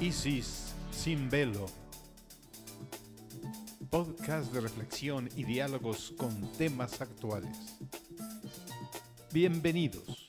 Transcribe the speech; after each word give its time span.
Isis 0.00 0.76
sin 0.92 1.28
velo. 1.28 1.66
Podcast 3.90 4.52
de 4.52 4.60
reflexión 4.60 5.28
y 5.34 5.42
diálogos 5.42 6.14
con 6.16 6.52
temas 6.52 7.00
actuales. 7.00 7.80
Bienvenidos. 9.32 10.28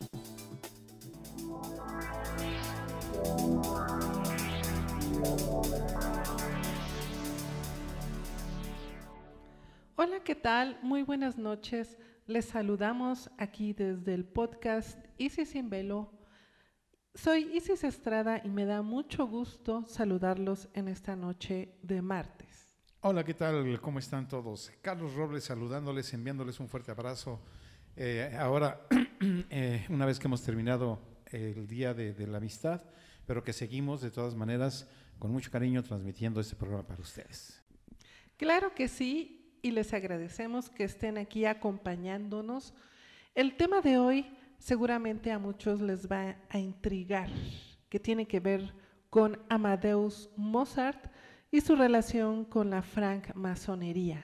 Hola, 9.95 10.23
¿qué 10.23 10.33
tal? 10.33 10.79
Muy 10.81 11.03
buenas 11.03 11.37
noches. 11.37 11.99
Les 12.25 12.45
saludamos 12.45 13.29
aquí 13.37 13.73
desde 13.73 14.15
el 14.15 14.25
podcast 14.25 14.97
Isis 15.19 15.49
sin 15.49 15.69
velo. 15.69 16.18
Soy 17.21 17.51
Isis 17.53 17.83
Estrada 17.83 18.41
y 18.45 18.47
me 18.47 18.63
da 18.63 18.81
mucho 18.81 19.27
gusto 19.27 19.83
saludarlos 19.87 20.69
en 20.73 20.87
esta 20.87 21.17
noche 21.17 21.73
de 21.81 22.01
martes. 22.01 22.77
Hola, 23.01 23.25
¿qué 23.25 23.33
tal? 23.33 23.77
¿Cómo 23.81 23.99
están 23.99 24.25
todos? 24.25 24.71
Carlos 24.81 25.15
Robles 25.15 25.43
saludándoles, 25.43 26.13
enviándoles 26.13 26.61
un 26.61 26.69
fuerte 26.69 26.91
abrazo. 26.91 27.41
Eh, 27.97 28.33
ahora, 28.39 28.87
eh, 29.49 29.85
una 29.89 30.05
vez 30.05 30.17
que 30.17 30.27
hemos 30.27 30.41
terminado 30.43 31.01
el 31.25 31.67
Día 31.67 31.93
de, 31.93 32.13
de 32.13 32.25
la 32.25 32.37
Amistad, 32.37 32.83
pero 33.25 33.43
que 33.43 33.51
seguimos 33.51 33.99
de 33.99 34.11
todas 34.11 34.33
maneras 34.33 34.87
con 35.19 35.29
mucho 35.29 35.51
cariño 35.51 35.83
transmitiendo 35.83 36.39
este 36.39 36.55
programa 36.55 36.87
para 36.87 37.01
ustedes. 37.01 37.61
Claro 38.37 38.73
que 38.73 38.87
sí, 38.87 39.59
y 39.61 39.71
les 39.71 39.93
agradecemos 39.93 40.69
que 40.69 40.85
estén 40.85 41.17
aquí 41.17 41.43
acompañándonos. 41.43 42.73
El 43.35 43.57
tema 43.57 43.81
de 43.81 43.97
hoy 43.97 44.38
seguramente 44.59 45.31
a 45.31 45.39
muchos 45.39 45.81
les 45.81 46.07
va 46.07 46.35
a 46.49 46.59
intrigar, 46.59 47.29
que 47.89 47.99
tiene 47.99 48.27
que 48.27 48.39
ver 48.39 48.73
con 49.09 49.39
Amadeus 49.49 50.29
Mozart 50.35 51.11
y 51.49 51.61
su 51.61 51.75
relación 51.75 52.45
con 52.45 52.69
la 52.69 52.83
francmasonería. 52.83 54.23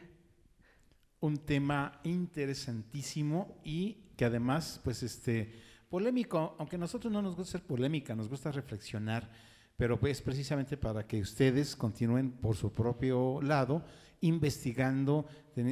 Un 1.20 1.38
tema 1.38 2.00
interesantísimo 2.04 3.60
y 3.64 4.12
que 4.16 4.26
además, 4.26 4.80
pues 4.84 5.02
este, 5.02 5.52
polémico, 5.90 6.56
aunque 6.60 6.76
a 6.76 6.80
nosotros 6.80 7.12
no 7.12 7.22
nos 7.22 7.36
gusta 7.36 7.54
ser 7.54 7.66
polémica, 7.66 8.16
nos 8.16 8.30
gusta 8.30 8.52
reflexionar, 8.52 9.32
pero 9.78 10.00
pues 10.00 10.22
precisamente 10.22 10.78
para 10.78 11.08
que 11.08 11.20
ustedes 11.20 11.76
continúen 11.76 12.32
por 12.32 12.56
su 12.56 12.72
propio 12.72 13.42
lado 13.42 13.84
investigando 14.22 15.26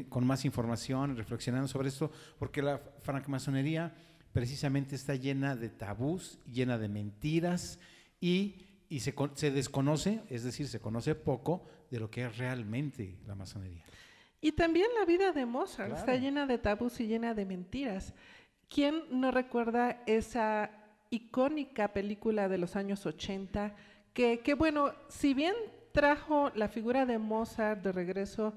con 0.10 0.26
más 0.26 0.46
información, 0.46 1.16
reflexionando 1.16 1.68
sobre 1.68 1.90
esto, 1.90 2.12
porque 2.38 2.62
la 2.62 2.80
francmasonería 3.02 3.94
precisamente 4.34 4.96
está 4.96 5.16
llena 5.16 5.56
de 5.56 5.70
tabús, 5.70 6.40
llena 6.52 6.78
de 6.78 6.90
mentiras 6.90 7.80
y, 8.20 8.66
y 8.90 9.00
se, 9.00 9.14
se, 9.36 9.52
desconoce, 9.52 10.22
es 10.30 10.44
decir, 10.44 10.68
se 10.68 10.80
conoce 10.80 11.16
poco 11.16 11.64
de 11.92 12.00
lo 12.00 12.10
que 12.10 12.26
es 12.26 12.38
realmente 12.38 13.18
la 13.28 13.36
masonería. 13.36 13.86
Y 14.42 14.52
también 14.52 14.88
la 15.00 15.06
vida 15.06 15.32
de 15.32 15.46
Mozart 15.46 15.90
claro. 15.90 15.96
está 15.96 16.16
llena 16.16 16.48
de 16.48 16.58
tabús 16.58 17.00
y 17.00 17.08
llena 17.08 17.34
de 17.34 17.46
mentiras. 17.46 18.14
¿Quién 18.68 19.04
no 19.12 19.32
recuerda 19.32 20.04
esa 20.08 20.72
icónica 21.12 21.94
película 21.94 22.50
de 22.50 22.58
los 22.58 22.76
años 22.76 23.06
80 23.06 23.76
que, 24.14 24.40
que 24.40 24.56
bueno, 24.56 24.94
si 25.10 25.34
bien 25.34 25.54
trajo 25.92 26.52
la 26.56 26.68
figura 26.68 27.06
de 27.06 27.20
Mozart 27.20 27.84
de 27.84 27.92
regreso 27.92 28.56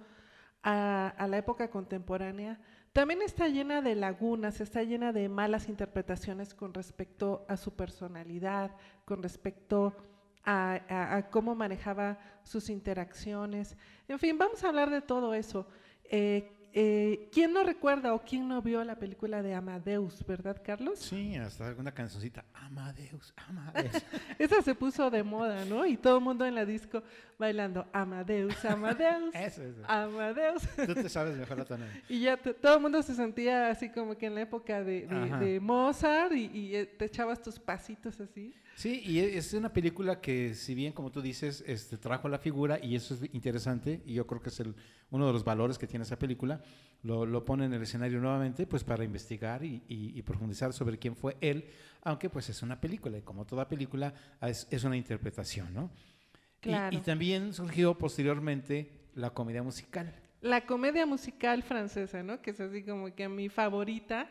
a, 0.63 1.09
a 1.09 1.29
la 1.29 1.37
época 1.37 1.69
contemporánea, 1.69 2.59
también 2.97 3.21
está 3.21 3.47
llena 3.49 3.83
de 3.83 3.95
lagunas, 3.95 4.63
está 4.63 4.83
llena 4.83 5.13
de 5.13 5.29
malas 5.29 5.69
interpretaciones 5.69 6.55
con 6.55 6.73
respecto 6.73 7.45
a 7.47 7.59
su 7.59 7.75
personalidad, 7.75 8.71
con 9.05 9.23
respecto 9.23 9.95
a, 10.47 11.27
cómo 11.31 11.55
manejaba 11.55 12.19
sus 12.43 12.71
interacciones. 12.71 13.77
En 14.09 14.19
fin, 14.19 14.39
vamos 14.39 14.65
a 14.65 14.69
hablar 14.69 14.89
de 14.89 15.03
todo 15.03 15.35
eso. 15.35 15.67
Eh, 16.05 16.56
eh, 16.79 17.31
¿Quién 17.33 17.55
no 17.55 17.65
recuerda 17.65 18.13
o 18.13 18.21
quién 18.21 18.47
no 18.47 18.61
vio 18.61 18.85
la 18.85 18.97
película 18.97 19.43
de 19.43 19.55
Amadeus, 19.55 20.23
verdad, 20.27 20.61
Carlos? 20.63 20.99
Sí, 20.99 21.35
hasta 21.35 21.69
alguna 21.69 21.91
cancioncita, 21.91 22.45
Amadeus, 22.53 23.33
Amadeus. 23.49 23.95
Esa 24.39 24.61
se 24.61 24.75
puso 24.75 25.11
de 25.11 25.23
moda, 25.23 25.65
¿no? 25.65 25.87
Y 25.87 25.97
todo 25.97 26.19
el 26.19 26.25
mundo 26.25 26.45
en 26.45 26.55
la 26.55 26.67
disco 26.67 27.03
bailando 27.39 27.87
Amadeus, 27.95 28.63
Amadeus, 28.67 29.35
eso, 29.35 29.63
eso. 29.63 29.81
Amadeus. 29.89 30.69
Tú 30.85 30.95
te 30.95 31.09
sabes 31.09 31.39
mejor 31.39 31.57
la 31.57 31.65
tonada. 31.65 31.91
y 32.11 32.21
ya 32.21 32.37
todo 32.37 32.75
el 32.75 32.83
mundo 32.83 33.03
se 33.03 33.15
sentía 33.15 33.71
así 33.71 33.89
como 33.89 34.15
que 34.19 34.27
en 34.27 34.35
la 34.35 34.43
época 34.43 34.85
de, 34.85 35.07
de, 35.07 35.47
de 35.47 35.61
Mozart 35.61 36.33
y, 36.33 36.45
y, 36.53 36.77
eh, 36.77 36.85
te 36.85 37.07
echabas 37.07 37.41
tus 37.41 37.59
pasitos 37.59 38.21
así. 38.21 38.55
Sí, 38.77 39.01
y 39.07 39.21
es 39.21 39.55
una 39.55 39.73
película 39.73 40.21
que, 40.21 40.55
si 40.55 40.75
bien, 40.75 40.93
como 40.93 41.11
tú 41.11 41.23
dices, 41.23 41.65
este, 41.67 41.97
trajo 41.97 42.29
la 42.29 42.39
figura, 42.39 42.79
y 42.79 42.95
eso 42.95 43.15
es 43.15 43.23
interesante, 43.33 44.03
y 44.05 44.13
yo 44.13 44.27
creo 44.27 44.43
que 44.43 44.51
es 44.51 44.61
el, 44.61 44.75
uno 45.11 45.27
de 45.27 45.33
los 45.33 45.45
valores 45.45 45.79
que 45.79 45.87
tiene 45.87 46.03
esa 46.03 46.19
película, 46.19 46.61
lo, 47.03 47.25
lo 47.25 47.43
pone 47.43 47.65
en 47.65 47.73
el 47.73 47.81
escenario 47.81 48.21
nuevamente, 48.21 48.67
pues 48.67 48.85
para 48.85 49.03
investigar 49.03 49.65
y, 49.65 49.83
y, 49.89 50.19
y, 50.19 50.21
profundizar 50.21 50.75
sobre 50.75 50.99
quién 50.99 51.17
fue 51.17 51.39
él, 51.41 51.65
aunque 52.03 52.29
pues 52.29 52.51
es 52.51 52.63
una 52.63 52.79
película, 52.79 53.17
y 53.17 53.23
como 53.23 53.47
toda 53.47 53.67
película, 53.67 54.13
es, 54.43 54.69
es 54.71 54.85
una 54.85 54.99
interpretación, 54.99 55.73
¿no? 55.73 55.91
Claro. 56.61 56.95
Y, 56.95 56.99
y 56.99 57.01
también 57.01 57.55
surgió 57.55 57.97
posteriormente 57.97 58.91
la 59.15 59.31
comedia 59.31 59.63
musical. 59.63 60.15
La 60.43 60.67
comedia 60.67 61.07
musical 61.07 61.63
francesa, 61.63 62.23
¿no? 62.23 62.43
Que 62.43 62.51
es 62.51 62.61
así 62.61 62.83
como 62.83 63.15
que 63.15 63.27
mi 63.27 63.49
favorita. 63.49 64.29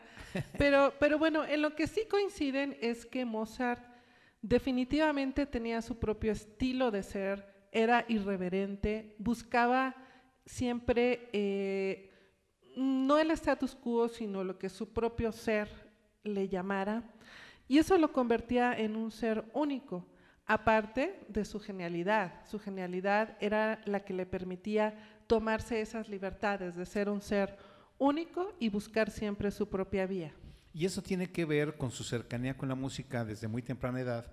Pero, 0.56 0.94
pero 1.00 1.18
bueno, 1.18 1.44
en 1.44 1.62
lo 1.62 1.74
que 1.74 1.88
sí 1.88 2.02
coinciden 2.08 2.76
es 2.80 3.04
que 3.04 3.24
Mozart 3.24 3.95
definitivamente 4.42 5.46
tenía 5.46 5.82
su 5.82 5.98
propio 5.98 6.32
estilo 6.32 6.90
de 6.90 7.02
ser, 7.02 7.68
era 7.72 8.04
irreverente, 8.08 9.14
buscaba 9.18 9.94
siempre 10.44 11.28
eh, 11.32 12.10
no 12.76 13.18
el 13.18 13.30
status 13.32 13.74
quo, 13.74 14.08
sino 14.08 14.44
lo 14.44 14.58
que 14.58 14.68
su 14.68 14.92
propio 14.92 15.32
ser 15.32 15.68
le 16.22 16.48
llamara, 16.48 17.02
y 17.68 17.78
eso 17.78 17.98
lo 17.98 18.12
convertía 18.12 18.72
en 18.72 18.96
un 18.96 19.10
ser 19.10 19.44
único, 19.52 20.06
aparte 20.46 21.20
de 21.28 21.44
su 21.44 21.58
genialidad. 21.58 22.46
Su 22.46 22.60
genialidad 22.60 23.36
era 23.40 23.80
la 23.84 24.04
que 24.04 24.14
le 24.14 24.26
permitía 24.26 24.94
tomarse 25.26 25.80
esas 25.80 26.08
libertades 26.08 26.76
de 26.76 26.86
ser 26.86 27.08
un 27.08 27.20
ser 27.20 27.56
único 27.98 28.54
y 28.60 28.68
buscar 28.68 29.10
siempre 29.10 29.50
su 29.50 29.68
propia 29.68 30.06
vía. 30.06 30.32
Y 30.76 30.84
eso 30.84 31.00
tiene 31.00 31.32
que 31.32 31.46
ver 31.46 31.78
con 31.78 31.90
su 31.90 32.04
cercanía 32.04 32.54
con 32.54 32.68
la 32.68 32.74
música 32.74 33.24
desde 33.24 33.48
muy 33.48 33.62
temprana 33.62 33.98
edad 33.98 34.30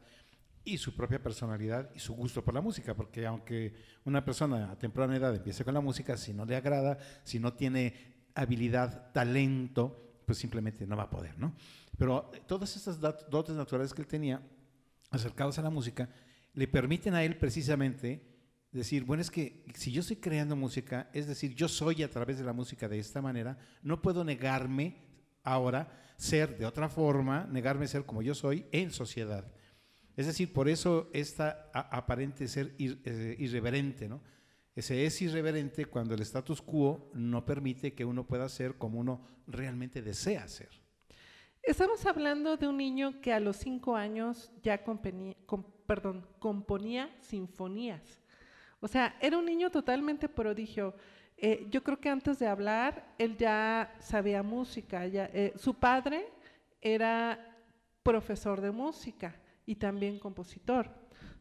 y 0.65 0.77
su 0.77 0.93
propia 0.93 1.23
personalidad 1.23 1.89
y 1.95 1.99
su 1.99 2.13
gusto 2.15 2.43
por 2.43 2.53
la 2.53 2.59
música, 2.59 2.93
porque 2.93 3.25
aunque 3.25 3.73
una 4.03 4.25
persona 4.25 4.69
a 4.69 4.77
temprana 4.77 5.15
edad 5.15 5.33
empiece 5.33 5.63
con 5.63 5.73
la 5.73 5.79
música, 5.79 6.17
si 6.17 6.33
no 6.33 6.43
le 6.43 6.57
agrada, 6.57 6.97
si 7.23 7.39
no 7.39 7.53
tiene 7.53 7.93
habilidad, 8.35 9.13
talento, 9.13 10.19
pues 10.25 10.37
simplemente 10.37 10.85
no 10.85 10.97
va 10.97 11.03
a 11.03 11.09
poder, 11.09 11.39
¿no? 11.39 11.55
Pero 11.97 12.29
todas 12.45 12.75
estas 12.75 12.99
dotes 12.99 13.55
naturales 13.55 13.93
que 13.93 14.01
él 14.01 14.07
tenía 14.09 14.41
acercados 15.11 15.57
a 15.59 15.61
la 15.61 15.69
música 15.69 16.09
le 16.55 16.67
permiten 16.67 17.13
a 17.13 17.23
él 17.23 17.37
precisamente 17.37 18.21
decir, 18.69 19.05
bueno, 19.05 19.21
es 19.21 19.31
que 19.31 19.63
si 19.75 19.93
yo 19.93 20.01
estoy 20.01 20.17
creando 20.17 20.57
música, 20.57 21.09
es 21.13 21.25
decir, 21.25 21.55
yo 21.55 21.69
soy 21.69 22.03
a 22.03 22.09
través 22.09 22.37
de 22.37 22.43
la 22.43 22.51
música 22.51 22.89
de 22.89 22.99
esta 22.99 23.21
manera, 23.21 23.57
no 23.81 24.01
puedo 24.01 24.25
negarme 24.25 25.12
ahora 25.43 26.13
ser 26.17 26.57
de 26.57 26.65
otra 26.65 26.89
forma, 26.89 27.47
negarme 27.51 27.87
ser 27.87 28.05
como 28.05 28.21
yo 28.21 28.33
soy 28.33 28.65
en 28.71 28.91
sociedad. 28.91 29.45
Es 30.15 30.27
decir, 30.27 30.53
por 30.53 30.69
eso 30.69 31.09
esta 31.13 31.69
aparente 31.73 32.47
ser 32.47 32.75
eh, 32.77 33.35
irreverente, 33.39 34.07
¿no? 34.07 34.21
Ese 34.75 35.05
es 35.05 35.21
irreverente 35.21 35.85
cuando 35.85 36.15
el 36.15 36.21
status 36.21 36.61
quo 36.61 37.11
no 37.13 37.45
permite 37.45 37.93
que 37.93 38.05
uno 38.05 38.25
pueda 38.25 38.49
ser 38.49 38.75
como 38.75 38.99
uno 38.99 39.27
realmente 39.45 40.01
desea 40.01 40.47
ser. 40.47 40.69
Estamos 41.61 42.05
hablando 42.05 42.57
de 42.57 42.67
un 42.67 42.77
niño 42.77 43.21
que 43.21 43.31
a 43.31 43.39
los 43.39 43.57
cinco 43.57 43.95
años 43.95 44.51
ya 44.61 44.83
componía, 44.83 45.35
componía 46.39 47.15
sinfonías. 47.21 48.21
O 48.79 48.87
sea, 48.87 49.15
era 49.21 49.37
un 49.37 49.45
niño 49.45 49.69
totalmente 49.71 50.27
prodigio. 50.27 50.95
Eh, 51.45 51.67
yo 51.69 51.83
creo 51.83 51.99
que 51.99 52.07
antes 52.07 52.39
de 52.39 52.47
hablar, 52.47 53.03
él 53.17 53.35
ya 53.35 53.93
sabía 53.99 54.41
música. 54.41 55.05
Eh, 55.05 55.51
su 55.57 55.73
padre 55.73 56.25
era 56.79 57.37
profesor 58.01 58.61
de 58.61 58.71
música 58.71 59.35
y 59.65 59.75
también 59.75 60.19
compositor. 60.19 60.89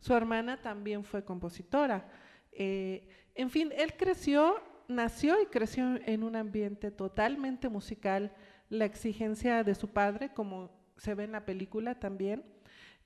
Su 0.00 0.12
hermana 0.12 0.60
también 0.60 1.04
fue 1.04 1.24
compositora. 1.24 2.04
Eh, 2.50 3.08
en 3.36 3.48
fin, 3.48 3.70
él 3.76 3.94
creció, 3.96 4.60
nació 4.88 5.40
y 5.40 5.46
creció 5.46 5.84
en 6.04 6.24
un 6.24 6.34
ambiente 6.34 6.90
totalmente 6.90 7.68
musical. 7.68 8.34
La 8.70 8.86
exigencia 8.86 9.62
de 9.62 9.76
su 9.76 9.92
padre, 9.92 10.32
como 10.34 10.72
se 10.96 11.14
ve 11.14 11.22
en 11.22 11.32
la 11.32 11.44
película 11.44 11.94
también, 12.00 12.42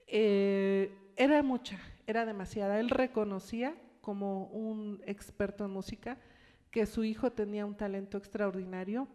era 0.07 1.43
mucha, 1.43 1.79
era 2.07 2.25
demasiada. 2.25 2.81
Él 2.81 2.89
reconocía 2.89 3.75
como 4.01 4.47
un 4.47 5.03
experto 5.05 5.67
en 5.67 5.73
música 5.73 6.17
que 6.71 6.87
su 6.87 7.05
hijo 7.05 7.33
tenía 7.33 7.67
un 7.67 7.77
talento 7.77 8.19
extraordinario 8.19 9.09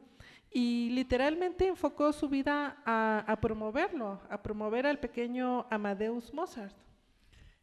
y 0.52 0.90
literalmente 0.90 1.68
enfocó 1.68 2.12
su 2.12 2.28
vida 2.28 2.82
a, 2.86 3.40
promoverlo, 3.42 4.22
a 4.30 4.42
promover 4.42 4.86
al 4.86 5.00
pequeño 5.00 5.66
Amadeus 5.70 6.34
Mozart. 6.34 6.76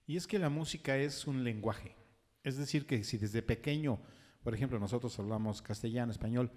Y 0.06 0.16
es 0.16 0.26
que 0.26 0.38
la 0.38 0.48
música 0.48 0.96
es 0.96 1.26
un 1.26 1.44
lenguaje. 1.44 1.94
Es 2.42 2.56
decir, 2.56 2.86
que 2.86 3.04
si 3.04 3.18
desde 3.18 3.42
pequeño, 3.42 4.00
por 4.42 4.54
ejemplo, 4.54 4.78
nosotros 4.78 5.18
hablamos 5.18 5.60
castellano, 5.60 6.12
español, 6.12 6.50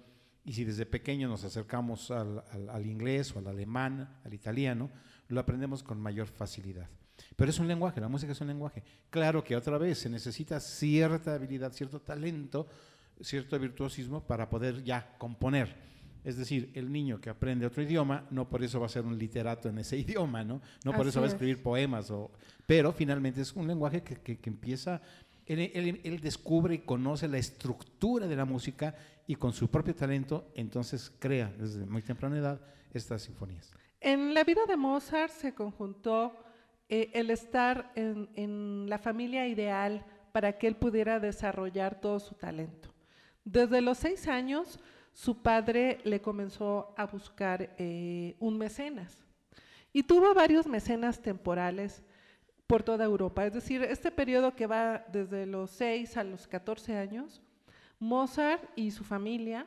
y 0.44 0.54
si 0.54 0.64
desde 0.64 0.86
pequeño 0.86 1.28
nos 1.28 1.44
acercamos 1.44 2.10
al, 2.10 2.86
inglés 2.86 3.36
o 3.36 3.38
al 3.38 3.46
alemán, 3.46 4.18
al 4.24 4.32
italiano, 4.32 4.90
lo 5.28 5.38
aprendemos 5.38 5.82
con 5.82 6.00
mayor 6.00 6.26
facilidad. 6.26 6.88
Pero 7.36 7.50
es 7.50 7.58
un 7.58 7.68
lenguaje, 7.68 8.00
la 8.00 8.08
música 8.08 8.32
es 8.32 8.40
un 8.40 8.48
lenguaje. 8.48 8.82
Claro 9.10 9.44
que 9.44 9.54
otra 9.54 9.76
vez 9.78 9.98
se 9.98 10.08
necesita 10.08 10.58
cierta 10.58 11.34
habilidad, 11.34 11.72
cierto 11.72 12.00
talento, 12.00 12.66
cierto 13.20 13.58
virtuosismo 13.58 14.26
para 14.26 14.48
poder 14.48 14.82
ya 14.82 15.16
componer. 15.18 15.92
Es 16.24 16.36
decir, 16.36 16.70
el 16.74 16.92
niño 16.92 17.20
que 17.20 17.30
aprende 17.30 17.66
otro 17.66 17.82
idioma, 17.82 18.26
no 18.30 18.48
por 18.48 18.62
eso 18.62 18.78
va 18.78 18.86
a 18.86 18.88
ser 18.88 19.04
un 19.04 19.18
literato 19.18 19.68
en 19.68 19.78
ese 19.78 19.96
idioma, 19.98 20.44
¿no? 20.44 20.60
No 20.84 20.92
por 20.92 21.06
eso 21.06 21.20
va 21.20 21.26
a 21.26 21.30
escribir 21.30 21.62
poemas, 21.62 22.10
o, 22.10 22.30
pero 22.66 22.92
finalmente 22.92 23.40
es 23.40 23.52
un 23.54 23.66
lenguaje 23.66 24.02
que, 24.02 24.16
que, 24.16 24.50
empieza, 24.50 25.02
él, 25.46 26.00
él, 26.04 26.20
descubre 26.20 26.74
y 26.74 26.78
conoce 26.78 27.26
la 27.26 27.38
estructura 27.38 28.28
de 28.28 28.36
la 28.36 28.44
música 28.44 28.94
y 29.26 29.34
con 29.34 29.52
su 29.52 29.68
propio 29.68 29.94
talento, 29.94 30.52
entonces 30.54 31.12
crea 31.18 31.52
desde 31.58 31.84
muy 31.86 32.02
temprana 32.02 32.38
edad 32.38 32.60
estas 32.92 33.22
sinfonías. 33.22 33.72
En 34.00 34.34
la 34.34 34.44
vida 34.44 34.62
de 34.66 34.76
Mozart 34.76 35.32
se 35.32 35.54
conjuntó 35.54 36.36
eh, 36.88 37.10
el 37.14 37.30
estar 37.30 37.92
en, 37.96 38.28
en 38.34 38.88
la 38.88 38.98
familia 38.98 39.46
ideal 39.48 40.04
para 40.32 40.58
que 40.58 40.66
él 40.66 40.76
pudiera 40.76 41.18
desarrollar 41.18 42.00
todo 42.00 42.20
su 42.20 42.34
talento. 42.34 42.91
Desde 43.44 43.80
los 43.80 43.98
seis 43.98 44.28
años, 44.28 44.78
su 45.12 45.42
padre 45.42 46.00
le 46.04 46.20
comenzó 46.20 46.94
a 46.96 47.06
buscar 47.06 47.74
eh, 47.78 48.36
un 48.38 48.56
mecenas 48.56 49.18
y 49.92 50.02
tuvo 50.02 50.32
varios 50.34 50.66
mecenas 50.66 51.20
temporales 51.20 52.02
por 52.66 52.82
toda 52.82 53.04
Europa. 53.04 53.44
Es 53.44 53.52
decir, 53.52 53.82
este 53.82 54.10
periodo 54.10 54.54
que 54.56 54.66
va 54.66 55.04
desde 55.12 55.44
los 55.44 55.70
6 55.72 56.16
a 56.16 56.24
los 56.24 56.46
14 56.46 56.96
años, 56.96 57.42
Mozart 57.98 58.64
y 58.74 58.90
su 58.90 59.04
familia 59.04 59.66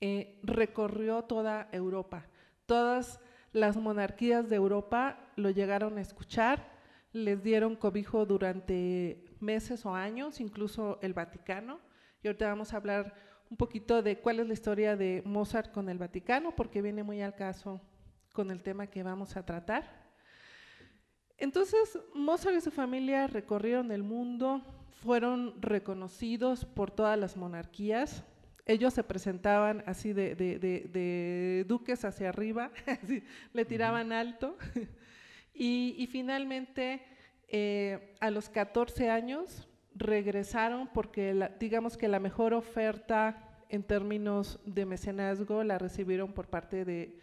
eh, 0.00 0.38
recorrió 0.42 1.22
toda 1.22 1.68
Europa. 1.72 2.26
Todas 2.66 3.20
las 3.52 3.76
monarquías 3.76 4.48
de 4.48 4.56
Europa 4.56 5.18
lo 5.36 5.50
llegaron 5.50 5.98
a 5.98 6.00
escuchar, 6.00 6.70
les 7.12 7.42
dieron 7.42 7.76
cobijo 7.76 8.24
durante 8.24 9.24
meses 9.40 9.84
o 9.84 9.94
años, 9.94 10.40
incluso 10.40 10.98
el 11.02 11.12
Vaticano. 11.12 11.80
Y 12.22 12.28
ahorita 12.28 12.46
vamos 12.46 12.72
a 12.72 12.76
hablar 12.76 13.14
un 13.50 13.56
poquito 13.56 14.00
de 14.00 14.18
cuál 14.18 14.40
es 14.40 14.46
la 14.46 14.54
historia 14.54 14.96
de 14.96 15.22
Mozart 15.26 15.72
con 15.72 15.88
el 15.88 15.98
Vaticano, 15.98 16.54
porque 16.54 16.80
viene 16.80 17.02
muy 17.02 17.20
al 17.20 17.34
caso 17.34 17.80
con 18.32 18.50
el 18.50 18.62
tema 18.62 18.86
que 18.86 19.02
vamos 19.02 19.36
a 19.36 19.44
tratar. 19.44 20.02
Entonces, 21.36 21.98
Mozart 22.14 22.56
y 22.56 22.60
su 22.60 22.70
familia 22.70 23.26
recorrieron 23.26 23.90
el 23.90 24.04
mundo, 24.04 24.62
fueron 25.02 25.60
reconocidos 25.60 26.64
por 26.64 26.92
todas 26.92 27.18
las 27.18 27.36
monarquías. 27.36 28.24
Ellos 28.64 28.94
se 28.94 29.02
presentaban 29.02 29.82
así 29.86 30.12
de, 30.12 31.64
duques 31.66 32.04
hacia 32.04 32.28
arriba, 32.28 32.70
le 33.52 33.64
tiraban 33.64 34.12
alto. 34.12 34.56
y, 35.52 36.08
finalmente, 36.12 37.02
eh, 37.48 38.14
a 38.20 38.30
los 38.30 38.48
14 38.48 39.10
años, 39.10 39.68
regresaron 39.94 40.88
porque 40.92 41.50
digamos 41.58 41.96
que 41.96 42.08
la 42.08 42.20
mejor 42.20 42.54
oferta 42.54 43.48
en 43.68 43.82
términos 43.82 44.60
de 44.66 44.84
mecenazgo 44.84 45.64
la 45.64 45.78
recibieron 45.78 46.32
por 46.32 46.48
parte 46.48 46.84
de, 46.84 47.18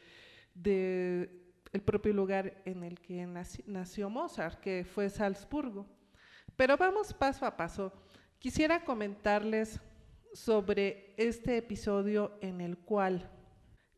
el 1.71 1.81
propio 1.81 2.13
lugar 2.13 2.61
en 2.65 2.83
el 2.83 2.99
que 2.99 3.25
nació, 3.67 4.09
Mozart, 4.09 4.59
que 4.59 4.83
fue 4.83 5.09
Salzburgo. 5.09 5.85
Pero 6.55 6.75
vamos 6.75 7.13
paso 7.13 7.45
a 7.45 7.55
paso. 7.55 7.93
Quisiera 8.39 8.83
comentarles 8.83 9.79
sobre 10.33 11.13
este 11.17 11.57
episodio 11.57 12.37
en 12.41 12.61
el 12.61 12.77
cual 12.77 13.29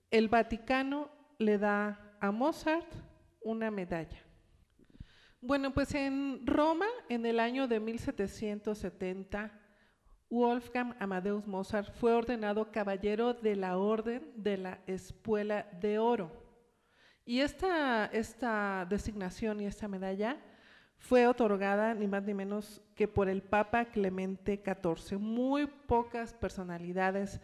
el 0.09 0.27
Vaticano 0.27 1.09
le 1.37 1.57
da 1.57 2.17
a 2.19 2.31
Mozart 2.31 2.93
una 3.41 3.71
medalla. 3.71 4.30
Bueno, 5.43 5.73
pues 5.73 5.95
en 5.95 6.45
Roma, 6.45 6.85
en 7.09 7.25
el 7.25 7.39
año 7.39 7.67
de 7.67 7.79
1770, 7.79 9.51
Wolfgang 10.29 10.95
Amadeus 10.99 11.47
Mozart 11.47 11.91
fue 11.95 12.13
ordenado 12.13 12.71
caballero 12.71 13.33
de 13.33 13.55
la 13.55 13.79
Orden 13.79 14.31
de 14.35 14.57
la 14.57 14.79
Espuela 14.85 15.67
de 15.81 15.97
Oro. 15.97 16.31
Y 17.25 17.39
esta, 17.39 18.07
designación 18.87 19.61
y 19.61 19.65
esta 19.65 19.87
medalla 19.87 20.37
fue 20.99 21.25
otorgada 21.25 21.95
ni 21.95 22.05
más 22.05 22.21
ni 22.21 22.35
menos 22.35 22.79
que 22.93 23.07
por 23.07 23.27
el 23.27 23.41
Papa 23.41 23.85
Clemente 23.85 24.61
XIV. 24.63 25.17
Muy 25.17 25.65
pocas 25.65 26.35
personalidades 26.35 27.41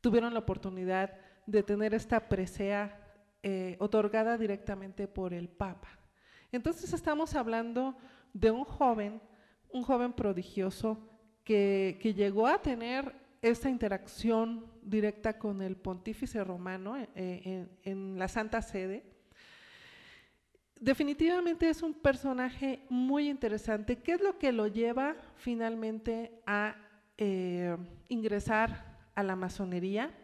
tuvieron 0.00 0.34
la 0.34 0.40
oportunidad 0.40 1.18
de 1.46 1.64
tener 1.64 1.94
esta 1.94 2.28
presea 2.28 2.96
eh, 3.42 3.76
otorgada 3.80 4.38
directamente 4.38 5.08
por 5.08 5.34
el 5.34 5.48
Papa. 5.48 6.03
Entonces 6.54 6.92
estamos 6.92 7.34
hablando 7.34 7.96
de 8.32 8.52
un 8.52 8.62
joven, 8.62 9.20
un 9.72 9.82
joven 9.82 10.12
prodigioso 10.12 10.96
que, 11.42 11.98
llegó 12.16 12.46
a 12.46 12.62
tener 12.62 13.12
esta 13.42 13.68
interacción 13.68 14.64
directa 14.80 15.36
con 15.36 15.62
el 15.62 15.74
pontífice 15.74 16.44
romano 16.44 16.96
eh, 17.16 17.66
en, 17.82 18.20
la 18.20 18.28
Santa 18.28 18.62
Sede. 18.62 19.02
Definitivamente 20.78 21.68
es 21.68 21.82
un 21.82 21.92
personaje 21.92 22.86
muy 22.88 23.28
interesante. 23.28 23.98
¿Qué 23.98 24.12
es 24.12 24.20
lo 24.20 24.38
que 24.38 24.52
lo 24.52 24.68
lleva 24.68 25.16
finalmente 25.34 26.40
a 26.46 26.76
eh, 27.18 27.76
ingresar 28.08 28.94
a 29.16 29.24
la 29.24 29.34
masonería 29.34 30.14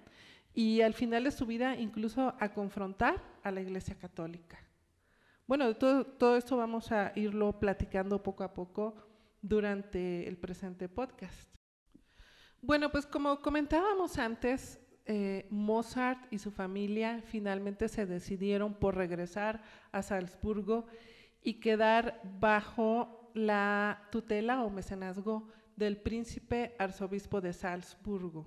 y 0.54 0.80
al 0.80 0.94
final 0.94 1.24
de 1.24 1.32
su 1.32 1.44
vida 1.44 1.76
incluso 1.76 2.36
a 2.38 2.52
confrontar 2.52 3.20
a 3.42 3.50
la 3.50 3.62
Iglesia 3.62 3.96
Católica? 3.96 4.69
Bueno, 5.50 5.74
todo, 5.74 6.04
todo 6.04 6.36
esto 6.36 6.56
vamos 6.56 6.92
a 6.92 7.10
irlo 7.16 7.58
platicando 7.58 8.22
poco 8.22 8.44
a 8.44 8.54
poco 8.54 8.94
durante 9.42 10.28
el 10.28 10.36
presente 10.36 10.88
podcast. 10.88 11.52
Bueno, 12.62 12.92
pues 12.92 13.04
como 13.04 13.42
comentábamos 13.42 14.16
antes, 14.18 14.78
eh, 15.06 15.48
Mozart 15.50 16.32
y 16.32 16.38
su 16.38 16.52
familia 16.52 17.20
finalmente 17.26 17.88
se 17.88 18.06
decidieron 18.06 18.74
por 18.74 18.94
regresar 18.94 19.60
a 19.90 20.02
Salzburgo 20.02 20.86
y 21.42 21.54
quedar 21.54 22.20
bajo 22.38 23.32
la 23.34 24.06
tutela 24.12 24.62
o 24.62 24.70
mecenazgo 24.70 25.48
del 25.74 25.96
príncipe 25.96 26.76
arzobispo 26.78 27.40
de 27.40 27.54
Salzburgo. 27.54 28.46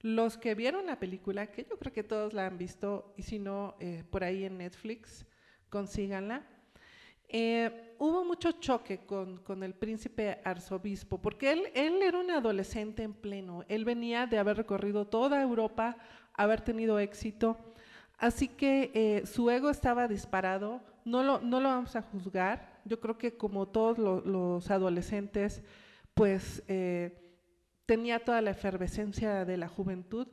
Los 0.00 0.38
que 0.38 0.56
vieron 0.56 0.86
la 0.86 0.98
película, 0.98 1.52
que 1.52 1.62
yo 1.70 1.78
creo 1.78 1.92
que 1.92 2.02
todos 2.02 2.32
la 2.32 2.48
han 2.48 2.58
visto, 2.58 3.14
y 3.16 3.22
si 3.22 3.38
no, 3.38 3.76
eh, 3.78 4.02
por 4.10 4.24
ahí 4.24 4.42
en 4.42 4.58
Netflix, 4.58 5.24
consíganla. 5.72 6.42
Eh, 7.30 7.94
hubo 7.98 8.26
mucho 8.26 8.52
choque 8.52 9.06
con, 9.06 9.62
el 9.62 9.72
príncipe 9.72 10.38
arzobispo, 10.44 11.16
porque 11.16 11.50
él, 11.50 11.62
él 11.74 12.02
era 12.02 12.18
un 12.18 12.30
adolescente 12.30 13.02
en 13.02 13.14
pleno, 13.14 13.64
él 13.68 13.86
venía 13.86 14.26
de 14.26 14.38
haber 14.38 14.58
recorrido 14.58 15.06
toda 15.06 15.40
Europa, 15.40 15.96
haber 16.34 16.60
tenido 16.60 16.98
éxito, 16.98 17.56
así 18.18 18.48
que 18.48 18.90
eh, 18.92 19.26
su 19.26 19.48
ego 19.48 19.70
estaba 19.70 20.08
disparado, 20.08 20.82
no 21.06 21.22
lo, 21.22 21.40
no 21.40 21.58
lo 21.58 21.70
vamos 21.70 21.96
a 21.96 22.02
juzgar, 22.02 22.80
yo 22.84 23.00
creo 23.00 23.16
que 23.16 23.38
como 23.38 23.66
todos 23.66 23.96
los 23.96 24.70
adolescentes, 24.70 25.62
pues 26.12 26.62
eh, 26.68 27.18
tenía 27.86 28.18
toda 28.22 28.42
la 28.42 28.50
efervescencia 28.50 29.46
de 29.46 29.56
la 29.56 29.68
juventud, 29.68 30.28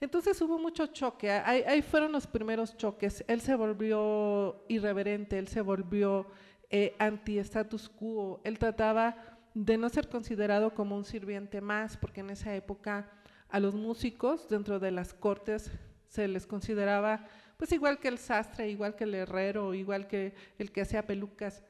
entonces 0.00 0.40
hubo 0.40 0.58
mucho 0.58 0.86
choque, 0.86 1.30
ahí, 1.30 1.82
fueron 1.82 2.12
los 2.12 2.26
primeros 2.26 2.76
choques. 2.76 3.24
Él 3.26 3.40
se 3.40 3.54
volvió 3.54 4.64
irreverente, 4.68 5.38
él 5.38 5.48
se 5.48 5.60
volvió 5.60 6.26
eh, 6.70 6.94
anti-status 6.98 7.88
quo, 7.88 8.40
él 8.44 8.58
trataba 8.58 9.16
de 9.54 9.76
no 9.76 9.88
ser 9.88 10.08
considerado 10.08 10.74
como 10.74 10.96
un 10.96 11.04
sirviente 11.04 11.60
más, 11.60 11.96
porque 11.96 12.20
en 12.20 12.30
esa 12.30 12.54
época 12.54 13.10
a 13.48 13.58
los 13.58 13.74
músicos 13.74 14.48
dentro 14.48 14.78
de 14.78 14.90
las 14.90 15.14
cortes 15.14 15.72
se 16.06 16.28
les 16.28 16.46
consideraba 16.46 17.26
pues 17.58 17.72
igual 17.72 17.98
que 17.98 18.06
el 18.06 18.18
sastre, 18.18 18.70
igual 18.70 18.94
que 18.94 19.04
el 19.04 19.14
herrero, 19.14 19.74
igual 19.74 20.06
que 20.06 20.32
el 20.58 20.70
que 20.70 20.82
hacía 20.82 21.04
pelucas. 21.04 21.64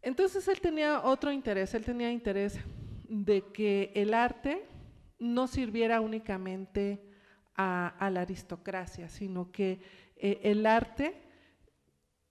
Entonces 0.00 0.46
él 0.46 0.60
tenía 0.60 1.02
otro 1.02 1.32
interés, 1.32 1.74
él 1.74 1.84
tenía 1.84 2.12
interés 2.12 2.60
de 3.08 3.42
que 3.52 3.90
el 3.96 4.14
arte 4.14 4.64
no 5.18 5.48
sirviera 5.48 6.00
únicamente 6.00 7.02
a, 7.56 8.10
la 8.12 8.22
aristocracia, 8.22 9.08
sino 9.08 9.50
que 9.52 9.80
eh, 10.16 10.40
el 10.42 10.66
arte 10.66 11.14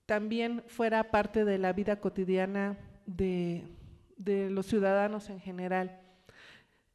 también 0.05 0.63
fuera 0.67 1.11
parte 1.11 1.45
de 1.45 1.57
la 1.57 1.73
vida 1.73 1.99
cotidiana 1.99 2.77
de, 3.05 3.63
los 4.25 4.65
ciudadanos 4.65 5.29
en 5.29 5.39
general. 5.39 5.99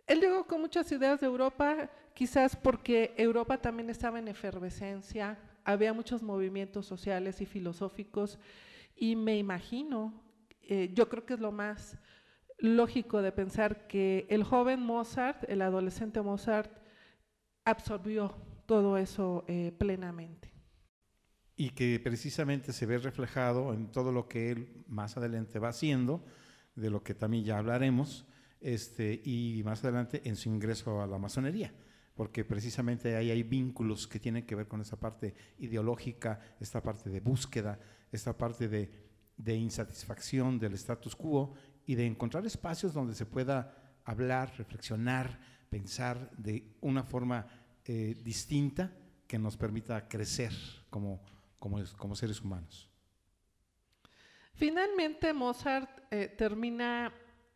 Él 0.07 0.21
llegó 0.21 0.47
con 0.47 0.61
muchas 0.61 0.91
ideas 0.93 1.21
de 1.21 1.27
Europa, 1.27 1.91
quizás 2.15 2.57
porque 2.57 3.15
Europa 3.17 3.59
también 3.59 3.91
estaba 3.91 4.19
en 4.19 4.29
efervescencia, 4.29 5.39
había 5.65 5.93
muchos 5.93 6.23
movimientos 6.23 6.87
sociales 6.87 7.41
y 7.41 7.47
filosóficos, 7.47 8.39
y 8.97 9.17
me 9.17 9.37
imagino 9.37 10.29
eh, 10.71 10.91
yo 10.93 11.09
creo 11.09 11.25
que 11.25 11.35
es 11.35 11.41
lo 11.41 11.51
más 11.51 11.97
lógico 12.59 13.23
de 13.23 13.33
pensar 13.33 13.87
que 13.87 14.27
el 14.29 14.45
joven 14.45 14.83
Mozart, 14.83 15.49
el 15.49 15.63
adolescente 15.63 16.21
Mozart, 16.21 16.71
absorbió 17.71 18.35
todo 18.67 18.99
eso 18.99 19.45
eh, 19.49 19.73
plenamente. 19.77 20.53
Y 21.57 21.71
que 21.71 21.99
precisamente 21.99 22.73
se 22.73 22.87
ve 22.87 22.99
reflejado 22.99 23.75
en 23.75 23.91
todo 23.91 24.13
lo 24.13 24.29
que 24.29 24.51
él 24.51 24.85
más 24.87 25.17
adelante 25.17 25.59
va 25.59 25.71
haciendo, 25.71 26.25
de 26.75 26.91
lo 26.91 27.03
que 27.03 27.15
también 27.15 27.45
ya 27.45 27.59
hablaremos, 27.59 28.27
este, 28.61 29.21
y 29.25 29.63
más 29.65 29.83
adelante 29.83 30.23
en 30.25 30.37
su 30.37 30.49
ingreso 30.49 31.03
a 31.03 31.07
la 31.07 31.19
masonería, 31.19 31.73
porque 32.15 32.45
precisamente 32.45 33.17
ahí 33.17 33.31
hay 33.31 33.43
vínculos 33.43 34.07
que 34.07 34.21
tienen 34.21 34.47
que 34.47 34.55
ver 34.55 34.69
con 34.69 34.81
esa 34.81 34.99
parte 34.99 35.35
ideológica, 35.59 36.41
esta 36.61 36.83
parte 36.83 37.11
de 37.11 37.21
búsqueda, 37.21 37.79
esta 38.13 38.37
parte 38.37 38.69
de, 38.69 38.91
de 39.37 39.57
insatisfacción 39.57 40.59
del 40.59 40.75
status 40.75 41.17
quo 41.17 41.55
y 41.87 41.95
de 41.95 42.07
encontrar 42.07 42.45
espacios 42.47 42.93
donde 42.93 43.15
se 43.15 43.27
pueda 43.27 44.01
hablar, 44.05 44.53
reflexionar, 44.57 45.41
pensar 45.69 46.31
de 46.37 46.77
una 46.81 47.03
forma 47.03 47.47
eh, 47.91 48.15
distinta 48.23 48.93
que 49.27 49.39
nos 49.39 49.57
permita 49.57 50.07
crecer 50.09 50.53
como, 50.91 51.23
como, 51.59 51.83
como 51.97 52.15
seres 52.15 52.39
humanos. 52.43 52.87
Finalmente 54.53 55.33
Mozart 55.33 55.89
eh, 56.11 56.29
termina 56.29 57.11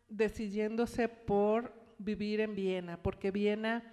decidiéndose 0.09 1.07
por 1.07 1.71
vivir 1.99 2.41
en 2.41 2.55
Viena, 2.55 2.97
porque 2.97 3.29
Viena, 3.29 3.83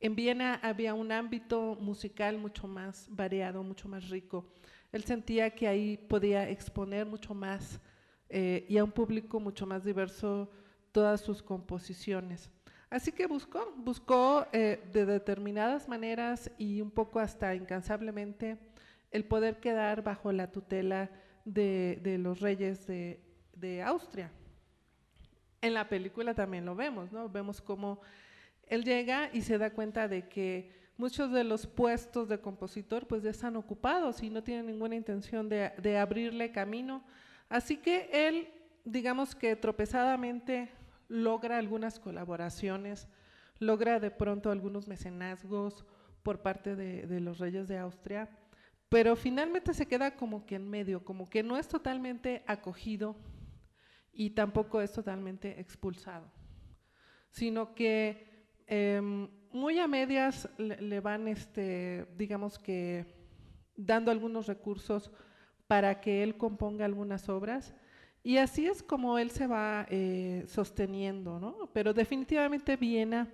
en 0.00 0.14
Viena 0.14 0.60
había 0.62 0.94
un 0.94 1.10
ámbito 1.10 1.76
musical 1.80 2.38
mucho 2.38 2.68
más 2.68 3.08
variado, 3.10 3.64
mucho 3.64 3.88
más 3.88 4.08
rico. 4.08 4.52
Él 4.92 5.02
sentía 5.02 5.50
que 5.50 5.66
ahí 5.66 5.96
podía 5.96 6.48
exponer 6.48 7.06
mucho 7.06 7.34
más 7.34 7.80
eh, 8.28 8.66
y 8.68 8.78
a 8.78 8.84
un 8.84 8.92
público 8.92 9.40
mucho 9.40 9.66
más 9.66 9.82
diverso 9.82 10.48
todas 10.92 11.20
sus 11.20 11.42
composiciones. 11.42 12.51
Así 12.92 13.10
que 13.10 13.26
buscó, 13.26 13.72
buscó 13.76 14.46
eh, 14.52 14.82
de 14.92 15.06
determinadas 15.06 15.88
maneras 15.88 16.50
y 16.58 16.80
un 16.80 16.90
poco 16.90 17.20
hasta 17.20 17.54
incansablemente 17.54 18.58
el 19.10 19.24
poder 19.24 19.60
quedar 19.60 20.04
bajo 20.04 20.30
la 20.30 20.52
tutela 20.52 21.10
de, 21.44 22.18
los 22.20 22.40
reyes 22.40 22.86
de, 22.86 23.82
Austria. 23.84 24.30
En 25.60 25.74
la 25.74 25.88
película 25.88 26.34
también 26.34 26.66
lo 26.66 26.74
vemos, 26.76 27.10
¿no? 27.12 27.28
Vemos 27.28 27.62
cómo 27.62 28.00
él 28.68 28.84
llega 28.84 29.30
y 29.32 29.40
se 29.42 29.56
da 29.56 29.70
cuenta 29.70 30.06
de 30.06 30.28
que 30.28 30.70
muchos 30.96 31.32
de 31.32 31.44
los 31.44 31.66
puestos 31.66 32.28
de 32.28 32.40
compositor 32.40 33.06
pues 33.06 33.22
ya 33.22 33.30
están 33.30 33.56
ocupados 33.56 34.22
y 34.22 34.28
no 34.28 34.42
tienen 34.42 34.66
ninguna 34.66 34.96
intención 34.96 35.48
de 35.48 35.98
abrirle 35.98 36.52
camino 36.52 37.02
Así 37.52 37.76
que 37.76 38.08
él, 38.10 38.48
digamos 38.82 39.34
que 39.34 39.54
tropezadamente 39.56 40.70
logra 41.12 41.58
algunas 41.58 42.00
colaboraciones, 42.00 43.06
logra 43.58 44.00
de 44.00 44.10
pronto 44.10 44.50
algunos 44.50 44.88
mecenazgos 44.88 45.84
por 46.22 46.40
parte 46.40 46.74
de, 46.74 47.20
los 47.20 47.38
reyes 47.38 47.68
de 47.68 47.76
Austria, 47.76 48.30
pero 48.88 49.14
finalmente 49.14 49.74
se 49.74 49.86
queda 49.86 50.16
como 50.16 50.46
que 50.46 50.54
en 50.54 50.70
medio, 50.70 51.04
como 51.04 51.28
que 51.28 51.42
no 51.42 51.58
es 51.58 51.68
totalmente 51.68 52.42
acogido 52.46 53.14
y 54.10 54.30
tampoco 54.30 54.80
es 54.80 54.92
totalmente 54.92 55.60
expulsado, 55.60 56.30
sino 57.30 57.74
que 57.74 58.46
em, 58.66 59.28
muy 59.52 59.78
a 59.80 59.86
medias 59.86 60.48
le, 60.56 60.80
le, 60.80 61.00
van, 61.00 61.28
este, 61.28 62.06
digamos 62.16 62.58
que, 62.58 63.04
dando 63.76 64.10
algunos 64.10 64.46
recursos 64.46 65.12
para 65.66 66.00
que 66.00 66.22
él 66.22 66.38
componga 66.38 66.86
algunas 66.86 67.28
obras. 67.28 67.74
Y 68.22 68.36
así 68.36 68.66
es 68.66 68.82
como 68.82 69.18
él 69.18 69.30
se 69.30 69.46
va 69.46 69.86
eh, 69.90 70.44
sosteniendo, 70.46 71.40
¿no? 71.40 71.68
Pero 71.72 71.92
definitivamente 71.92 72.76
Viena 72.76 73.28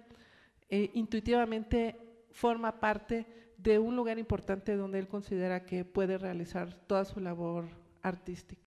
eh, 0.71 0.90
intuitivamente 0.95 2.26
forma 2.30 2.80
parte 2.80 3.26
de 3.59 3.78
un 3.78 3.97
lugar 3.97 4.18
importante 4.18 4.76
donde 4.76 4.99
él 4.99 5.09
considera 5.09 5.64
que 5.64 5.85
puede 5.85 6.16
realizar 6.16 6.73
toda 6.87 7.04
su 7.04 7.21
labor 7.21 7.66
artística. 8.02 8.62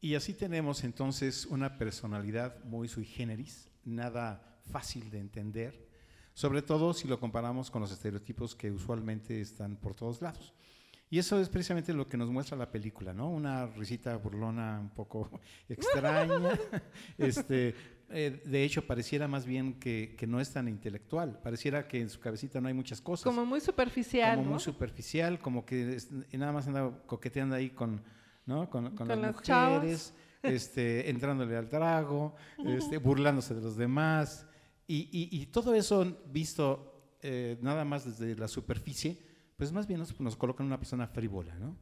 Y 0.00 0.14
así 0.14 0.34
tenemos 0.34 0.84
entonces 0.84 1.46
una 1.46 1.78
personalidad 1.78 2.62
muy 2.64 2.88
sui 2.88 3.04
generis, 3.04 3.70
nada 3.84 4.60
fácil 4.70 5.10
de 5.10 5.18
entender, 5.18 5.88
sobre 6.32 6.62
todo 6.62 6.94
si 6.94 7.08
lo 7.08 7.18
comparamos 7.18 7.70
con 7.70 7.82
los 7.82 7.92
estereotipos 7.92 8.54
que 8.54 8.70
usualmente 8.70 9.40
están 9.40 9.76
por 9.76 9.94
todos 9.94 10.22
lados. 10.22 10.54
Y 11.12 11.18
eso 11.18 11.40
es 11.40 11.48
precisamente 11.48 11.92
lo 11.92 12.06
que 12.06 12.16
nos 12.16 12.30
muestra 12.30 12.56
la 12.56 12.70
película, 12.70 13.12
¿no? 13.12 13.28
Una 13.28 13.66
risita 13.66 14.16
burlona 14.16 14.78
un 14.80 14.90
poco 14.90 15.28
extraña. 15.68 16.56
este, 17.18 17.74
eh, 18.10 18.40
de 18.44 18.64
hecho, 18.64 18.86
pareciera 18.86 19.26
más 19.26 19.44
bien 19.44 19.80
que, 19.80 20.14
que, 20.16 20.28
no 20.28 20.40
es 20.40 20.52
tan 20.52 20.68
intelectual. 20.68 21.40
Pareciera 21.42 21.88
que 21.88 22.00
en 22.00 22.08
su 22.08 22.20
cabecita 22.20 22.60
no 22.60 22.68
hay 22.68 22.74
muchas 22.74 23.00
cosas. 23.00 23.24
Como 23.24 23.44
muy 23.44 23.60
superficial. 23.60 24.38
Como 24.38 24.50
muy 24.50 24.60
superficial, 24.60 25.40
como 25.40 25.66
que 25.66 25.98
nada 26.32 26.52
más 26.52 26.68
anda 26.68 27.02
coqueteando 27.06 27.56
ahí 27.56 27.70
con, 27.70 28.00
¿no? 28.46 28.70
con, 28.70 28.94
con, 28.94 29.08
las, 29.08 29.18
mujeres, 29.18 30.14
este, 30.44 31.10
entrándole 31.10 31.56
al 31.56 31.68
trago, 31.68 32.36
este, 32.64 32.98
burlándose 32.98 33.52
de 33.52 33.62
los 33.62 33.76
demás. 33.76 34.46
Y, 34.86 35.08
y, 35.10 35.40
y 35.42 35.46
todo 35.46 35.74
eso 35.74 36.20
visto 36.26 37.16
eh, 37.20 37.58
nada 37.62 37.84
más 37.84 38.04
desde 38.04 38.36
la 38.36 38.46
superficie 38.46 39.29
pues 39.60 39.72
más 39.72 39.86
bien 39.86 40.02
nos, 40.18 40.36
colocan 40.36 40.64
una 40.64 40.78
persona 40.78 41.06
frívola, 41.06 41.54
¿no? 41.56 41.76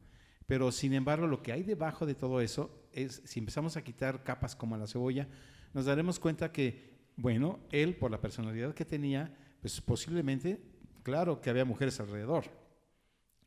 Pero 0.45 0.69
sin 0.69 0.93
embargo, 0.93 1.27
lo 1.27 1.41
que 1.41 1.53
hay 1.53 1.63
debajo 1.63 2.05
de 2.05 2.13
todo 2.13 2.41
eso 2.41 2.89
es, 2.91 3.21
si 3.23 3.39
empezamos 3.39 3.77
a 3.77 3.85
quitar 3.85 4.21
capas 4.21 4.53
como 4.53 4.75
la 4.75 4.85
cebolla, 4.85 5.29
nos 5.73 5.85
daremos 5.85 6.19
cuenta 6.19 6.51
que, 6.51 6.97
bueno, 7.15 7.61
él 7.71 7.95
por 7.95 8.11
la 8.11 8.19
personalidad 8.19 8.73
que 8.73 8.83
tenía, 8.83 9.33
pues 9.61 9.79
posiblemente, 9.79 10.61
claro 11.03 11.39
que 11.39 11.49
había 11.49 11.63
mujeres 11.63 11.97
alrededor, 12.01 12.51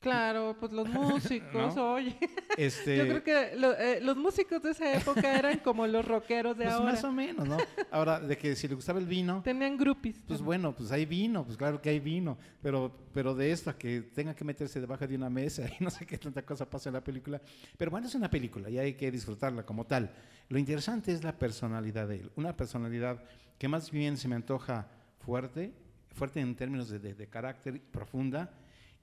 Claro, 0.03 0.57
pues 0.59 0.73
los 0.73 0.89
músicos, 0.89 1.77
oye. 1.77 2.17
Este... 2.59 2.99
Yo 2.99 3.05
creo 3.05 3.23
que 3.23 3.53
eh, 3.55 4.01
los 4.03 4.17
músicos 4.17 4.63
de 4.63 4.73
esa 4.73 4.93
época 4.93 5.39
eran 5.39 5.61
como 5.61 5.87
los 5.87 6.05
rockeros 6.05 6.59
de 6.59 6.65
pues 6.65 6.75
ahora. 6.75 6.93
Más 6.93 7.05
o 7.05 7.13
menos, 7.13 7.49
¿no? 7.49 7.57
Ahora, 7.91 8.21
de 8.21 8.37
que 8.37 8.55
si 8.57 8.69
le 8.69 8.75
gustaba 8.75 8.99
el 8.99 9.07
vino. 9.07 9.41
Tenían 9.43 9.79
groupies. 9.79 10.21
Pues 10.27 10.43
bueno, 10.43 10.75
pues 10.75 10.91
hay 10.93 11.07
vino, 11.07 11.45
pues 11.45 11.57
claro 11.57 11.81
que 11.81 11.89
hay 11.89 12.01
vino. 12.01 12.37
Pero, 12.61 12.93
pero 13.15 13.35
de 13.35 13.53
esto 13.53 13.71
a 13.71 13.79
que 13.79 14.03
tenga 14.03 14.35
que 14.35 14.45
meterse 14.45 14.81
debajo 14.81 15.07
de 15.07 15.15
una 15.15 15.31
mesa 15.31 15.63
y 15.67 15.77
no 15.85 15.89
sé 15.89 16.05
qué 16.05 16.19
tanta 16.19 16.43
cosa 16.43 16.69
pasa 16.69 16.91
en 16.91 16.95
la 16.95 17.05
película. 17.05 17.41
Pero 17.79 17.91
bueno, 17.91 18.09
es 18.09 18.15
una 18.15 18.29
película 18.29 18.69
y 18.69 18.79
hay 18.79 18.95
que 18.95 19.11
disfrutarla 19.11 19.65
como 19.65 19.87
tal. 19.87 20.11
Lo 20.49 20.59
interesante 20.59 21.13
es 21.13 21.23
la 21.23 21.39
personalidad 21.39 22.09
de 22.09 22.17
él. 22.17 22.31
Una 22.37 22.55
personalidad 22.55 23.23
que 23.57 23.69
más 23.69 23.91
bien 23.91 24.17
se 24.17 24.29
me 24.29 24.35
antoja 24.35 24.89
fuerte, 25.21 25.73
fuerte 26.13 26.41
en 26.41 26.55
términos 26.57 26.91
de, 26.91 26.99
de, 26.99 27.15
de 27.15 27.29
carácter, 27.29 27.81
profunda 27.81 28.51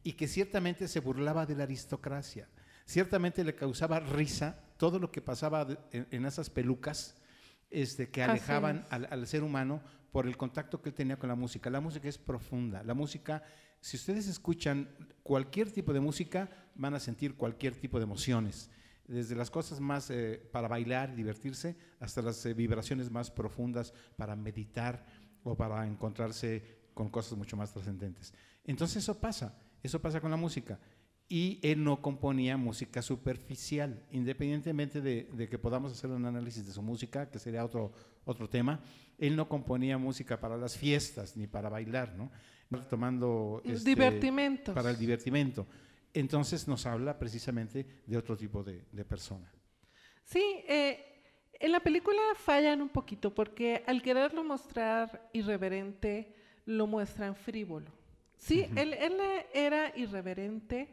y 0.04 0.14
que 0.14 0.28
ciertamente 0.28 0.88
se 0.88 1.00
burlaba 1.00 1.46
de 1.46 1.56
la 1.56 1.64
aristocracia. 1.64 2.48
Ciertamente 2.86 3.44
le 3.44 3.56
causaba 3.56 4.00
risa 4.00 4.60
todo 4.78 4.98
lo 4.98 5.12
que 5.12 5.22
pasaba 5.22 5.68
en, 5.92 6.26
esas 6.26 6.50
pelucas 6.50 7.16
este, 7.70 8.10
que 8.10 8.24
alejaban 8.24 8.88
al, 8.90 9.28
ser 9.28 9.44
humano 9.44 9.82
por 10.12 10.26
el 10.26 10.38
contacto 10.38 10.82
que 10.82 10.90
él 10.90 10.96
tenía 10.96 11.20
con 11.20 11.30
la 11.30 11.36
música. 11.36 11.70
La 11.70 11.82
música 11.82 12.08
es 12.08 12.18
profunda. 12.18 12.82
La 12.84 12.94
música, 12.94 13.44
si 13.80 13.98
ustedes 13.98 14.28
escuchan 14.28 14.90
cualquier 15.22 15.72
tipo 15.72 15.94
de 15.94 16.00
música, 16.00 16.50
van 16.76 16.96
a 16.96 17.00
sentir 17.00 17.36
cualquier 17.36 17.76
tipo 17.76 18.00
de 18.00 18.06
emociones. 18.06 18.70
Desde 19.06 19.36
las 19.36 19.52
cosas 19.52 19.80
más 19.80 20.10
eh, 20.10 20.42
para 20.52 20.68
bailar, 20.68 21.16
divertirse, 21.16 21.76
hasta 22.00 22.22
las 22.22 22.44
eh, 22.46 22.54
vibraciones 22.54 23.12
más 23.12 23.30
profundas 23.30 23.94
para 24.16 24.36
meditar 24.36 25.06
o 25.44 25.56
para 25.56 25.86
encontrarse 25.86 26.80
con 26.94 27.10
cosas 27.10 27.38
mucho 27.38 27.58
más 27.58 27.72
trascendentes. 27.72 28.34
Entonces 28.64 29.04
eso 29.04 29.20
pasa. 29.20 29.56
Eso 29.84 30.02
pasa 30.02 30.22
con 30.22 30.32
la 30.32 30.38
música. 30.38 30.80
Y 31.28 31.60
él 31.62 31.84
no 31.84 32.02
componía 32.02 32.58
música 32.58 33.04
superficial, 33.04 34.04
independientemente 34.12 35.00
de, 35.00 35.48
que 35.48 35.60
podamos 35.60 35.92
hacer 35.92 36.10
un 36.10 36.26
análisis 36.26 36.66
de 36.66 36.72
su 36.72 36.82
música, 36.82 37.30
que 37.30 37.38
sería 37.38 37.64
otro, 37.64 37.92
otro 38.26 38.50
tema, 38.50 38.82
él 39.20 39.36
no 39.36 39.48
componía 39.48 40.00
música 40.00 40.40
para 40.40 40.58
las 40.58 40.76
fiestas 40.76 41.38
ni 41.38 41.46
para 41.46 41.70
bailar, 41.70 42.16
¿no? 42.16 42.32
Tomando 42.90 43.62
este, 43.64 43.92
divertimento. 43.92 44.74
Para 44.74 44.90
el 44.90 44.98
divertimento. 44.98 45.68
Entonces 46.14 46.68
nos 46.68 46.88
habla 46.88 47.20
precisamente 47.20 47.86
de 48.08 48.18
otro 48.18 48.36
tipo 48.36 48.64
de, 48.64 49.06
persona. 49.06 49.52
Sí, 50.24 50.44
eh, 50.68 51.10
en 51.54 51.72
la 51.72 51.80
película 51.80 52.20
fallan 52.36 52.82
un 52.82 52.90
poquito 52.90 53.36
porque 53.36 53.84
al 53.86 54.02
quererlo 54.02 54.44
mostrar 54.44 55.30
irreverente, 55.34 56.34
lo 56.66 56.88
muestran 56.88 57.36
frívolo. 57.36 57.99
Sí, 58.40 58.66
él, 58.76 58.96
era 59.54 59.96
irreverente, 59.96 60.90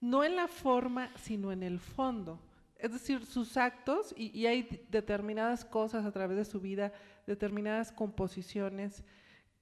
no 0.00 0.24
en 0.24 0.36
la 0.36 0.48
forma, 0.48 1.10
sino 1.16 1.52
en 1.52 1.62
el 1.62 1.78
fondo. 1.78 2.38
Es 2.76 2.92
decir, 2.92 3.24
sus 3.24 3.56
actos, 3.56 4.12
y, 4.16 4.46
hay 4.46 4.86
determinadas 4.90 5.64
cosas 5.64 6.04
a 6.04 6.12
través 6.12 6.36
de 6.36 6.44
su 6.44 6.60
vida, 6.60 6.92
determinadas 7.26 7.92
composiciones, 7.92 9.04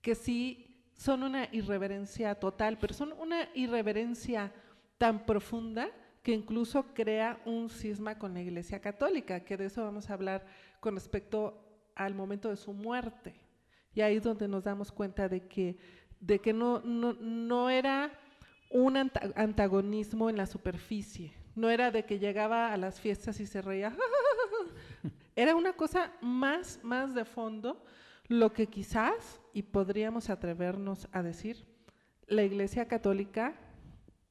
que 0.00 0.14
sí 0.14 0.82
son 0.94 1.22
una 1.22 1.48
irreverencia 1.52 2.34
total, 2.36 2.78
pero 2.78 2.94
son 2.94 3.12
una 3.12 3.48
irreverencia 3.54 4.52
tan 4.96 5.26
profunda 5.26 5.90
que 6.22 6.32
incluso 6.32 6.94
crea 6.94 7.40
un 7.44 7.68
cisma 7.68 8.18
con 8.18 8.34
la 8.34 8.40
Iglesia 8.40 8.80
Católica, 8.80 9.44
que 9.44 9.56
de 9.56 9.66
eso 9.66 9.84
vamos 9.84 10.08
a 10.08 10.14
hablar 10.14 10.46
con 10.80 10.94
respecto 10.94 11.64
al 11.94 12.14
momento 12.14 12.48
de 12.48 12.56
su 12.56 12.72
muerte. 12.72 13.34
Y 13.94 14.00
ahí 14.00 14.16
es 14.16 14.22
donde 14.22 14.46
nos 14.46 14.64
damos 14.64 14.92
cuenta 14.92 15.28
de 15.28 15.40
que, 15.48 15.76
de 16.20 16.40
que 16.40 16.52
no, 16.52 16.80
no, 16.80 17.14
no 17.14 17.70
era 17.70 18.12
un 18.70 18.96
antagonismo 18.96 20.28
en 20.28 20.36
la 20.36 20.46
superficie, 20.46 21.32
no 21.54 21.70
era 21.70 21.90
de 21.90 22.04
que 22.04 22.18
llegaba 22.18 22.72
a 22.72 22.76
las 22.76 23.00
fiestas 23.00 23.40
y 23.40 23.46
se 23.46 23.62
reía, 23.62 23.96
era 25.36 25.54
una 25.54 25.72
cosa 25.72 26.12
más, 26.20 26.80
más 26.82 27.14
de 27.14 27.24
fondo, 27.24 27.82
lo 28.28 28.52
que 28.52 28.66
quizás, 28.66 29.40
y 29.54 29.62
podríamos 29.62 30.28
atrevernos 30.28 31.08
a 31.12 31.22
decir, 31.22 31.66
la 32.26 32.42
Iglesia 32.42 32.86
Católica 32.86 33.54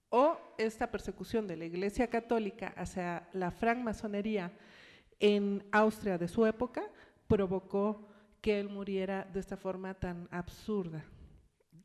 o 0.10 0.38
esta 0.58 0.90
persecución 0.92 1.48
de 1.48 1.58
la 1.58 1.66
Iglesia 1.66 2.08
Católica 2.08 2.74
hacia 2.78 3.28
la 3.34 3.52
francmasonería 3.52 4.52
en 5.20 5.66
Austria 5.72 6.18
de 6.18 6.28
su 6.28 6.46
época 6.46 6.84
provocó 7.28 8.08
que 8.42 8.60
él 8.60 8.70
muriera 8.70 9.28
de 9.34 9.40
esta 9.40 9.58
forma 9.58 9.94
tan 9.96 10.28
absurda, 10.32 11.04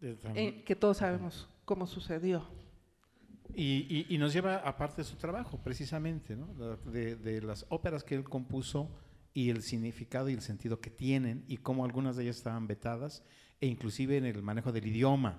eh, 0.02 0.62
que 0.64 0.76
todos 0.76 0.99
sabemos 0.99 1.49
cómo 1.64 1.87
sucedió. 1.87 2.47
Y, 3.54 4.16
nos 4.18 4.32
lleva 4.32 4.56
aparte 4.56 5.02
de 5.02 5.04
su 5.04 5.16
trabajo, 5.16 5.59
precisamente, 5.62 6.37
de, 6.87 7.16
de, 7.16 7.42
las 7.42 7.66
óperas 7.68 8.02
que 8.02 8.14
él 8.14 8.25
compuso 8.25 8.88
y 9.35 9.50
el 9.50 9.62
significado 9.62 10.28
y 10.30 10.32
el 10.32 10.40
sentido 10.40 10.80
que 10.80 10.90
tienen 10.90 11.44
y 11.49 11.59
cómo 11.59 11.85
algunas 11.85 12.16
de 12.16 12.25
ellas 12.25 12.37
estaban 12.37 12.66
vetadas, 12.66 13.23
e 13.61 13.66
inclusive 13.66 14.16
en 14.16 14.25
el 14.25 14.42
manejo 14.42 14.73
del 14.73 14.87
idioma. 14.87 15.38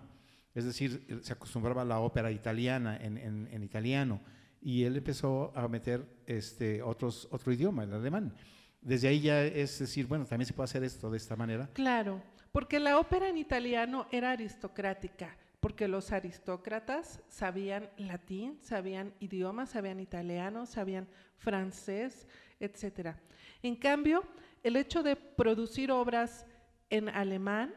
Es 0.54 0.66
decir, 0.66 1.22
se 1.24 1.34
acostumbraba 1.34 1.82
a 1.82 1.86
la 1.86 2.00
ópera 2.00 2.32
italiana 2.32 2.98
en, 2.98 3.18
en, 3.18 3.64
italiano 3.64 4.22
y 4.62 4.84
él 4.84 4.96
empezó 4.96 5.52
a 5.56 5.68
meter 5.68 6.06
este, 6.28 6.82
otros, 6.84 7.28
otro 7.32 7.52
idioma, 7.52 7.84
el 7.84 7.94
alemán. 7.94 8.34
Desde 8.82 9.08
ahí 9.08 9.22
ya 9.22 9.44
es 9.44 9.80
decir, 9.80 10.06
bueno, 10.06 10.26
también 10.26 10.46
se 10.46 10.54
puede 10.54 10.66
hacer 10.66 10.84
esto 10.84 11.10
de 11.10 11.18
esta 11.18 11.36
manera. 11.36 11.70
Claro, 11.74 12.22
porque 12.54 12.80
la 12.80 13.00
ópera 13.00 13.28
en 13.28 13.38
italiano 13.38 14.08
era 14.12 14.32
aristocrática, 14.32 15.36
porque 15.60 15.88
los 15.88 16.12
aristócratas 16.12 17.20
sabían 17.28 17.90
latín, 17.98 18.60
sabían 18.62 19.12
idiomas, 19.20 19.72
sabían 19.72 20.00
italiano, 20.00 20.68
sabían 20.68 21.08
francés, 21.38 22.28
etc. 22.60 23.16
En 23.64 23.76
cambio, 23.76 24.24
el 24.62 24.76
hecho 24.76 25.02
de 25.02 25.16
producir 25.16 25.92
obras 25.92 26.46
en 26.92 27.10
alemán 27.10 27.74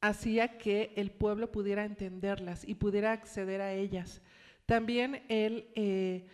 hacía 0.00 0.58
que 0.58 0.92
el 0.96 1.12
pueblo 1.12 1.52
pudiera 1.52 1.84
entenderlas 1.84 2.66
y 2.66 2.74
pudiera 2.74 3.12
acceder 3.12 3.60
a 3.60 3.72
ellas. 3.72 4.20
También 4.66 5.22
él 5.28 5.70
eh, 5.76 6.26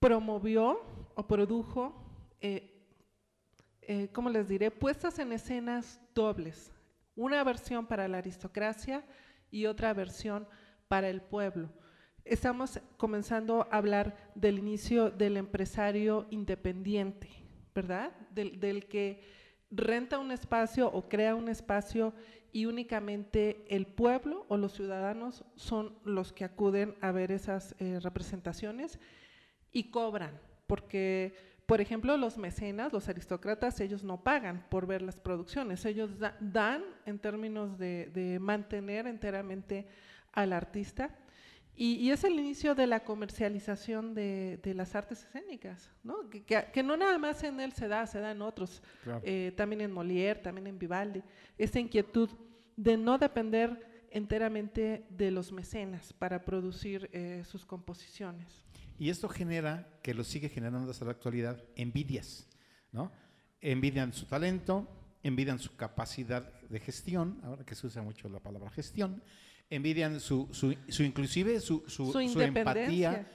promovió 0.00 0.80
o 1.14 1.26
produjo, 1.28 2.04
eh, 2.40 2.71
eh, 3.92 4.08
¿cómo 4.10 4.30
les 4.30 4.48
diré?, 4.48 4.70
puestas 4.70 5.18
en 5.18 5.32
escenas 5.32 6.00
dobles, 6.14 6.72
una 7.14 7.44
versión 7.44 7.86
para 7.86 8.08
la 8.08 8.18
aristocracia 8.18 9.04
y 9.50 9.66
otra 9.66 9.92
versión 9.92 10.48
para 10.88 11.10
el 11.10 11.20
pueblo. 11.20 11.68
Estamos 12.24 12.80
comenzando 12.96 13.68
a 13.70 13.76
hablar 13.76 14.30
del 14.34 14.58
inicio 14.58 15.10
del 15.10 15.36
empresario 15.36 16.26
independiente, 16.30 17.28
¿verdad? 17.74 18.12
Del, 18.30 18.86
que 18.88 19.20
renta 19.70 20.18
un 20.18 20.30
espacio 20.30 20.90
o 20.90 21.10
crea 21.10 21.34
un 21.34 21.50
espacio 21.50 22.14
y 22.50 22.64
únicamente 22.64 23.66
el 23.68 23.86
pueblo 23.86 24.46
o 24.48 24.56
los 24.56 24.72
ciudadanos 24.72 25.44
son 25.56 25.98
los 26.02 26.32
que 26.32 26.44
acuden 26.44 26.94
a 27.02 27.12
ver 27.12 27.30
esas 27.30 27.74
eh, 27.78 28.00
representaciones 28.00 28.98
y 29.70 29.90
cobran, 29.90 30.40
porque, 30.66 31.51
por 31.72 31.80
ejemplo, 31.80 32.18
los 32.18 32.36
mecenas, 32.36 32.92
los 32.92 33.08
aristócratas, 33.08 33.80
ellos 33.80 34.04
no 34.04 34.22
pagan 34.22 34.62
por 34.68 34.86
ver 34.86 35.00
las 35.00 35.18
producciones, 35.18 35.82
ellos 35.86 36.10
dan 36.38 36.84
en 37.06 37.18
términos 37.18 37.78
de, 37.78 38.36
mantener 38.42 39.06
enteramente 39.06 39.86
al 40.32 40.52
artista. 40.52 41.16
Y, 41.74 42.10
es 42.10 42.24
el 42.24 42.34
inicio 42.34 42.74
de 42.74 42.86
la 42.86 43.00
comercialización 43.04 44.14
de, 44.14 44.60
las 44.76 44.94
artes 44.94 45.24
escénicas, 45.24 45.90
¿no? 46.04 46.28
Que, 46.28 46.82
no 46.82 46.94
nada 46.94 47.16
más 47.16 47.42
en 47.42 47.58
él 47.58 47.72
se 47.72 47.88
da, 47.88 48.06
se 48.06 48.20
da 48.20 48.32
en 48.32 48.42
otros, 48.42 48.82
eh, 49.22 49.54
también 49.56 49.80
en 49.80 49.94
Molière, 49.94 50.42
también 50.42 50.66
en 50.66 50.78
Vivaldi, 50.78 51.22
esta 51.56 51.80
inquietud 51.80 52.28
de 52.76 52.98
no 52.98 53.16
depender 53.16 53.91
enteramente 54.12 55.06
de 55.10 55.30
los 55.30 55.52
mecenas 55.52 56.12
para 56.12 56.44
producir 56.44 57.08
eh, 57.12 57.42
sus 57.46 57.64
composiciones. 57.64 58.64
Y 58.98 59.10
esto 59.10 59.28
genera, 59.28 59.98
que 60.02 60.14
lo 60.14 60.22
sigue 60.24 60.48
generando 60.48 60.90
hasta 60.90 61.04
la 61.04 61.12
actualidad, 61.12 61.62
envidias, 61.76 62.46
¿no? 62.92 63.10
Envidian 63.60 64.12
su 64.12 64.26
talento, 64.26 64.88
envidian 65.22 65.58
su 65.58 65.76
capacidad 65.76 66.52
de 66.68 66.80
gestión, 66.80 67.40
ahora 67.42 67.64
que 67.64 67.74
se 67.74 67.86
usa 67.86 68.02
mucho 68.02 68.28
la 68.28 68.40
palabra 68.40 68.70
gestión, 68.70 69.22
envidian 69.70 70.20
su, 70.20 70.48
su, 70.52 70.76
su 70.88 71.02
inclusive 71.02 71.58
su, 71.60 71.84
su, 71.86 72.12
su 72.12 72.40
empatía, 72.40 73.28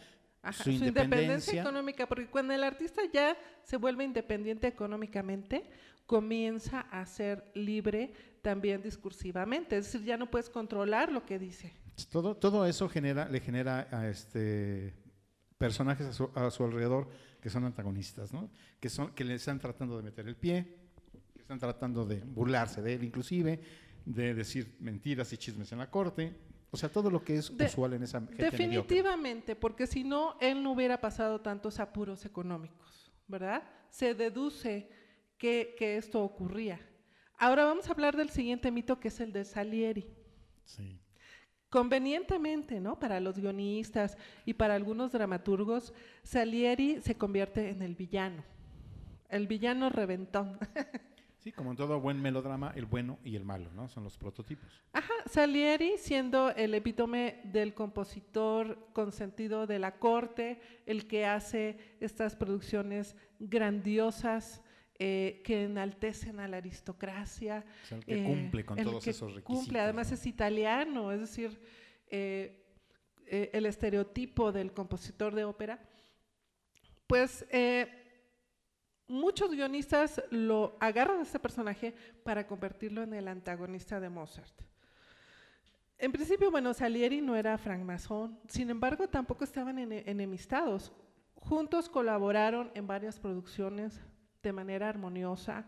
su, 0.52 0.70
independencia. 0.70 1.62
económica, 1.62 2.08
porque 2.08 2.28
cuando 2.28 2.54
el 2.54 2.64
artista 2.64 3.02
ya 3.12 3.36
se 3.64 3.78
vuelve 3.78 4.04
independiente 4.04 4.68
económicamente, 4.68 5.70
comienza 6.08 6.82
a 6.82 7.06
ser 7.06 7.52
libre 7.54 8.14
también 8.42 8.82
discursivamente, 8.82 9.78
es 9.78 9.86
decir, 9.92 10.08
ya 10.08 10.18
no 10.18 10.32
puedes 10.32 10.50
controlar 10.50 11.12
lo 11.12 11.26
que 11.26 11.38
dice. 11.38 11.74
Todo, 12.10 12.36
todo 12.36 12.66
eso 12.66 12.88
genera, 12.88 13.28
le 13.28 13.40
genera 13.42 13.88
a 13.92 14.08
este 14.08 14.94
personajes 15.58 16.08
a 16.08 16.52
su, 16.52 16.64
alrededor 16.64 17.10
que 17.42 17.50
son 17.50 17.66
antagonistas, 17.66 18.32
¿no? 18.32 18.50
que, 18.80 18.90
son, 18.90 19.14
que 19.14 19.24
le 19.24 19.36
están 19.36 19.60
tratando 19.60 19.98
de 19.98 20.04
meter 20.04 20.28
el 20.28 20.36
pie, 20.36 20.78
que 21.34 21.42
están 21.42 21.60
tratando 21.60 22.06
de 22.06 22.22
burlarse 22.24 22.82
de 22.82 22.94
él 22.94 23.04
inclusive, 23.04 23.60
de 24.06 24.34
decir 24.36 24.78
mentiras 24.80 25.34
y 25.34 25.38
chismes 25.38 25.72
en 25.72 25.80
la 25.80 25.90
corte, 25.90 26.36
o 26.70 26.78
sea, 26.78 26.90
todo 26.90 27.10
lo 27.10 27.24
que 27.24 27.38
es 27.38 27.50
usual 27.50 27.94
en 27.94 28.04
esa 28.04 28.20
gente 28.20 28.44
Definitivamente, 28.44 29.56
porque 29.56 29.88
si 29.88 30.04
no, 30.04 30.38
él 30.40 30.62
no 30.62 30.72
hubiera 30.74 31.02
pasado 31.02 31.42
tantos 31.42 31.80
apuros 31.80 32.24
económicos, 32.26 33.12
¿verdad? 33.28 33.64
Se 33.90 34.14
deduce 34.14 34.90
que, 35.38 35.76
que 35.78 35.98
esto 35.98 36.24
ocurría. 36.24 36.80
Ahora 37.38 37.66
vamos 37.66 37.88
a 37.88 37.92
hablar 37.92 38.18
del 38.18 38.30
siguiente 38.30 38.72
mito 38.72 39.00
que 39.00 39.10
es 39.10 39.20
el 39.20 39.32
de 39.32 39.46
Salieri. 39.46 40.06
Sí. 40.66 41.00
Convenientemente, 41.70 42.80
¿no? 42.80 42.98
Para 42.98 43.20
los 43.20 43.38
guionistas 43.38 44.18
y 44.46 44.54
para 44.54 44.76
algunos 44.76 45.12
dramaturgos, 45.12 45.94
Salieri 46.24 47.02
se 47.02 47.16
convierte 47.16 47.70
en 47.70 47.82
el 47.82 47.96
villano, 47.96 48.44
el 49.30 49.48
villano 49.48 49.90
reventón. 49.90 50.58
Sí, 51.40 51.54
como 51.54 51.72
en 51.72 51.78
todo 51.78 52.02
buen 52.02 52.22
melodrama, 52.22 52.74
el 52.76 52.86
bueno 52.86 53.20
y 53.24 53.38
el 53.38 53.46
malo, 53.46 53.72
¿no? 53.72 53.88
Son 53.88 54.04
los 54.04 54.18
prototipos. 54.18 54.68
Ajá, 54.92 55.14
Salieri 55.28 55.94
siendo 55.98 56.50
el 56.50 56.74
epítome 56.74 57.40
del 57.46 57.74
compositor 57.74 58.90
con 58.92 59.14
sentido 59.14 59.66
de 59.66 59.80
la 59.80 59.98
corte, 60.00 60.60
el 60.86 61.08
que 61.08 61.26
hace 61.26 61.96
estas 62.02 62.36
producciones 62.36 63.16
grandiosas, 63.40 64.62
eh, 65.00 65.44
que 65.44 65.66
enaltecen 65.66 66.40
a 66.40 66.48
la 66.48 66.58
aristocracia. 66.58 67.64
el 67.92 68.04
que 68.04 68.24
cumple 68.24 68.66
con 68.66 68.78
todos 68.78 69.06
esos 69.06 69.32
requisitos. 69.32 69.66
Cumple, 69.66 69.80
además 69.80 70.12
es 70.12 70.26
italiano, 70.26 71.12
es 71.12 71.20
decir, 71.20 71.62
eh, 72.10 72.66
eh, 73.28 73.52
el 73.54 73.68
estereotipo 73.68 74.52
del 74.52 74.74
compositor 74.74 75.36
de 75.36 75.46
ópera. 75.46 75.80
Pues 77.06 77.46
muchos 79.08 79.52
guionistas 79.52 80.20
lo 80.32 80.76
agarran 80.80 81.20
a 81.20 81.22
este 81.22 81.38
personaje 81.38 81.94
para 82.24 82.48
convertirlo 82.48 83.04
en 83.04 83.14
el 83.14 83.28
antagonista 83.28 84.00
de 84.00 84.10
Mozart. 84.10 84.62
En 86.00 86.12
principio, 86.12 86.50
bueno, 86.50 86.74
Salieri 86.74 87.22
no 87.22 87.36
era 87.36 87.56
francmasón, 87.60 88.40
sin 88.48 88.72
embargo, 88.72 89.08
tampoco 89.08 89.44
estaban 89.44 89.78
enemistados. 89.78 90.92
Juntos 91.36 91.88
colaboraron 91.88 92.72
en 92.74 92.88
varias 92.88 93.20
producciones, 93.20 94.02
de 94.48 94.54
manera 94.54 94.88
armoniosa. 94.88 95.66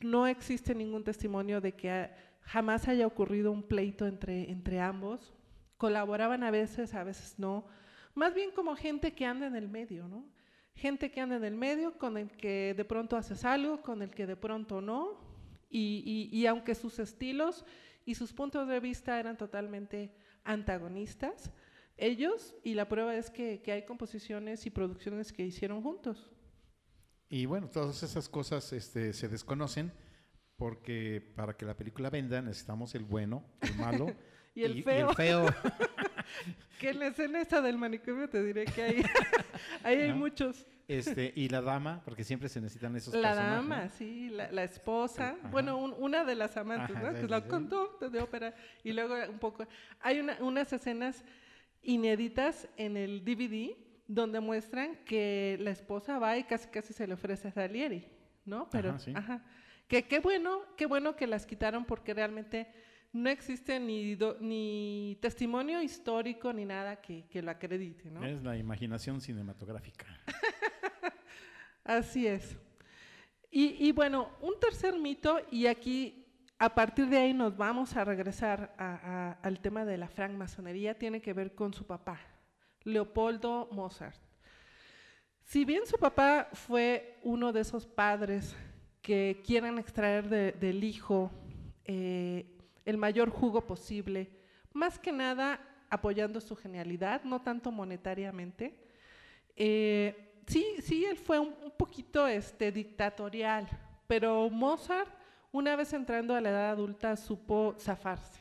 No 0.00 0.26
existe 0.26 0.74
ningún 0.74 1.04
testimonio 1.04 1.60
de 1.60 1.72
que 1.72 2.10
jamás 2.40 2.88
haya 2.88 3.06
ocurrido 3.06 3.52
un 3.52 3.62
pleito 3.62 4.06
entre, 4.06 4.50
entre 4.50 4.80
ambos. 4.80 5.34
Colaboraban 5.76 6.42
a 6.42 6.50
veces, 6.50 6.94
a 6.94 7.04
veces 7.04 7.34
no. 7.38 7.66
Más 8.14 8.34
bien 8.34 8.50
como 8.52 8.74
gente 8.74 9.12
que 9.12 9.26
anda 9.26 9.46
en 9.46 9.54
el 9.54 9.68
medio, 9.68 10.08
¿no? 10.08 10.24
Gente 10.74 11.10
que 11.10 11.20
anda 11.20 11.36
en 11.36 11.44
el 11.44 11.56
medio, 11.56 11.98
con 11.98 12.16
el 12.16 12.30
que 12.30 12.74
de 12.74 12.84
pronto 12.86 13.16
haces 13.16 13.44
algo, 13.44 13.82
con 13.82 14.00
el 14.00 14.10
que 14.10 14.26
de 14.26 14.36
pronto 14.36 14.80
no. 14.80 15.18
Y, 15.68 16.28
y, 16.32 16.46
aunque 16.46 16.74
sus 16.74 16.98
estilos 16.98 17.64
y 18.04 18.14
sus 18.14 18.32
puntos 18.32 18.66
de 18.66 18.80
vista 18.80 19.20
eran 19.20 19.36
totalmente 19.36 20.12
antagonistas, 20.42 21.52
ellos, 21.96 22.56
y 22.64 22.74
la 22.74 22.88
prueba 22.88 23.14
es 23.14 23.30
que, 23.30 23.60
que 23.62 23.72
hay 23.72 23.84
composiciones 23.84 24.64
y 24.66 24.70
producciones 24.70 25.32
que 25.32 25.44
hicieron 25.44 25.82
juntos. 25.82 26.32
Y 27.30 27.46
bueno, 27.46 27.68
todas 27.68 28.02
esas 28.02 28.28
cosas 28.28 28.72
este, 28.72 29.12
se 29.12 29.28
desconocen 29.28 29.92
porque 30.56 31.32
para 31.36 31.56
que 31.56 31.64
la 31.64 31.74
película 31.76 32.10
venda 32.10 32.42
necesitamos 32.42 32.94
el 32.94 33.04
bueno, 33.04 33.42
el 33.62 33.74
malo 33.76 34.12
y 34.54 34.64
el 34.64 34.82
feo. 34.84 35.46
que 36.80 36.90
en 36.90 36.98
la 36.98 37.06
escena 37.06 37.40
esta 37.40 37.60
del 37.62 37.78
manicomio 37.78 38.28
te 38.28 38.42
diré 38.42 38.64
que 38.64 38.82
hay, 38.82 39.02
ahí 39.84 39.96
hay 40.02 40.08
¿No? 40.10 40.16
muchos. 40.16 40.66
Este, 40.88 41.32
y 41.36 41.48
la 41.48 41.60
dama, 41.60 42.02
porque 42.04 42.24
siempre 42.24 42.48
se 42.48 42.60
necesitan 42.60 42.96
esos 42.96 43.14
La 43.14 43.28
personajes. 43.30 43.56
dama, 43.68 43.88
sí, 43.90 44.28
la, 44.30 44.50
la 44.50 44.64
esposa, 44.64 45.36
Ajá. 45.38 45.48
bueno, 45.50 45.76
un- 45.76 45.94
una 45.96 46.24
de 46.24 46.34
las 46.34 46.56
amantes, 46.56 46.96
Ajá, 46.96 47.06
¿no? 47.06 47.14
Que 47.14 47.20
es 47.26 47.30
la 47.30 47.46
conducta 47.46 48.08
de 48.08 48.20
ópera. 48.20 48.54
Y 48.82 48.92
luego 48.92 49.14
un 49.30 49.38
poco, 49.38 49.64
hay 50.00 50.18
una- 50.18 50.36
unas 50.40 50.72
escenas 50.72 51.22
inéditas 51.80 52.66
en 52.76 52.96
el 52.96 53.24
DVD 53.24 53.76
donde 54.12 54.40
muestran 54.40 54.96
que 55.04 55.56
la 55.60 55.70
esposa 55.70 56.18
va 56.18 56.36
y 56.36 56.44
casi 56.44 56.68
casi 56.68 56.92
se 56.92 57.06
le 57.06 57.14
ofrece 57.14 57.48
a 57.48 57.52
Salieri, 57.52 58.06
¿no? 58.44 58.68
Pero, 58.70 58.90
Ajá, 58.90 58.98
sí. 58.98 59.12
ajá. 59.14 59.44
Que 59.86 60.02
qué 60.08 60.18
bueno, 60.18 60.62
qué 60.76 60.86
bueno 60.86 61.14
que 61.16 61.26
las 61.26 61.46
quitaron 61.46 61.84
porque 61.84 62.12
realmente 62.14 62.66
no 63.12 63.28
existe 63.30 63.78
ni, 63.80 64.14
do- 64.16 64.36
ni 64.40 65.18
testimonio 65.20 65.82
histórico 65.82 66.52
ni 66.52 66.64
nada 66.64 67.00
que, 67.00 67.26
que 67.28 67.40
lo 67.42 67.50
acredite, 67.50 68.10
¿no? 68.10 68.24
Es 68.24 68.42
la 68.42 68.56
imaginación 68.56 69.20
cinematográfica. 69.20 70.06
Así 71.84 72.26
es. 72.26 72.56
Y, 73.50 73.88
y 73.88 73.92
bueno, 73.92 74.30
un 74.40 74.58
tercer 74.60 74.96
mito, 74.98 75.40
y 75.50 75.66
aquí 75.66 76.24
a 76.58 76.72
partir 76.74 77.06
de 77.08 77.16
ahí 77.18 77.34
nos 77.34 77.56
vamos 77.56 77.96
a 77.96 78.04
regresar 78.04 78.74
a- 78.78 78.94
a- 78.94 79.32
al 79.42 79.60
tema 79.60 79.84
de 79.84 79.96
la 79.98 80.08
francmasonería, 80.08 80.98
tiene 80.98 81.20
que 81.20 81.32
ver 81.32 81.54
con 81.54 81.72
su 81.74 81.84
papá, 81.86 82.20
Leopoldo 82.84 83.68
Mozart. 83.72 84.20
Si 85.44 85.64
bien 85.64 85.86
su 85.86 85.96
papá 85.98 86.48
fue 86.52 87.18
uno 87.22 87.52
de 87.52 87.60
esos 87.60 87.86
padres 87.86 88.56
que 89.02 89.42
quieren 89.44 89.78
extraer 89.78 90.28
de- 90.28 90.52
del 90.52 90.84
hijo 90.84 91.30
eh, 91.84 92.46
el 92.84 92.96
mayor 92.96 93.30
jugo 93.30 93.66
posible, 93.66 94.30
más 94.72 94.98
que 94.98 95.10
nada 95.12 95.60
apoyando 95.88 96.40
su 96.40 96.54
genialidad, 96.54 97.22
no 97.24 97.40
tanto 97.42 97.72
monetariamente, 97.72 98.78
eh, 99.56 100.42
sí, 100.46 100.64
sí, 100.82 101.04
él 101.04 101.16
fue 101.16 101.38
un, 101.38 101.54
un 101.64 101.70
poquito 101.72 102.26
este, 102.28 102.70
dictatorial, 102.70 103.66
pero 104.06 104.48
Mozart, 104.50 105.10
una 105.52 105.74
vez 105.74 105.92
entrando 105.92 106.34
a 106.34 106.40
la 106.40 106.50
edad 106.50 106.70
adulta, 106.70 107.16
supo 107.16 107.74
zafarse. 107.78 108.39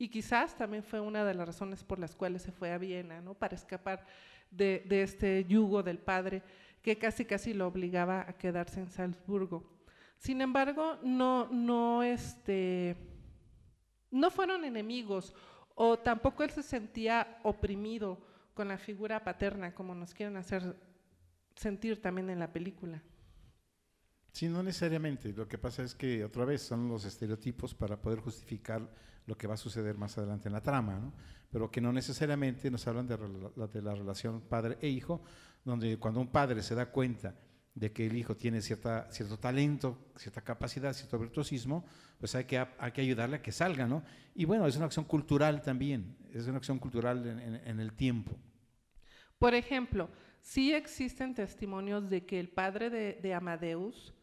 Y 0.00 0.08
quizás 0.08 0.56
también 0.56 0.82
fue 0.82 0.98
una 0.98 1.26
de 1.26 1.34
las 1.34 1.46
razones 1.46 1.84
por 1.84 1.98
las 1.98 2.16
cuales 2.16 2.40
se 2.40 2.52
fue 2.52 2.72
a 2.72 2.78
Viena, 2.78 3.20
¿no? 3.20 3.34
Para 3.34 3.54
escapar 3.54 4.06
de, 4.50 4.82
de 4.88 5.02
este 5.02 5.44
yugo 5.44 5.82
del 5.82 5.98
padre 5.98 6.42
que 6.80 6.96
casi 6.96 7.26
casi 7.26 7.52
lo 7.52 7.66
obligaba 7.66 8.22
a 8.26 8.32
quedarse 8.32 8.80
en 8.80 8.88
Salzburgo. 8.88 9.62
Sin 10.16 10.40
embargo, 10.40 10.98
no, 11.02 11.48
no, 11.48 12.02
este, 12.02 12.96
no 14.10 14.30
fueron 14.30 14.64
enemigos 14.64 15.34
o 15.74 15.98
tampoco 15.98 16.44
él 16.44 16.50
se 16.50 16.62
sentía 16.62 17.38
oprimido 17.42 18.22
con 18.54 18.68
la 18.68 18.78
figura 18.78 19.22
paterna, 19.22 19.74
como 19.74 19.94
nos 19.94 20.14
quieren 20.14 20.38
hacer 20.38 20.76
sentir 21.56 22.00
también 22.00 22.30
en 22.30 22.38
la 22.38 22.50
película. 22.50 23.02
Sí, 24.32 24.48
no 24.48 24.62
necesariamente. 24.62 25.32
Lo 25.32 25.48
que 25.48 25.58
pasa 25.58 25.82
es 25.82 25.94
que 25.94 26.24
otra 26.24 26.44
vez 26.44 26.62
son 26.62 26.88
los 26.88 27.04
estereotipos 27.04 27.74
para 27.74 28.00
poder 28.00 28.20
justificar 28.20 28.88
lo 29.26 29.36
que 29.36 29.46
va 29.46 29.54
a 29.54 29.58
suceder 29.58 29.96
más 29.96 30.16
adelante 30.18 30.48
en 30.48 30.52
la 30.52 30.62
trama, 30.62 30.98
¿no? 30.98 31.12
Pero 31.50 31.70
que 31.70 31.80
no 31.80 31.92
necesariamente 31.92 32.70
nos 32.70 32.86
hablan 32.86 33.06
de, 33.06 33.82
la 33.82 33.94
relación 33.94 34.40
padre 34.42 34.78
e 34.80 34.88
hijo, 34.88 35.22
donde 35.64 35.98
cuando 35.98 36.20
un 36.20 36.28
padre 36.28 36.62
se 36.62 36.74
da 36.74 36.90
cuenta 36.90 37.34
de 37.74 37.92
que 37.92 38.06
el 38.06 38.16
hijo 38.16 38.36
tiene 38.36 38.60
cierta, 38.62 39.10
cierto 39.10 39.38
talento, 39.38 40.10
cierta 40.16 40.42
capacidad, 40.42 40.92
cierto 40.92 41.18
virtuosismo, 41.18 41.84
pues 42.18 42.34
hay 42.34 42.44
que, 42.44 42.58
hay 42.58 42.92
que 42.92 43.00
ayudarle 43.00 43.36
a 43.36 43.42
que 43.42 43.52
salga, 43.52 43.86
¿no? 43.86 44.02
Y 44.34 44.44
bueno, 44.44 44.66
es 44.66 44.76
una 44.76 44.86
acción 44.86 45.04
cultural 45.04 45.62
también, 45.62 46.16
es 46.32 46.46
una 46.46 46.58
acción 46.58 46.78
cultural 46.78 47.26
en- 47.26 47.80
el 47.80 47.92
tiempo. 47.94 48.36
Por 49.38 49.54
ejemplo, 49.54 50.08
sí 50.40 50.72
existen 50.72 51.34
testimonios 51.34 52.08
de 52.10 52.26
que 52.26 52.38
el 52.38 52.48
padre 52.48 52.90
de 52.90 53.34
Amadeus 53.34 54.14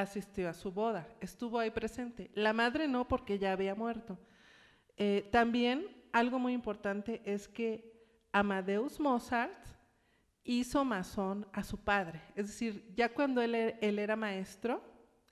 asistió 0.00 0.48
a 0.48 0.54
su 0.54 0.72
boda, 0.72 1.06
estuvo 1.20 1.58
ahí 1.58 1.70
presente. 1.70 2.30
La 2.34 2.52
madre 2.52 2.88
no, 2.88 3.06
porque 3.08 3.38
ya 3.38 3.52
había 3.52 3.74
muerto. 3.74 4.18
Eh, 4.96 5.28
también 5.32 5.86
algo 6.12 6.38
muy 6.38 6.52
importante 6.52 7.20
es 7.24 7.48
que 7.48 7.92
Amadeus 8.32 8.98
Mozart 9.00 9.66
hizo 10.44 10.84
masón 10.84 11.46
a 11.52 11.62
su 11.62 11.78
padre. 11.78 12.20
Es 12.34 12.46
decir, 12.48 12.92
ya 12.94 13.08
cuando 13.12 13.42
él, 13.42 13.54
e- 13.54 13.78
él 13.80 13.98
era 13.98 14.16
maestro, 14.16 14.82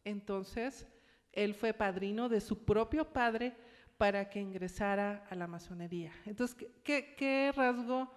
entonces 0.04 0.86
él 1.32 1.54
fue 1.54 1.72
padrino 1.72 2.28
de 2.28 2.40
su 2.40 2.64
propio 2.64 3.12
padre 3.12 3.54
para 3.98 4.28
que 4.28 4.40
ingresara 4.40 5.26
a 5.30 5.34
la 5.34 5.46
masonería. 5.46 6.12
Entonces, 6.26 6.54
¿qué- 6.56 6.70
¿qué, 6.84 7.14
qué 7.16 7.52
rasgo 7.56 8.10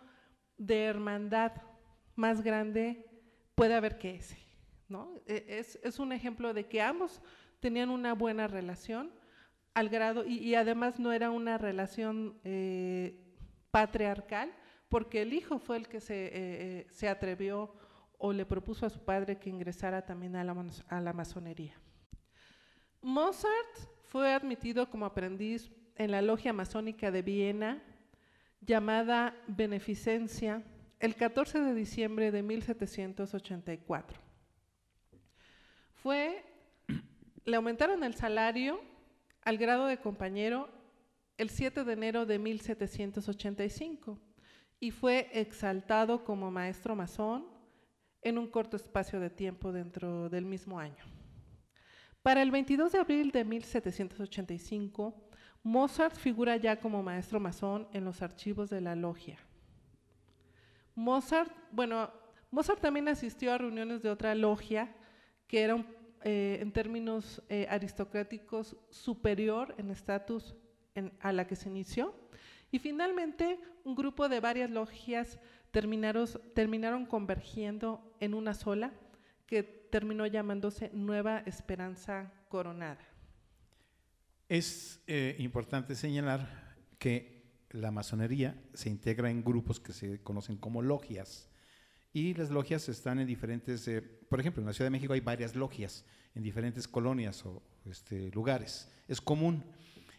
de 0.57 0.83
hermandad 0.85 1.53
más 2.15 2.41
grande 2.41 3.05
puede 3.55 3.75
haber 3.75 3.97
que 3.97 4.15
ese? 4.15 4.37
¿No? 4.89 5.13
E- 5.25 5.63
Es, 5.83 5.99
un 5.99 6.11
ejemplo 6.11 6.53
de 6.53 6.67
que 6.67 6.81
ambos 6.81 7.21
tenían 7.59 7.89
una 7.89 8.13
buena 8.13 8.47
relación 8.47 9.11
al 9.73 9.89
grado, 9.89 10.25
y, 10.25 10.55
además 10.55 10.99
no 10.99 11.13
era 11.13 11.31
una 11.31 11.57
relación 11.57 12.39
eh, 12.43 13.23
patriarcal, 13.71 14.51
porque 14.89 15.21
el 15.21 15.33
hijo 15.33 15.59
fue 15.59 15.77
el 15.77 15.87
que 15.87 16.01
se, 16.01 16.25
eh, 16.25 16.31
eh, 16.33 16.87
se 16.89 17.07
atrevió 17.07 17.73
o 18.17 18.33
le 18.33 18.45
propuso 18.45 18.85
a 18.85 18.89
su 18.89 18.99
padre 18.99 19.37
que 19.37 19.49
ingresara 19.49 20.05
también 20.05 20.35
a 20.35 20.43
la, 20.43 20.55
a 20.89 20.99
la 20.99 21.13
masonería. 21.13 21.79
Mozart 23.01 23.77
fue 24.03 24.33
admitido 24.33 24.89
como 24.89 25.05
aprendiz 25.05 25.71
en 25.95 26.11
la 26.11 26.21
logia 26.21 26.51
masónica 26.51 27.11
de 27.11 27.21
Viena, 27.21 27.81
llamada 28.61 29.35
Beneficencia, 29.47 30.63
el 30.99 31.15
14 31.15 31.59
de 31.59 31.73
diciembre 31.73 32.31
de 32.31 32.43
1784. 32.43 34.28
Fue, 36.03 36.43
le 37.43 37.55
aumentaron 37.57 38.03
el 38.03 38.15
salario 38.15 38.79
al 39.41 39.57
grado 39.57 39.87
de 39.87 39.97
compañero 39.97 40.69
el 41.37 41.49
7 41.49 41.83
de 41.83 41.93
enero 41.93 42.25
de 42.25 42.39
1785 42.39 44.17
y 44.79 44.91
fue 44.91 45.29
exaltado 45.33 46.23
como 46.23 46.51
maestro 46.51 46.95
masón 46.95 47.47
en 48.21 48.37
un 48.37 48.47
corto 48.47 48.77
espacio 48.77 49.19
de 49.19 49.29
tiempo 49.29 49.73
dentro 49.73 50.29
del 50.29 50.45
mismo 50.45 50.79
año. 50.79 51.03
Para 52.21 52.41
el 52.41 52.51
22 52.51 52.93
de 52.93 52.99
abril 52.99 53.31
de 53.31 53.43
1785, 53.43 55.15
Mozart 55.63 56.15
figura 56.15 56.55
ya 56.55 56.79
como 56.79 57.03
maestro 57.03 57.41
masón 57.41 57.89
en 57.91 58.05
los 58.05 58.21
archivos 58.21 58.69
de 58.69 58.79
la 58.79 58.95
logia. 58.95 59.37
Mozart, 60.95 61.51
bueno, 61.71 62.09
Mozart 62.51 62.79
también 62.79 63.09
asistió 63.09 63.53
a 63.53 63.57
reuniones 63.57 64.01
de 64.01 64.09
otra 64.09 64.33
logia 64.35 64.93
que 65.49 65.63
era 65.63 65.83
eh, 66.23 66.59
en 66.61 66.71
términos 66.71 67.41
eh, 67.49 67.67
aristocráticos 67.69 68.77
superior 68.89 69.75
en 69.77 69.89
estatus 69.89 70.55
a 71.19 71.33
la 71.33 71.47
que 71.47 71.55
se 71.55 71.69
inició. 71.69 72.15
Y 72.71 72.79
finalmente, 72.79 73.59
un 73.83 73.95
grupo 73.95 74.29
de 74.29 74.39
varias 74.39 74.69
logias 74.69 75.39
terminaron, 75.71 76.27
terminaron 76.53 77.05
convergiendo 77.05 78.15
en 78.19 78.33
una 78.33 78.53
sola 78.53 78.93
que 79.47 79.63
terminó 79.63 80.27
llamándose 80.27 80.91
Nueva 80.93 81.39
Esperanza 81.39 82.31
Coronada. 82.47 82.99
Es 84.47 85.01
eh, 85.07 85.35
importante 85.39 85.95
señalar 85.95 86.75
que 86.99 87.39
la 87.71 87.91
masonería 87.91 88.61
se 88.73 88.89
integra 88.89 89.31
en 89.31 89.43
grupos 89.43 89.79
que 89.79 89.93
se 89.93 90.21
conocen 90.21 90.57
como 90.57 90.81
logias. 90.81 91.48
Y 92.11 92.33
las 92.33 92.49
logias 92.49 92.89
están 92.89 93.19
en 93.19 93.27
diferentes, 93.27 93.87
eh, 93.87 94.01
por 94.01 94.39
ejemplo, 94.39 94.61
en 94.61 94.67
la 94.67 94.73
Ciudad 94.73 94.87
de 94.87 94.91
México 94.91 95.13
hay 95.13 95.19
varias 95.19 95.55
logias 95.55 96.05
en 96.33 96.41
diferentes 96.43 96.87
colonias 96.87 97.45
o 97.45 97.61
este, 97.85 98.31
lugares. 98.31 98.91
Es 99.07 99.21
común. 99.21 99.63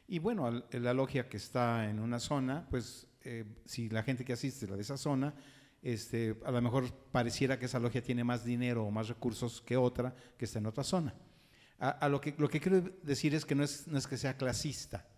Y 0.06 0.18
bueno, 0.18 0.46
al- 0.46 0.64
la 0.72 0.94
logia 0.94 1.28
que 1.28 1.36
está 1.36 1.88
en 1.90 1.98
una 1.98 2.20
zona, 2.20 2.66
pues 2.70 3.06
eh, 3.22 3.44
si 3.64 3.88
la 3.88 4.02
gente 4.02 4.24
que 4.24 4.32
asiste 4.32 4.66
la 4.66 4.76
de 4.76 4.82
esa 4.82 4.96
zona, 4.96 5.34
este, 5.82 6.36
a 6.44 6.50
lo 6.50 6.60
mejor 6.62 6.92
pareciera 7.10 7.58
que 7.58 7.66
esa 7.66 7.78
logia 7.78 8.02
tiene 8.02 8.22
más 8.22 8.44
dinero 8.44 8.84
o 8.84 8.90
más 8.90 9.08
recursos 9.08 9.60
que 9.60 9.76
otra 9.76 10.14
que 10.38 10.44
está 10.44 10.58
en 10.58 10.66
otra 10.66 10.84
zona. 10.84 11.14
A, 11.78 11.90
a 11.90 12.08
lo, 12.08 12.20
que, 12.20 12.34
lo 12.38 12.48
que 12.48 12.60
quiero 12.60 12.82
decir 13.02 13.34
es 13.34 13.44
que 13.44 13.54
no 13.54 13.64
es, 13.64 13.88
no 13.88 13.98
es 13.98 14.06
que 14.06 14.16
sea 14.18 14.36
clasista, 14.36 15.08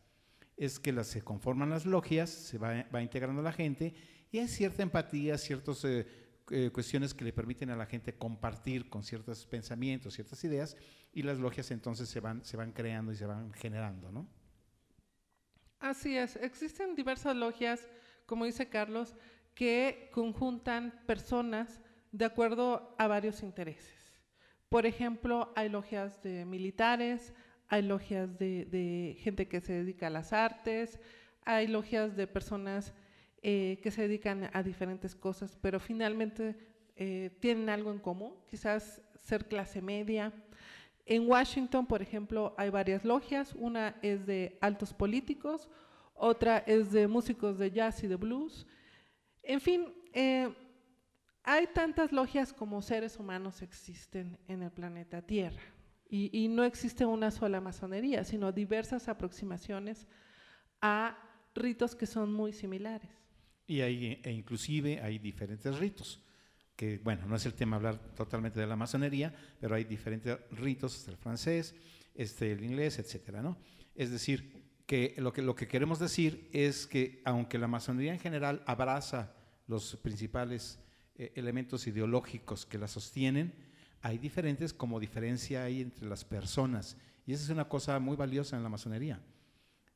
es 0.57 0.79
que 0.79 0.93
las, 0.93 1.09
se 1.09 1.23
conforman 1.23 1.71
las 1.71 1.85
logias, 1.87 2.31
se 2.31 2.57
va, 2.59 2.87
va 2.95 3.03
integrando 3.03 3.43
la 3.43 3.53
gente 3.53 3.95
y 4.31 4.39
hay 4.39 4.47
cierta 4.49 4.83
empatía, 4.83 5.37
ciertas 5.39 5.85
eh, 5.85 6.07
eh, 6.51 6.71
cuestiones 6.73 7.15
que 7.15 7.25
le 7.25 7.33
permiten 7.33 7.71
a 7.71 7.77
la 7.77 7.87
gente 7.87 8.15
compartir 8.15 8.89
con 8.89 9.05
ciertos 9.05 9.47
pensamientos, 9.47 10.15
ciertas 10.15 10.43
ideas 10.45 10.77
y 11.13 11.23
las 11.23 11.39
logias 11.39 11.71
entonces 11.71 12.09
se 12.09 12.21
van, 12.21 12.45
se 12.45 12.57
van 12.57 12.73
creando 12.73 13.13
y 13.13 13.17
se 13.17 13.27
van 13.27 13.53
generando, 13.53 14.11
¿no? 14.11 14.29
Así 15.79 16.17
es, 16.17 16.37
existen 16.37 16.95
diversas 16.95 17.37
logias, 17.37 17.89
como 18.27 18.45
dice 18.45 18.69
Carlos, 18.69 19.17
que 19.55 20.11
conjuntan 20.13 21.03
personas 21.07 21.81
de 22.13 22.25
acuerdo 22.25 22.95
a 22.99 23.07
varios 23.07 23.43
intereses. 23.43 24.21
Por 24.69 24.87
ejemplo, 24.87 25.53
hay 25.57 25.69
logias 25.69 26.23
de 26.23 26.45
militares, 26.45 27.35
hay 27.69 27.83
logias 27.83 28.39
de, 28.39 28.67
de 28.67 29.17
gente 29.21 29.49
que 29.49 29.61
se 29.61 29.73
dedica 29.73 30.07
a 30.07 30.11
las 30.11 30.33
artes, 30.33 31.01
hay 31.45 31.67
logias 31.67 32.17
de 32.17 32.27
personas 32.27 32.95
eh, 33.45 33.81
que 33.83 33.91
se 33.91 34.03
dedican 34.03 34.49
a 34.53 34.63
diferentes 34.63 35.17
cosas, 35.17 35.59
pero 35.61 35.81
finalmente 35.81 36.57
eh, 36.95 37.37
tienen 37.41 37.69
algo 37.69 37.91
en 37.91 37.99
común, 37.99 38.35
quizás 38.47 39.03
ser 39.17 39.47
clase 39.49 39.83
media. 39.83 40.33
En 41.07 41.29
Washington, 41.29 41.85
por 41.85 42.03
ejemplo, 42.03 42.55
hay 42.57 42.71
varias 42.71 43.05
logias, 43.05 43.53
una 43.57 43.97
es 44.01 44.27
de 44.27 44.59
altos 44.61 44.95
políticos, 44.95 45.69
otra 46.15 46.59
es 46.59 46.93
de 46.93 47.09
músicos 47.09 47.59
de 47.59 47.73
jazz 47.73 48.05
y 48.05 48.07
de 48.07 48.15
blues. 48.15 48.65
En 49.43 49.61
fin, 49.61 49.93
eh, 50.13 50.55
hay 51.43 51.67
tantas 51.67 52.13
logias 52.13 52.53
como 52.53 52.81
seres 52.81 53.19
humanos 53.19 53.61
existen 53.63 54.39
en 54.47 54.63
el 54.63 54.71
planeta 54.71 55.21
Tierra. 55.21 55.63
Y, 56.09 56.31
y, 56.33 56.47
no 56.47 56.63
existe 56.63 57.07
una 57.07 57.33
sola 57.33 57.61
masonería, 57.61 58.23
sino 58.23 58.53
diversas 58.53 59.09
aproximaciones 59.09 60.07
a 60.81 61.19
ritos 61.55 61.97
que 61.97 62.07
son 62.07 62.33
muy 62.33 62.53
similares. 62.53 63.22
Y 63.73 63.81
hay, 63.81 64.21
e 64.23 64.31
inclusive 64.31 65.01
hay 65.01 65.19
diferentes 65.19 65.79
ritos, 65.79 66.21
que 66.77 66.99
bueno, 66.99 67.25
no 67.27 67.37
es 67.37 67.47
el 67.47 67.55
tema 67.55 67.77
hablar 67.77 67.99
totalmente 68.15 68.61
de 68.61 68.67
la 68.67 68.77
masonería, 68.77 69.35
pero 69.59 69.75
hay 69.75 69.85
diferentes 69.85 70.37
ritos, 70.51 71.09
el 71.09 71.17
francés, 71.17 71.75
este, 72.15 72.53
el 72.53 72.63
inglés, 72.63 72.99
etcétera, 72.99 73.41
¿no? 73.41 73.57
Es 73.95 74.11
decir, 74.11 74.85
que 74.85 75.15
lo, 75.17 75.33
que 75.33 75.41
lo 75.41 75.55
que 75.55 75.69
queremos 75.69 75.99
decir 75.99 76.51
es 76.53 76.87
que 76.87 77.23
aunque 77.25 77.57
la 77.57 77.67
masonería 77.67 78.13
en 78.13 78.21
general 78.21 78.63
abraza 78.67 79.33
los 79.67 79.97
principales 79.97 80.79
eh, 81.15 81.33
elementos 81.35 81.87
ideológicos 81.87 82.67
que 82.67 82.77
la 82.77 82.89
sostienen, 82.89 83.55
hay 84.03 84.19
diferentes 84.19 84.75
como 84.75 85.01
diferencia 85.01 85.65
hay 85.65 85.81
entre 85.81 86.07
las 86.07 86.27
personas. 86.27 86.99
Y 87.25 87.33
esa 87.33 87.45
es 87.45 87.49
una 87.49 87.71
cosa 87.71 87.99
muy 88.01 88.17
valiosa 88.19 88.55
en 88.55 88.65
la 88.65 88.69
masonería. 88.69 89.19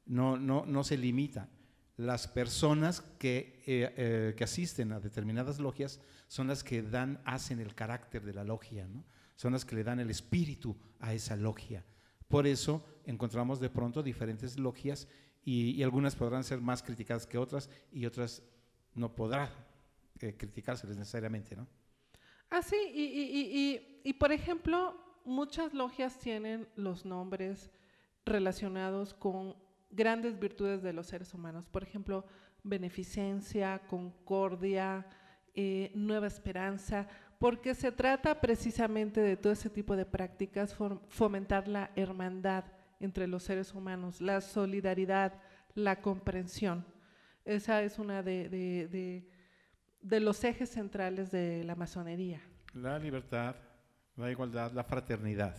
No, 0.07 0.39
no, 0.39 0.65
no 0.65 0.83
se 0.83 0.97
limita. 0.97 1.51
Las 1.97 2.29
personas 2.29 3.01
que, 3.19 3.63
eh, 3.67 3.95
eh, 3.97 4.35
que 4.37 4.45
asisten 4.45 4.93
a 4.93 5.01
determinadas 5.01 5.59
logias 5.59 6.01
son 6.29 6.49
las 6.49 6.63
que 6.63 6.83
dan, 6.83 7.21
hacen 7.25 7.61
el 7.61 7.75
carácter 7.75 8.23
de 8.23 8.35
la 8.35 8.45
logia, 8.45 8.87
¿no? 8.87 9.05
son 9.37 9.53
las 9.53 9.65
que 9.65 9.77
le 9.77 9.85
dan 9.85 10.01
el 10.01 10.11
espíritu 10.11 10.77
a 11.01 11.15
esa 11.15 11.37
logia. 11.37 11.85
Por 12.29 12.47
eso 12.47 12.85
encontramos 13.05 13.61
de 13.61 13.71
pronto 13.71 14.03
diferentes 14.03 14.59
logias 14.59 15.09
y, 15.45 15.81
algunas 15.83 16.17
podrán 16.17 16.43
ser 16.43 16.61
más 16.61 16.83
criticadas 16.83 17.27
que 17.27 17.39
otras 17.39 17.71
y 17.93 18.05
otras 18.05 18.43
no 18.95 19.15
podrán 19.15 19.49
eh, 20.21 20.37
necesariamente, 20.57 21.55
¿no? 21.55 21.69
Ah, 22.51 22.63
sí, 22.63 22.77
y, 22.93 23.03
y, 23.03 24.01
y, 24.05 24.13
por 24.15 24.33
ejemplo, 24.33 24.97
muchas 25.25 25.75
logias 25.75 26.19
tienen 26.19 26.69
los 26.77 27.05
nombres 27.05 27.71
relacionados 28.25 29.15
con 29.15 29.57
grandes 29.90 30.38
virtudes 30.38 30.83
de 30.83 30.92
los 30.92 31.07
seres 31.07 31.33
humanos. 31.35 31.66
Por 31.66 31.83
ejemplo, 31.83 32.25
beneficencia, 32.62 33.81
concordia, 33.87 35.07
eh, 35.55 35.90
nueva 35.94 36.27
esperanza, 36.27 37.09
porque 37.38 37.75
se 37.75 37.92
trata 37.92 38.40
precisamente 38.40 39.20
de 39.20 39.37
todo 39.37 39.53
ese 39.53 39.70
tipo 39.70 39.96
de 39.96 40.07
prácticas, 40.07 40.77
fomentar 41.09 41.68
la 41.68 41.90
hermandad 41.96 42.64
entre 43.01 43.27
los 43.27 43.42
seres 43.42 43.75
humanos, 43.75 44.20
la 44.20 44.40
solidaridad, 44.40 45.35
la 45.75 46.01
comprensión. 46.01 46.85
Esa 47.44 47.83
es 47.83 47.99
una 47.99 48.22
de, 48.22 48.49
de, 48.49 48.88
de 48.88 49.37
de 50.07 50.20
los 50.20 50.44
ejes 50.44 50.70
centrales 50.70 51.33
de 51.33 51.64
la 51.64 51.75
masonería. 51.75 52.40
La 52.75 52.99
libertad, 52.99 53.57
la 54.16 54.31
igualdad, 54.31 54.70
la 54.72 54.85
fraternidad. 54.85 55.57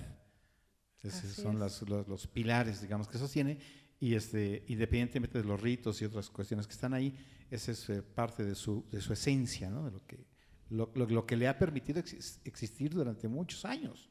Esos 1.03 1.31
son 1.31 1.59
los, 1.59 1.81
los, 1.89 2.27
pilares, 2.27 2.81
digamos, 2.81 3.07
que 3.07 3.17
sostiene. 3.17 3.59
Y 3.99 4.13
este, 4.13 4.63
independientemente 4.67 5.39
de 5.39 5.43
los 5.43 5.59
ritos 5.59 6.01
y 6.01 6.05
otras 6.05 6.29
cuestiones 6.29 6.67
que 6.67 6.73
están 6.73 6.93
ahí, 6.93 7.17
esa 7.49 7.71
es 7.71 7.89
eh, 7.89 8.01
parte 8.01 8.43
de 8.43 8.53
su, 8.53 8.85
de 8.91 9.01
su 9.01 9.13
esencia, 9.13 9.69
¿no? 9.69 9.85
de 9.85 9.91
lo 9.91 10.05
que, 10.05 10.25
lo, 10.69 10.91
lo, 10.93 11.07
lo, 11.07 11.25
que 11.25 11.35
le 11.35 11.47
ha 11.47 11.57
permitido 11.57 11.99
ex 11.99 12.41
existir 12.45 12.93
durante 12.93 13.27
muchos 13.27 13.65
años. 13.65 14.09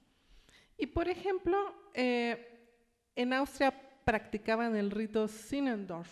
Y 0.76 0.86
por 0.86 1.08
ejemplo, 1.08 1.56
eh, 1.94 2.70
en 3.14 3.32
Austria 3.32 3.72
practicaban 4.04 4.76
el 4.76 4.90
rito 4.90 5.28
Sinnendorf, 5.28 6.10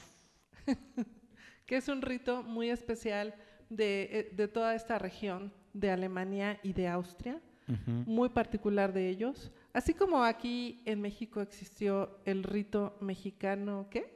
que 1.67 1.77
es 1.77 1.89
un 1.89 2.03
rito 2.03 2.43
muy 2.43 2.71
especial 2.71 3.35
de, 3.69 4.09
eh, 4.11 4.31
de, 4.35 4.49
toda 4.49 4.75
esta 4.75 4.99
región 4.99 5.53
de 5.73 5.91
Alemania 5.91 6.61
y 6.63 6.73
de 6.73 6.89
Austria, 6.89 7.41
uh 7.69 7.73
-huh. 7.73 8.07
muy 8.07 8.29
particular 8.29 8.93
de 8.93 9.09
ellos. 9.09 9.51
Así 9.75 9.93
como 9.93 10.23
aquí 10.25 10.83
en 10.87 11.01
México 11.01 11.43
existió 11.43 12.21
el 12.25 12.45
rito 12.45 12.97
mexicano, 13.01 13.89
¿qué? 13.91 14.15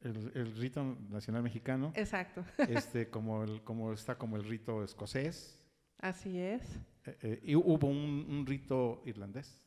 El, 0.00 0.30
el 0.34 0.56
rito 0.56 0.84
nacional 1.08 1.42
mexicano. 1.42 1.92
Exacto. 1.94 2.44
este, 2.68 3.08
como, 3.08 3.44
el, 3.44 3.62
como 3.62 3.92
está 3.92 4.18
como 4.18 4.36
el 4.36 4.44
rito 4.44 4.84
escocés. 4.84 5.64
Así 5.98 6.38
es. 6.38 6.62
Eh, 7.06 7.18
eh, 7.22 7.40
y 7.44 7.54
hubo 7.54 7.86
un, 7.86 8.26
un 8.28 8.44
rito 8.44 9.02
irlandés. 9.06 9.62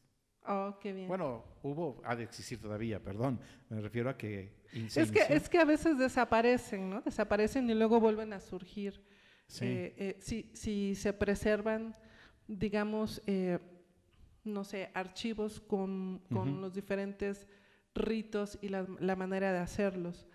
Oh, 0.46 0.78
qué 0.82 0.92
bien. 0.92 1.08
Bueno, 1.08 1.46
hubo, 1.64 2.02
ha 2.04 2.16
de 2.16 2.24
existir 2.24 2.60
todavía, 2.60 3.00
perdón. 3.02 3.40
Me 3.70 3.80
refiero 3.80 4.10
a 4.10 4.18
que. 4.18 4.54
Es 4.74 5.12
que, 5.12 5.22
es 5.30 5.50
que 5.50 5.60
a 5.60 5.66
veces 5.66 5.98
desaparecen, 5.98 6.90
¿no? 6.90 7.02
Desaparecen 7.02 7.70
y 7.70 7.74
luego 7.74 8.00
vuelven 8.00 8.34
a 8.34 8.40
surgir. 8.40 9.02
Sí. 9.48 9.66
Eh, 9.66 9.94
eh, 9.98 10.18
si, 10.20 10.50
si, 10.54 10.96
se 10.96 11.14
preservan, 11.14 11.96
digamos, 12.48 13.22
eh, 13.28 13.60
no 14.44 14.64
sé, 14.64 14.92
archivos 14.94 15.60
con, 15.60 16.22
con 16.32 16.50
uh 16.50 16.58
-huh. 16.58 16.62
los 16.62 16.74
diferentes 16.74 17.48
ritos 17.94 18.58
y 18.62 18.70
la, 18.70 18.86
la, 19.00 19.16
manera 19.16 19.52
de 19.52 19.60
hacerlos. 19.60 20.28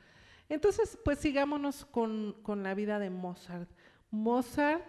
Entonces, 0.49 0.99
pues 1.05 1.19
sigámonos 1.19 1.85
con, 1.85 2.37
con 2.43 2.63
la 2.63 2.75
vida 2.75 2.99
de 2.99 3.11
Mozart. 3.11 3.71
Mozart 4.11 4.85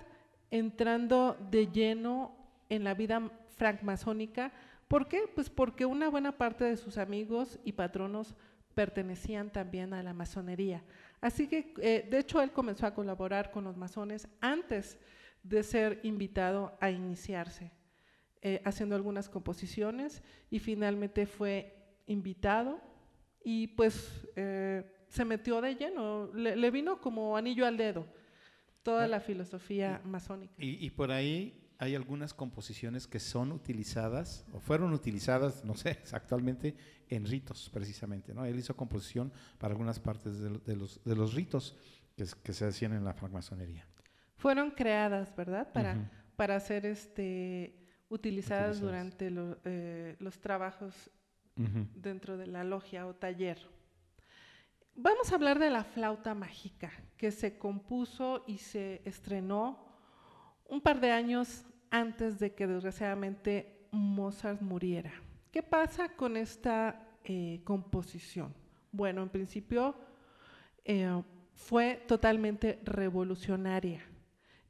entrando 0.51 1.37
de 1.49 1.67
lleno 1.67 2.35
en 2.69 2.83
la 2.83 2.93
vida 2.93 3.31
francmasónica 3.55 4.51
¿Por 4.87 5.07
qué? 5.07 5.23
Pues 5.33 5.49
porque 5.49 5.85
una 5.85 6.09
buena 6.09 6.37
parte 6.37 6.63
de 6.63 6.77
sus 6.77 6.97
amigos 6.97 7.59
y 7.65 7.73
patronos 7.73 8.35
pertenecían 8.73 9.51
también 9.51 9.93
a 9.93 10.01
la 10.01 10.13
masonería. 10.13 10.83
Así 11.19 11.47
que, 11.47 11.73
eh, 11.81 12.07
de 12.09 12.19
hecho, 12.19 12.41
él 12.41 12.51
comenzó 12.51 12.85
a 12.85 12.93
colaborar 12.93 13.51
con 13.51 13.65
los 13.65 13.75
masones 13.75 14.27
antes 14.39 14.97
de 15.43 15.63
ser 15.63 15.99
invitado 16.03 16.77
a 16.79 16.89
iniciarse, 16.89 17.71
eh, 18.41 18.61
haciendo 18.65 18.95
algunas 18.95 19.29
composiciones 19.29 20.21
y 20.49 20.59
finalmente 20.59 21.25
fue 21.25 21.75
invitado 22.07 22.79
y 23.43 23.67
pues 23.67 24.27
eh, 24.35 24.83
se 25.09 25.25
metió 25.25 25.61
de 25.61 25.75
lleno, 25.75 26.31
le, 26.33 26.55
le, 26.55 26.71
vino 26.71 26.99
como 26.99 27.37
anillo 27.37 27.65
al 27.65 27.77
dedo 27.77 28.05
toda 28.83 29.07
la 29.07 29.19
filosofía 29.19 30.01
masónica. 30.05 30.53
Y, 30.57 30.85
y 30.85 30.89
por 30.89 31.11
ahí 31.11 31.67
hay 31.79 31.95
algunas 31.95 32.33
composiciones 32.33 33.07
que 33.07 33.19
son 33.19 33.51
utilizadas 33.51 34.45
o 34.53 34.59
fueron 34.59 34.93
utilizadas, 34.93 35.63
no 35.63 35.75
sé, 35.75 35.99
actualmente 36.11 36.75
en 37.09 37.25
ritos 37.25 37.69
precisamente. 37.73 38.33
¿no? 38.33 38.45
Él 38.45 38.57
hizo 38.57 38.75
composición 38.75 39.31
para 39.57 39.73
algunas 39.73 39.99
partes 39.99 40.39
de, 40.39 40.49
de, 40.59 40.75
los, 40.75 41.03
de 41.03 41.15
los, 41.15 41.33
ritos 41.33 41.75
que, 42.15 42.25
que, 42.43 42.53
se 42.53 42.65
hacían 42.65 42.93
en 42.93 43.03
la 43.03 43.13
francmasonería. 43.13 43.85
Fueron 44.37 44.71
creadas, 44.71 45.35
¿verdad? 45.35 45.71
Para, 45.71 45.93
uh 45.93 45.97
-huh. 45.97 46.09
para 46.35 46.59
ser 46.59 46.85
este, 46.85 47.86
utilizadas, 48.09 48.77
utilizadas. 48.77 48.81
durante 48.81 49.29
lo, 49.31 49.57
eh, 49.65 50.15
los 50.19 50.39
trabajos 50.39 51.09
uh 51.57 51.61
-huh. 51.61 51.87
dentro 51.93 52.37
de 52.37 52.47
la 52.47 52.63
logia 52.63 53.05
o 53.07 53.13
taller. 53.13 53.57
Vamos 54.95 55.31
a 55.31 55.35
hablar 55.35 55.59
de 55.59 55.69
la 55.69 55.83
flauta 55.83 56.33
mágica, 56.33 56.91
que 57.17 57.31
se 57.31 57.59
compuso 57.59 58.43
y 58.47 58.57
se 58.57 59.01
estrenó 59.05 59.85
un 60.65 60.81
par 60.81 60.99
de 60.99 61.11
años 61.11 61.63
antes 61.91 62.39
de 62.39 62.53
que 62.53 62.65
desgraciadamente 62.65 63.87
Mozart 63.91 64.61
muriera. 64.61 65.11
¿Qué 65.51 65.61
pasa 65.61 66.09
con 66.09 66.35
esta 66.35 67.07
eh, 67.23 67.61
composición? 67.63 68.53
Bueno, 68.91 69.21
en 69.21 69.29
principio 69.29 69.95
eh, 70.83 71.21
fue 71.53 72.03
totalmente 72.07 72.79
revolucionaria. 72.83 74.01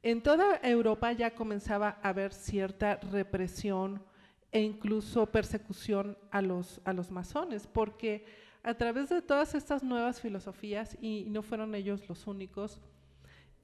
En 0.08 0.22
toda 0.22 0.58
Europa 0.62 1.12
ya 1.12 1.34
comenzaba 1.34 1.98
a 2.02 2.08
haber 2.08 2.32
cierta 2.32 2.96
represión 3.12 4.02
e 4.50 4.62
incluso 4.62 5.26
persecución 5.26 6.16
a 6.30 6.40
los, 6.40 6.80
a 6.86 6.94
los 6.94 7.10
masones, 7.10 7.66
porque 7.66 8.24
a 8.62 8.72
través 8.72 9.10
de 9.10 9.20
todas 9.20 9.54
estas 9.54 9.82
nuevas 9.82 10.18
filosofías, 10.18 10.96
y 11.02 11.26
no 11.28 11.42
fueron 11.42 11.74
ellos 11.74 12.08
los 12.08 12.26
únicos, 12.26 12.80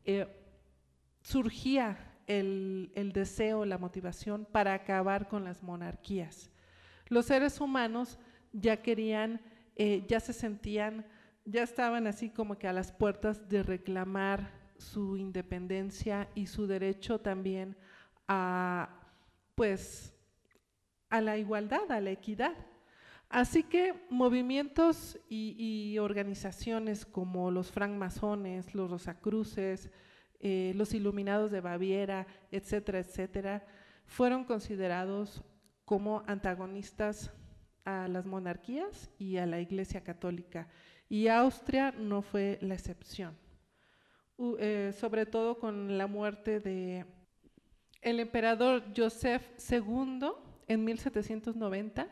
eh, 0.05 0.27
surgía 1.23 2.13
el, 2.27 2.93
el, 2.95 3.15
deseo, 3.15 3.65
la 3.65 3.79
motivación 3.79 4.45
para 4.45 4.75
acabar 4.75 5.29
con 5.29 5.45
las 5.45 5.63
monarquías. 5.63 6.51
Los 7.09 7.25
seres 7.25 7.59
humanos 7.59 8.19
ya 8.53 8.83
querían, 8.83 9.41
eh, 9.77 10.05
ya 10.09 10.21
se 10.21 10.35
sentían, 10.35 11.07
ya 11.47 11.63
estaban 11.63 12.07
así 12.07 12.29
como 12.29 12.59
que 12.59 12.69
a 12.69 12.75
las 12.75 12.93
puertas 12.93 13.49
de 13.49 13.63
reclamar 13.63 14.63
su 14.79 15.17
independencia 15.17 16.29
y 16.35 16.47
su 16.47 16.67
derecho 16.67 17.21
también 17.21 17.77
a, 18.29 19.01
pues, 19.55 20.15
a 21.11 21.21
la 21.21 21.37
igualdad, 21.37 21.91
a 21.91 22.01
la 22.01 22.11
equidad. 22.11 22.55
Así 23.29 23.65
que 23.65 23.95
movimientos 24.11 25.19
y, 25.29 25.99
organizaciones 25.99 27.05
como 27.05 27.51
los 27.51 27.73
francmasones, 27.73 28.75
los 28.75 28.91
rosacruces, 28.91 29.91
eh, 30.41 30.73
los 30.77 30.95
iluminados 30.95 31.51
de 31.51 31.61
Baviera, 31.61 32.27
etcétera, 32.51 33.01
etcétera, 33.01 33.67
fueron 34.07 34.45
considerados 34.45 35.43
como 35.85 36.23
antagonistas 36.27 37.33
a 37.85 38.09
las 38.09 38.27
monarquías 38.27 39.11
y 39.19 39.37
a 39.39 39.47
la 39.47 39.61
Iglesia 39.61 40.03
Católica. 40.03 40.69
Y 41.09 41.29
Austria 41.29 41.93
no 41.93 42.23
fue 42.23 42.59
la 42.61 42.75
excepción. 42.75 43.37
Eh, 44.39 44.93
sobre 44.99 45.27
todo 45.27 45.59
con 45.59 45.97
la 45.97 46.09
muerte 46.09 46.59
de 46.59 47.07
el 48.03 48.19
emperador 48.19 48.83
Joseph 48.95 49.43
II 49.71 50.29
en 50.67 50.85
1790, 50.85 52.09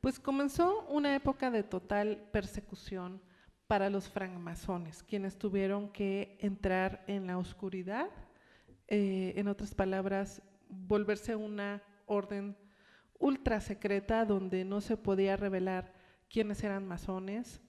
pues 0.00 0.18
comenzó 0.18 0.86
una 0.88 1.14
época 1.14 1.50
de 1.50 1.62
total 1.62 2.28
persecución 2.32 3.20
para 3.66 3.90
los 3.90 4.08
francmasones, 4.08 5.02
quienes 5.02 5.36
tuvieron 5.36 5.90
que 5.90 6.38
entrar 6.40 7.04
en 7.06 7.26
la 7.26 7.36
oscuridad, 7.36 8.08
eh, 8.86 9.34
en 9.36 9.46
otras 9.46 9.74
palabras, 9.74 10.42
volverse 10.70 11.36
una 11.36 11.82
orden 12.06 12.56
ultra 13.18 13.60
secreta 13.60 14.24
donde 14.24 14.64
no 14.64 14.80
se 14.80 14.96
podía 14.96 15.36
revelar 15.36 15.92
quiénes 16.30 16.64
eran 16.64 16.86
masones, 16.86 17.60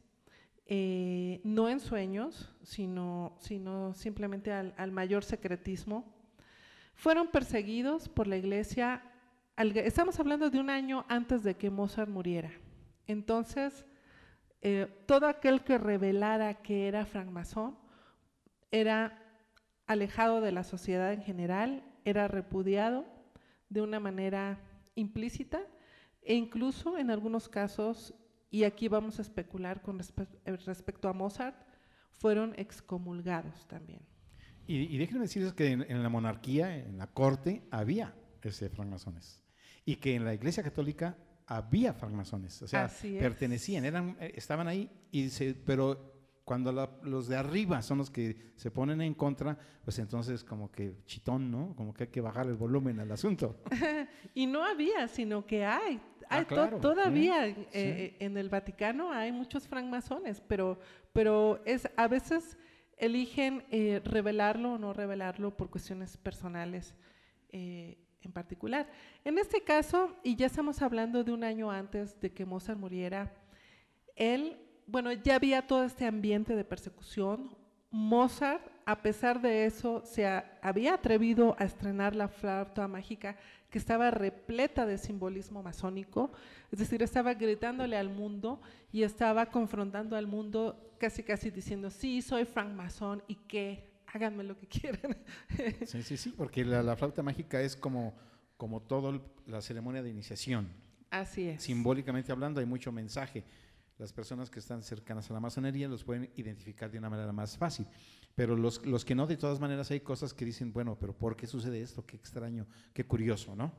eh, 0.72 1.42
no 1.44 1.68
en 1.68 1.80
sueños, 1.80 2.54
sino, 2.62 3.36
sino 3.40 3.96
simplemente 3.96 4.52
al, 4.52 4.92
mayor 4.92 5.24
secretismo. 5.24 6.06
Fueron 6.94 7.30
perseguidos 7.30 8.08
por 8.08 8.28
la 8.28 8.38
iglesia, 8.38 9.02
estamos 9.58 10.20
hablando 10.20 10.52
de 10.52 10.60
un 10.60 10.70
año 10.70 11.06
antes 11.10 11.42
de 11.42 11.56
que 11.56 11.72
Mozart 11.72 12.08
muriera. 12.08 12.52
Entonces, 13.08 13.84
eh, 14.62 14.88
todo 15.08 15.26
aquel 15.26 15.64
que 15.64 15.80
revelara 15.80 16.62
que 16.62 16.88
era 16.88 17.08
francmasón 17.08 17.76
era 18.70 19.24
alejado 19.88 20.40
de 20.40 20.52
la 20.52 20.64
sociedad 20.64 21.14
en 21.14 21.24
general, 21.24 21.84
era 22.06 22.28
repudiado 22.28 23.08
de 23.70 23.82
una 23.82 24.00
manera 24.00 24.60
implícita 24.94 25.62
e 26.22 26.36
incluso 26.36 26.96
en 27.00 27.10
algunos 27.10 27.50
casos, 27.50 28.14
y 28.52 28.64
aquí 28.64 28.88
vamos 28.88 29.20
a 29.20 29.22
especular 29.22 29.82
con 29.82 30.00
eh, 30.00 30.58
respecto 30.66 31.08
a 31.08 31.14
Mozart, 31.14 31.56
fueron 32.12 32.54
excomulgados 32.58 33.68
también. 33.68 34.02
Y, 34.66 35.00
déjenme 35.00 35.22
decirles 35.22 35.54
que 35.54 35.72
en, 35.72 36.04
la 36.04 36.10
monarquía, 36.10 36.78
en 36.78 37.00
la 37.00 37.08
corte, 37.08 37.64
había 37.72 38.14
ese 38.44 38.70
francmasones. 38.70 39.44
Y 39.84 39.96
que 39.96 40.14
en 40.14 40.24
la 40.24 40.36
iglesia 40.36 40.62
católica 40.62 41.18
había 41.48 41.94
francmasones. 41.94 42.62
O 42.62 42.68
sea, 42.68 42.88
pertenecían, 43.02 43.84
eran, 43.84 44.16
eh, 44.20 44.34
estaban 44.36 44.68
ahí, 44.68 44.92
y 45.12 45.30
se, 45.30 45.56
pero 45.56 46.20
cuando 46.50 46.72
los 47.04 47.28
de 47.28 47.38
arriba 47.38 47.82
son 47.82 48.00
los 48.00 48.10
que 48.10 48.54
se 48.56 48.72
ponen 48.72 49.02
en 49.02 49.14
contra, 49.14 49.58
pues 49.84 50.00
entonces 50.00 50.44
como 50.44 50.72
que 50.72 51.04
chitón, 51.06 51.52
¿no? 51.52 51.76
Como 51.76 51.94
que 51.94 52.06
hay 52.06 52.10
que 52.10 52.22
bajar 52.22 52.48
el 52.48 52.56
volumen 52.56 53.00
al 53.00 53.12
asunto. 53.12 53.62
y 54.34 54.46
no 54.48 54.66
había, 54.66 55.08
sino 55.08 55.46
que 55.46 55.66
hay. 55.66 56.00
Ah, 56.30 56.46
todavía 56.46 57.48
eh, 57.48 58.16
en 58.20 58.38
el 58.38 58.50
Vaticano 58.50 59.12
hay 59.12 59.32
muchos 59.32 59.68
francmasones, 59.68 60.42
pero, 60.42 60.80
pero 61.12 61.60
es, 61.66 61.90
a 61.98 62.08
veces 62.08 62.58
eligen 62.98 63.66
eh, 63.72 64.02
revelarlo 64.04 64.74
o 64.74 64.78
no 64.78 64.94
revelarlo 64.94 65.56
por 65.58 65.70
cuestiones 65.70 66.18
personales 66.18 66.94
eh, 67.50 67.98
en 68.22 68.32
particular. 68.32 68.88
En 69.26 69.40
este 69.40 69.64
caso, 69.64 70.16
y 70.24 70.36
ya 70.36 70.46
estamos 70.46 70.82
hablando 70.82 71.24
de 71.24 71.32
un 71.32 71.44
año 71.44 71.72
antes 71.72 72.20
de 72.22 72.32
que 72.32 72.46
Mozart 72.46 72.78
muriera, 72.78 73.34
él 74.16 74.60
bueno, 74.90 75.12
ya 75.12 75.36
había 75.36 75.68
todo 75.68 75.84
este 75.84 76.06
ambiente 76.06 76.56
de 76.56 76.64
persecución. 76.64 77.56
Mozart, 77.92 78.64
a 78.90 79.04
pesar 79.04 79.40
de 79.40 79.68
eso, 79.68 80.02
se 80.04 80.26
había 80.64 80.96
atrevido 80.96 81.56
a 81.60 81.66
estrenar 81.66 82.16
la 82.16 82.28
flauta 82.28 82.88
mágica 82.88 83.38
que 83.70 83.78
estaba 83.78 84.10
repleta 84.10 84.88
de 84.88 84.98
simbolismo 84.98 85.62
masónico, 85.62 86.32
es 86.72 86.80
decir, 86.80 87.04
estaba 87.04 87.36
gritándole 87.36 87.98
al 87.98 88.10
mundo 88.10 88.60
y 88.92 89.04
estaba 89.04 89.46
confrontando 89.46 90.16
al 90.16 90.26
mundo 90.26 90.96
casi 90.98 91.22
casi 91.22 91.52
diciendo, 91.52 91.92
sí, 91.92 92.24
soy 92.24 92.46
francmasón 92.46 93.22
y 93.28 93.36
que 93.36 93.92
háganme 94.08 94.44
lo 94.44 94.58
que 94.58 94.66
quieran. 94.66 95.16
Sí, 95.86 96.02
sí, 96.02 96.18
sí, 96.18 96.34
porque 96.36 96.66
la, 96.66 96.96
flauta 96.96 97.22
mágica 97.22 97.62
es 97.62 97.76
como, 97.76 98.16
como 98.58 98.82
toda 98.82 99.22
la 99.46 99.62
ceremonia 99.62 100.02
de 100.02 100.10
iniciación. 100.10 100.68
Así 101.12 101.48
es. 101.48 101.62
Simbólicamente 101.62 102.32
hablando 102.32 102.60
hay 102.60 102.66
mucho 102.66 102.92
mensaje 102.92 103.44
las 104.00 104.14
personas 104.14 104.50
que 104.50 104.60
están 104.60 104.82
cercanas 104.82 105.30
a 105.30 105.34
la 105.34 105.42
masonería 105.42 105.90
los 105.90 106.06
pueden 106.06 106.32
identificar 106.38 106.90
de 106.90 106.98
una 106.98 107.10
manera 107.10 107.34
más 107.34 107.58
fácil. 107.58 107.86
Pero 108.34 108.56
los, 108.56 108.84
los, 108.86 109.04
que 109.04 109.14
no, 109.14 109.28
de 109.28 109.36
todas 109.36 109.60
maneras, 109.60 109.92
hay 109.92 110.00
cosas 110.00 110.34
que 110.34 110.46
dicen, 110.46 110.72
bueno, 110.72 110.98
pero 110.98 111.14
¿por 111.14 111.36
qué 111.36 111.46
sucede 111.46 111.82
esto? 111.82 112.06
Qué 112.06 112.16
extraño, 112.16 112.66
qué 112.94 113.06
curioso, 113.06 113.58
¿no? 113.58 113.74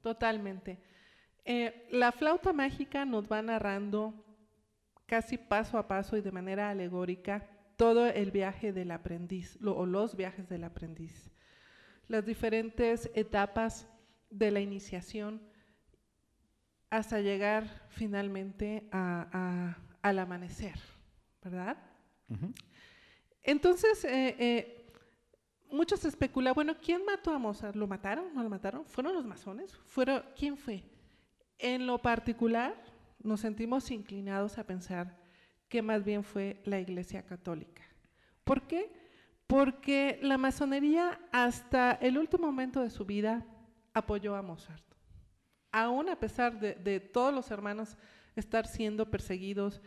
Totalmente. 0.00 0.78
Eh, 1.44 1.88
la 1.90 2.12
flauta 2.12 2.52
mágica 2.52 3.04
nos 3.04 3.30
va 3.30 3.42
narrando 3.42 4.24
casi 5.06 5.38
paso 5.38 5.76
a 5.76 5.88
paso 5.88 6.16
y 6.16 6.20
de 6.20 6.30
manera 6.30 6.70
alegórica 6.70 7.50
todo 7.76 8.06
el 8.06 8.30
viaje 8.30 8.72
del 8.72 8.92
aprendiz 8.92 9.58
o 9.64 9.86
los 9.86 10.14
viajes 10.14 10.48
del 10.48 10.62
aprendiz, 10.62 11.32
las 12.06 12.24
diferentes 12.24 13.10
etapas 13.14 13.88
de 14.30 14.50
la 14.52 14.60
iniciación 14.60 15.47
hasta 16.90 17.20
llegar 17.20 17.86
finalmente 17.90 18.88
al 18.90 20.18
amanecer, 20.18 20.78
¿verdad? 21.42 21.76
Entonces, 23.42 24.04
eh, 24.04 24.36
eh, 24.38 24.92
muchos 25.70 26.04
especulan, 26.04 26.54
bueno, 26.54 26.76
¿quién 26.80 27.04
mató 27.04 27.32
a 27.32 27.38
Mozart? 27.38 27.76
¿Lo 27.76 27.86
mataron? 27.86 28.34
¿No 28.34 28.42
lo 28.42 28.48
mataron? 28.48 28.84
¿Fueron 28.86 29.14
los 29.14 29.24
masones? 29.24 29.74
¿Fueron, 29.86 30.22
¿Quién 30.36 30.56
fue? 30.56 30.84
En 31.58 31.86
lo 31.86 31.98
particular, 31.98 32.74
nos 33.22 33.40
sentimos 33.40 33.90
inclinados 33.90 34.58
a 34.58 34.64
pensar 34.64 35.18
que 35.68 35.82
más 35.82 36.04
bien 36.04 36.24
fue 36.24 36.62
la 36.64 36.80
Iglesia 36.80 37.24
Católica. 37.24 37.82
¿Por 38.44 38.66
qué? 38.66 38.90
Porque 39.46 40.18
la 40.22 40.38
masonería 40.38 41.20
hasta 41.32 41.92
el 41.92 42.16
último 42.16 42.46
momento 42.46 42.80
de 42.80 42.90
su 42.90 43.04
vida 43.04 43.44
apoyó 43.92 44.34
a 44.36 44.42
Mozart 44.42 44.87
aún 45.72 46.08
a 46.08 46.18
pesar 46.18 46.58
de, 46.60 47.00
todos 47.00 47.34
los 47.34 47.50
hermanos 47.50 47.96
estar 48.36 48.66
siendo 48.66 49.10
perseguidos 49.10 49.80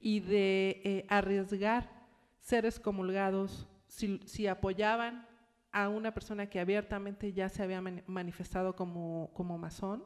y 0.00 0.20
de 0.20 0.80
eh, 0.84 1.06
arriesgar 1.08 2.02
ser 2.40 2.66
excomulgados, 2.66 3.68
si, 3.86 4.46
apoyaban 4.46 5.26
a 5.70 5.88
una 5.88 6.12
persona 6.12 6.48
que 6.48 6.60
abiertamente 6.60 7.32
ya 7.32 7.48
se 7.48 7.62
había 7.62 7.80
manifestado 8.06 8.74
como, 8.74 9.30
como 9.32 9.56
masón, 9.58 10.04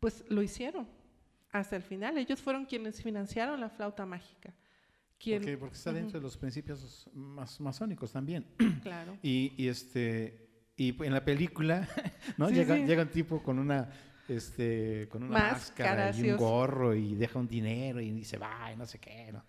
pues 0.00 0.24
lo 0.28 0.42
hicieron 0.42 0.88
hasta 1.52 1.76
el 1.76 1.82
final. 1.82 2.18
Ellos 2.18 2.40
fueron 2.40 2.66
quienes 2.66 3.02
financiaron 3.02 3.60
la 3.60 3.70
flauta 3.70 4.04
mágica. 4.04 4.52
porque, 5.18 5.56
está 5.72 5.92
dentro 5.92 6.18
de 6.18 6.24
los 6.24 6.36
principios 6.36 7.08
masónicos 7.14 8.12
también. 8.12 8.46
Claro. 8.82 9.18
Y, 9.22 9.68
este 9.68 10.48
y 10.76 10.96
en 11.04 11.12
la 11.12 11.22
película, 11.22 11.86
¿no? 12.38 12.48
llega, 12.48 12.76
llega, 12.76 13.02
un 13.02 13.10
tipo 13.10 13.42
con 13.42 13.58
una 13.58 13.90
este, 14.30 15.08
con 15.10 15.22
una 15.24 15.38
máscara, 15.38 16.16
y 16.16 16.30
un 16.30 16.36
gorro 16.36 16.94
y 16.94 17.14
deja 17.14 17.38
un 17.38 17.48
dinero 17.48 18.00
y 18.00 18.24
se 18.24 18.38
va 18.38 18.72
y 18.72 18.76
no 18.76 18.86
sé 18.86 18.98
qué. 18.98 19.30
¿no? 19.32 19.44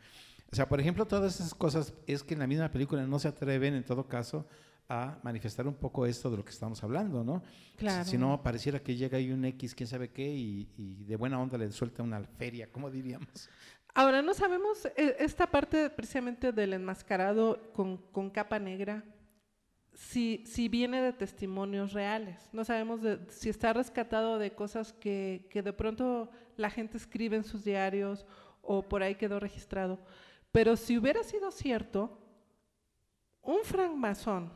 O 0.51 0.55
sea, 0.55 0.67
por 0.67 0.79
ejemplo, 0.79 1.05
todas 1.05 1.35
esas 1.35 1.53
cosas 1.53 1.93
es 2.07 2.23
que 2.23 2.33
en 2.33 2.39
la 2.39 2.47
misma 2.47 2.69
película 2.69 3.05
no 3.05 3.19
se 3.19 3.27
atreven, 3.27 3.73
en 3.73 3.85
todo 3.85 4.07
caso, 4.07 4.47
a 4.89 5.17
manifestar 5.23 5.65
un 5.67 5.75
poco 5.75 6.05
esto 6.05 6.29
de 6.29 6.37
lo 6.37 6.43
que 6.43 6.51
estamos 6.51 6.83
hablando, 6.83 7.23
¿no? 7.23 7.41
Claro. 7.77 8.03
Si, 8.03 8.17
no, 8.17 8.43
pareciera 8.43 8.79
que 8.79 8.95
llega 8.95 9.17
ahí 9.17 9.31
un 9.31 9.45
X, 9.45 9.73
quién 9.73 9.87
sabe 9.87 10.09
qué, 10.09 10.27
y, 10.27 10.67
y 10.77 11.05
de 11.05 11.15
buena 11.15 11.39
onda 11.39 11.57
le 11.57 11.71
suelta 11.71 12.03
una 12.03 12.21
feria, 12.21 12.69
¿cómo 12.69 12.91
diríamos? 12.91 13.49
Ahora, 13.93 14.21
no 14.21 14.34
sabemos 14.34 14.86
eh, 14.95 15.17
esta 15.19 15.47
parte 15.47 15.89
precisamente 15.89 16.51
del 16.51 16.73
enmascarado 16.73 17.71
con, 17.73 17.97
con 17.97 18.29
capa 18.29 18.57
negra, 18.57 19.03
si, 19.93 20.43
si 20.45 20.69
viene 20.69 21.01
de 21.01 21.13
testimonios 21.13 21.93
reales. 21.93 22.49
No 22.53 22.63
sabemos 22.63 23.01
si 23.29 23.49
está 23.49 23.73
rescatado 23.73 24.39
de 24.39 24.51
cosas 24.51 24.93
que, 24.93 25.47
que 25.49 25.61
de 25.61 25.73
pronto 25.73 26.29
la 26.57 26.69
gente 26.69 26.97
escribe 26.97 27.35
en 27.37 27.43
sus 27.43 27.63
diarios 27.63 28.25
o 28.61 28.81
por 28.81 29.03
ahí 29.03 29.15
quedó 29.15 29.39
registrado. 29.39 29.99
Pero 30.51 30.75
si 30.75 30.97
hubiera 30.97 31.23
sido 31.23 31.51
cierto, 31.51 32.17
un 33.41 33.59
francmasón 33.63 34.51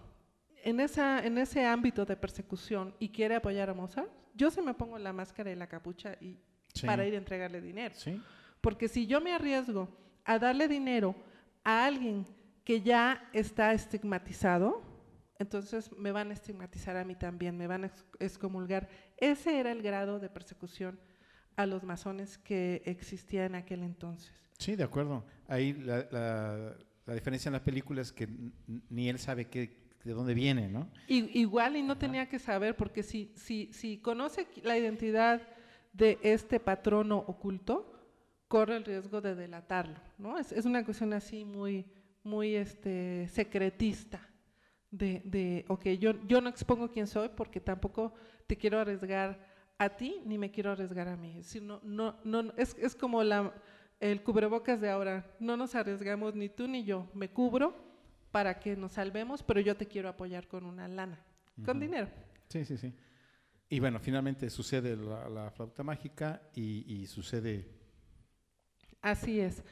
en, 0.63 0.79
esa, 0.79 1.25
en 1.25 1.37
ese 1.37 1.65
ámbito 1.65 2.05
de 2.05 2.15
persecución 2.15 2.93
y 2.99 3.09
quiere 3.09 3.35
apoyar 3.35 3.69
a 3.69 3.73
Mozart, 3.73 4.09
yo 4.33 4.51
se 4.51 4.61
me 4.61 4.73
pongo 4.73 4.97
la 4.97 5.13
máscara 5.13 5.51
y 5.51 5.55
la 5.55 5.67
capucha 5.67 6.17
y, 6.19 6.37
para 6.85 7.05
ir 7.05 7.13
a 7.13 7.17
entregarle 7.17 7.61
dinero. 7.61 7.95
Porque 8.61 8.87
si 8.87 9.07
yo 9.07 9.21
me 9.21 9.31
arriesgo 9.31 9.87
a 10.25 10.39
darle 10.39 10.67
dinero 10.67 11.15
a 11.63 11.85
alguien 11.85 12.25
que 12.63 12.81
ya 12.81 13.29
está 13.31 13.73
estigmatizado, 13.73 14.81
entonces 15.37 15.91
me 15.97 16.11
van 16.11 16.29
a 16.29 16.33
estigmatizar 16.33 16.95
a 16.95 17.03
mí 17.03 17.15
también, 17.15 17.57
me 17.57 17.67
van 17.67 17.85
a 17.85 17.91
excomulgar. 18.19 18.87
Ese 19.17 19.59
era 19.59 19.71
el 19.71 19.81
grado 19.81 20.19
de 20.19 20.29
persecución 20.29 20.99
a 21.57 21.65
los 21.65 21.83
masones 21.83 22.37
que 22.37 22.81
existía 22.85 23.45
en 23.45 23.55
aquel 23.55 23.83
entonces. 23.83 24.31
Sí, 24.57 24.75
de 24.75 24.83
acuerdo. 24.83 25.25
Ahí 25.47 25.73
la, 25.73 26.07
la, 26.11 26.77
la 27.05 27.13
diferencia 27.13 27.49
en 27.49 27.53
la 27.53 27.63
película 27.63 28.01
es 28.01 28.13
que 28.13 28.29
ni 28.89 29.09
él 29.09 29.19
sabe 29.19 29.45
qué, 29.49 29.85
de 30.05 30.13
dónde 30.13 30.33
viene, 30.33 30.69
¿no? 30.69 30.89
Y, 31.07 31.37
igual 31.39 31.75
y 31.75 31.83
no 31.83 31.97
tenía 31.97 32.29
que 32.29 32.39
saber, 32.39 32.75
porque 32.77 33.03
si, 33.03 33.33
si, 33.35 33.73
si 33.73 33.97
conoce 33.97 34.47
la 34.63 34.77
identidad 34.77 35.41
de 35.91 36.17
este 36.21 36.59
patrono 36.59 37.17
oculto, 37.17 37.91
corre 38.47 38.77
el 38.77 38.85
riesgo 38.85 39.19
de 39.19 39.35
delatarlo, 39.35 39.99
¿no? 40.17 40.37
Es, 40.37 40.51
es 40.53 40.65
una 40.65 40.85
cuestión 40.85 41.11
así 41.11 41.43
muy, 41.43 41.85
muy 42.23 42.55
este, 42.55 43.27
secretista 43.27 44.21
de, 44.97 45.21
de, 45.25 45.65
ok, 45.67 45.87
yo, 45.99 46.13
yo 46.25 46.39
no 46.41 46.49
expongo 46.49 46.89
quién 46.89 47.07
soy 47.07 47.29
porque 47.29 47.59
tampoco 47.59 48.13
te 48.47 48.55
quiero 48.55 48.79
arriesgar 48.79 49.45
a 49.77 49.89
ti 49.89 50.21
ni 50.25 50.37
me 50.37 50.51
quiero 50.51 50.71
arriesgar 50.71 51.07
a 51.07 51.17
mí. 51.17 51.37
Es, 51.37 51.61
no, 51.61 51.81
no, 51.83 52.17
no, 52.23 52.53
es, 52.55 52.75
es 52.79 52.95
como 52.95 53.23
la, 53.23 53.53
el 53.99 54.23
cubrebocas 54.23 54.79
de 54.79 54.89
ahora, 54.89 55.35
no 55.39 55.57
nos 55.57 55.75
arriesgamos 55.75 56.33
ni 56.35 56.47
tú 56.47 56.67
ni 56.67 56.85
yo, 56.85 57.09
me 57.13 57.29
cubro 57.29 57.75
para 58.31 58.59
que 58.59 58.75
nos 58.75 58.93
salvemos, 58.93 59.43
pero 59.43 59.59
yo 59.59 59.75
te 59.75 59.85
quiero 59.85 60.09
apoyar 60.09 60.47
con 60.47 60.65
una 60.65 60.87
lana, 60.87 61.19
con 61.65 61.79
dinero. 61.79 62.07
Sí, 62.47 62.63
sí, 62.63 62.77
sí. 62.77 62.93
Y 63.67 63.79
bueno, 63.79 63.99
finalmente 63.99 64.49
sucede 64.49 64.95
la, 64.95 65.27
la 65.27 65.51
flauta 65.51 65.83
mágica 65.83 66.41
y, 66.53 66.85
y, 66.87 67.07
sucede... 67.07 67.67
Así 69.01 69.39
es. 69.39 69.63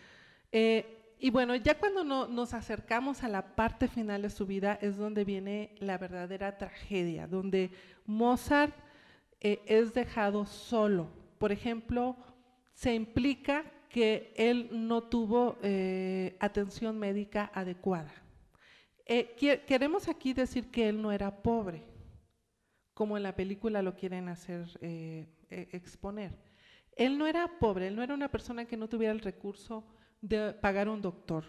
Eh, 0.51 1.02
y 1.23 1.29
bueno, 1.29 1.55
ya 1.55 1.79
cuando 1.79 2.03
no, 2.03 2.27
nos 2.27 2.53
acercamos 2.53 3.23
a 3.23 3.29
la 3.29 3.55
parte 3.55 3.87
final 3.87 4.23
de 4.23 4.29
su 4.29 4.45
vida 4.45 4.77
es 4.81 4.97
donde 4.97 5.23
viene 5.23 5.73
la 5.79 5.97
verdadera 5.97 6.57
tragedia, 6.57 7.27
donde 7.27 7.71
Mozart 8.05 8.75
eh, 9.39 9.61
es 9.65 9.93
dejado 9.93 10.45
solo. 10.45 11.07
Por 11.37 11.53
ejemplo, 11.53 12.17
se 12.73 12.93
implica 12.93 13.63
que 13.87 14.33
él 14.35 14.67
no 14.73 15.03
tuvo 15.03 15.59
eh, 15.63 16.35
atención 16.41 16.99
médica 16.99 17.49
adecuada. 17.53 18.11
Eh, 19.05 19.33
queremos 19.65 20.09
aquí 20.09 20.33
decir 20.33 20.71
que 20.71 20.89
él 20.89 21.01
no 21.01 21.13
era 21.13 21.41
pobre, 21.41 21.85
como 22.93 23.15
en 23.15 23.23
la 23.23 23.33
película 23.33 23.81
lo 23.81 23.95
quieren 23.95 24.27
hacer 24.27 24.67
e, 24.81 25.29
exponer. 25.49 26.37
Él 26.97 27.17
no 27.17 27.27
era 27.27 27.47
pobre, 27.59 27.87
él 27.87 27.95
no 27.95 28.03
era 28.03 28.13
una 28.13 28.27
persona 28.27 28.65
que 28.65 28.75
no 28.75 28.89
tuviera 28.89 29.13
el 29.13 29.21
recurso 29.21 29.85
de 30.23 30.53
pagar 30.53 30.87
un 30.87 31.01
doctor. 31.01 31.43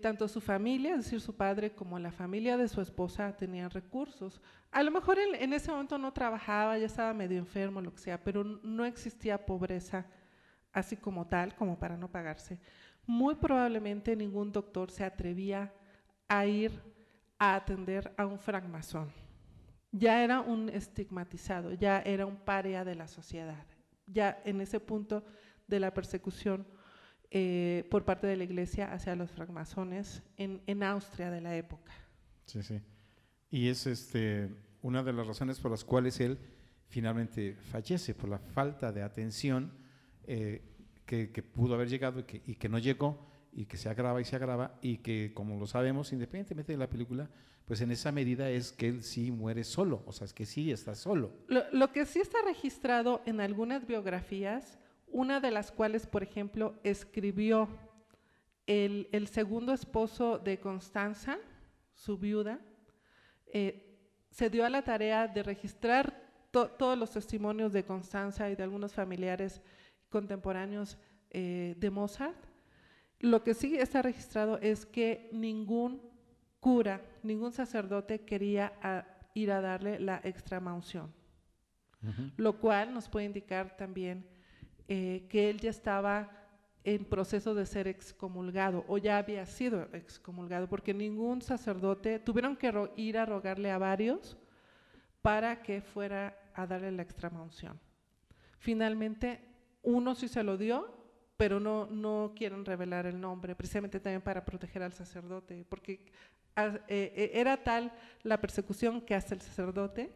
tanto 0.00 0.28
su 0.28 0.40
familia, 0.40 0.92
es 0.92 1.04
decir, 1.04 1.20
su 1.20 1.34
padre, 1.36 1.74
como 1.74 1.98
la 1.98 2.12
familia 2.12 2.56
de 2.56 2.68
su 2.68 2.80
esposa 2.80 3.36
tenían 3.36 3.68
recursos. 3.68 4.40
A 4.70 4.82
lo 4.82 4.90
mejor 4.90 5.18
él 5.18 5.34
en 5.34 5.52
ese 5.52 5.70
momento 5.70 5.98
no 5.98 6.12
trabajaba, 6.12 6.78
ya 6.78 6.86
estaba 6.86 7.12
medio 7.12 7.38
enfermo, 7.38 7.80
lo 7.80 7.92
que 7.92 7.98
sea, 7.98 8.22
pero 8.22 8.44
no 8.44 8.84
existía 8.84 9.44
pobreza 9.44 10.06
así 10.72 10.96
como 10.96 11.26
tal, 11.26 11.54
como 11.56 11.78
para 11.78 11.96
no 11.96 12.10
pagarse, 12.10 12.58
muy 13.06 13.34
probablemente 13.34 14.16
ningún 14.16 14.52
doctor 14.52 14.90
se 14.90 15.04
atrevía 15.04 15.74
a 16.28 16.46
ir 16.46 16.72
a 17.38 17.56
atender 17.56 18.14
a 18.16 18.24
un 18.24 18.38
francmasón. 18.38 19.12
Ya 19.90 20.24
era 20.24 20.40
un 20.40 20.70
estigmatizado, 20.70 21.74
ya 21.74 22.00
era 22.00 22.24
un 22.24 22.36
paria 22.36 22.84
de 22.84 22.94
la 22.94 23.08
sociedad, 23.08 23.66
ya 24.06 24.40
en 24.44 24.60
ese 24.62 24.80
punto 24.80 25.22
de 25.66 25.80
la 25.80 25.92
persecución 25.92 26.66
eh, 27.34 27.86
por 27.90 28.04
parte 28.04 28.26
de 28.26 28.36
la 28.36 28.44
iglesia 28.44 28.92
hacia 28.92 29.16
los 29.16 29.30
francmasones 29.30 30.22
en, 30.36 30.60
en, 30.66 30.82
Austria 30.82 31.30
de 31.30 31.40
la 31.40 31.56
época. 31.56 31.90
Sí, 32.44 32.62
sí. 32.62 32.78
Y 33.50 33.68
es 33.68 33.86
este, 33.86 34.50
una 34.82 35.02
de 35.02 35.14
las 35.14 35.26
razones 35.26 35.58
por 35.58 35.70
las 35.70 35.82
cuales 35.82 36.20
él 36.20 36.38
finalmente 36.88 37.56
fallece, 37.70 38.14
por 38.14 38.28
la 38.28 38.38
falta 38.38 38.92
de 38.92 39.02
atención 39.02 39.72
eh, 40.24 40.60
que, 41.06 41.26
pudo 41.42 41.74
haber 41.74 41.88
llegado 41.88 42.20
y 42.20 42.24
que, 42.24 42.42
y 42.44 42.54
que, 42.56 42.68
no 42.68 42.78
llegó 42.78 43.26
y 43.54 43.64
que 43.64 43.78
se 43.78 43.88
agrava 43.88 44.20
y 44.20 44.26
se 44.26 44.36
agrava 44.36 44.78
y 44.82 44.98
que 44.98 45.32
como 45.32 45.58
lo 45.58 45.66
sabemos 45.66 46.12
independientemente 46.12 46.72
de 46.72 46.78
la 46.78 46.90
película, 46.90 47.30
pues 47.64 47.80
en 47.80 47.92
esa 47.92 48.12
medida 48.12 48.50
es 48.50 48.72
que 48.72 48.88
él 48.88 49.02
sí 49.02 49.30
muere 49.30 49.64
solo, 49.64 50.02
o 50.04 50.12
sea, 50.12 50.26
es 50.26 50.34
que 50.34 50.44
sí 50.44 50.70
está 50.70 50.94
solo. 50.94 51.32
Lo, 51.48 51.62
lo 51.72 51.92
que 51.92 52.04
sí 52.04 52.20
está 52.20 52.38
registrado 52.44 53.22
en 53.24 53.40
algunas 53.40 53.86
biografías, 53.86 54.78
una 55.12 55.40
de 55.40 55.50
las 55.50 55.70
cuales, 55.70 56.06
por 56.06 56.22
ejemplo, 56.22 56.74
escribió 56.82 57.68
el, 58.66 59.08
el 59.12 59.28
segundo 59.28 59.72
esposo 59.72 60.38
de 60.38 60.58
Constanza, 60.58 61.38
su 61.94 62.18
viuda, 62.18 62.58
eh, 63.52 63.92
se 64.30 64.48
dio 64.48 64.64
a 64.64 64.70
la 64.70 64.82
tarea 64.82 65.28
de 65.28 65.42
registrar 65.42 66.22
todos 66.50 66.98
los 66.98 67.10
testimonios 67.10 67.72
de 67.72 67.84
Constanza 67.84 68.50
y 68.50 68.56
de 68.56 68.62
algunos 68.62 68.92
familiares 68.92 69.62
contemporáneos 70.08 70.98
eh, 71.30 71.74
de 71.78 71.90
Mozart. 71.90 72.36
Lo 73.20 73.42
que 73.42 73.54
sí 73.54 73.76
está 73.76 74.02
registrado 74.02 74.58
es 74.58 74.84
que 74.84 75.30
ningún 75.32 76.02
cura, 76.60 77.00
ningún 77.22 77.52
sacerdote 77.52 78.20
quería 78.24 78.72
ir 79.34 79.50
a 79.50 79.60
darle 79.60 79.98
la 79.98 80.20
extrema 80.24 80.74
unción, 80.74 81.12
lo 82.36 82.58
cual 82.58 82.92
nos 82.92 83.08
puede 83.08 83.26
indicar 83.26 83.76
también 83.76 84.26
eh, 84.88 85.26
que 85.28 85.50
él 85.50 85.60
ya 85.60 85.70
estaba 85.70 86.30
en 86.84 87.04
proceso 87.04 87.54
de 87.54 87.66
ser 87.66 87.86
excomulgado 87.86 88.84
o 88.88 88.98
ya 88.98 89.18
había 89.18 89.46
sido 89.46 89.88
excomulgado, 89.92 90.68
porque 90.68 90.92
ningún 90.92 91.42
sacerdote, 91.42 92.18
tuvieron 92.18 92.56
que 92.56 92.72
ir 92.96 93.18
a 93.18 93.26
rogarle 93.26 93.70
a 93.70 93.78
varios 93.78 94.36
para 95.20 95.62
que 95.62 95.80
fuera 95.80 96.36
a 96.54 96.66
darle 96.66 96.90
la 96.90 97.02
extrema 97.02 97.42
unción. 97.42 97.78
Finalmente, 98.58 99.40
uno 99.82 100.14
sí 100.14 100.28
se 100.28 100.42
lo 100.42 100.56
dio, 100.56 101.02
pero 101.36 101.60
no, 101.60 101.86
no 101.86 102.32
quieren 102.36 102.64
revelar 102.64 103.06
el 103.06 103.20
nombre, 103.20 103.54
precisamente 103.54 104.00
también 104.00 104.22
para 104.22 104.44
proteger 104.44 104.82
al 104.82 104.92
sacerdote, 104.92 105.64
porque 105.68 106.12
eh, 106.56 106.80
eh, 106.88 107.30
era 107.34 107.62
tal 107.62 107.92
la 108.22 108.40
persecución 108.40 109.00
que 109.00 109.14
hasta 109.14 109.34
el 109.34 109.40
sacerdote 109.40 110.12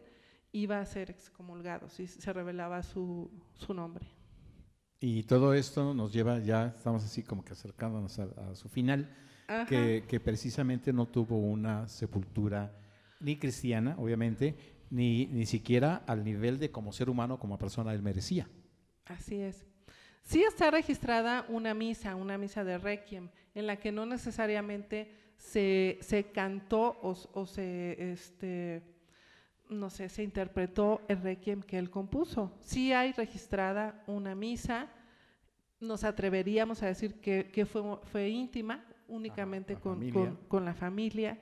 iba 0.51 0.79
a 0.79 0.85
ser 0.85 1.09
excomulgado 1.09 1.89
si 1.89 2.07
se 2.07 2.31
revelaba 2.31 2.83
su, 2.83 3.31
su 3.55 3.73
nombre. 3.73 4.07
Y 4.99 5.23
todo 5.23 5.53
esto 5.53 5.93
nos 5.93 6.11
lleva, 6.11 6.39
ya 6.39 6.73
estamos 6.75 7.03
así 7.03 7.23
como 7.23 7.43
que 7.43 7.53
acercándonos 7.53 8.17
a, 8.19 8.55
su 8.55 8.67
final, 8.69 9.15
que, 9.69 10.03
que, 10.07 10.19
precisamente 10.19 10.91
no 10.91 11.07
tuvo 11.07 11.37
una 11.37 11.87
sepultura 11.87 12.75
ni 13.19 13.37
cristiana, 13.37 13.95
obviamente, 13.97 14.55
ni, 14.89 15.27
ni 15.27 15.45
siquiera 15.45 16.03
al 16.07 16.23
nivel 16.23 16.59
de 16.59 16.71
como 16.71 16.91
ser 16.91 17.09
humano, 17.09 17.39
como 17.39 17.57
persona 17.57 17.93
él 17.93 18.01
merecía. 18.01 18.49
Así 19.05 19.39
es. 19.39 19.65
Sí 20.23 20.43
está 20.43 20.71
registrada 20.71 21.45
una 21.47 21.73
misa, 21.73 22.15
una 22.15 22.37
misa 22.37 22.63
de 22.65 22.77
requiem, 22.77 23.29
en 23.55 23.67
la 23.67 23.77
que 23.77 23.93
no 23.93 24.05
necesariamente 24.05 25.09
se, 25.37 26.31
cantó 26.33 26.99
o, 27.01 27.45
se, 27.45 28.11
este, 28.11 28.81
no 29.69 29.89
sé, 29.89 30.09
se 30.09 30.23
interpretó 30.23 31.01
el 31.07 31.21
requiem 31.21 31.61
que 31.61 31.77
él 31.77 31.89
compuso. 31.89 32.51
Sí 32.61 32.93
hay 32.93 33.11
registrada 33.13 34.03
una 34.07 34.35
misa, 34.35 34.89
nos 35.79 36.03
atreveríamos 36.03 36.81
a 36.83 36.87
decir 36.87 37.19
que, 37.19 37.65
fue, 37.65 37.81
fue, 38.03 38.29
íntima, 38.29 38.83
únicamente 39.07 39.75
con, 39.75 40.65
la 40.65 40.73
familia, 40.73 41.39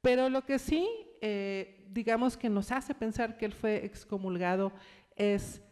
pero 0.00 0.28
lo 0.28 0.44
que 0.44 0.58
sí, 0.58 0.88
eh, 1.20 1.86
digamos 1.90 2.36
que 2.36 2.48
nos 2.48 2.72
hace 2.72 2.94
pensar 2.94 3.36
que 3.36 3.46
él 3.46 3.52
fue 3.52 3.84
excomulgado 3.84 4.72
es 5.16 5.62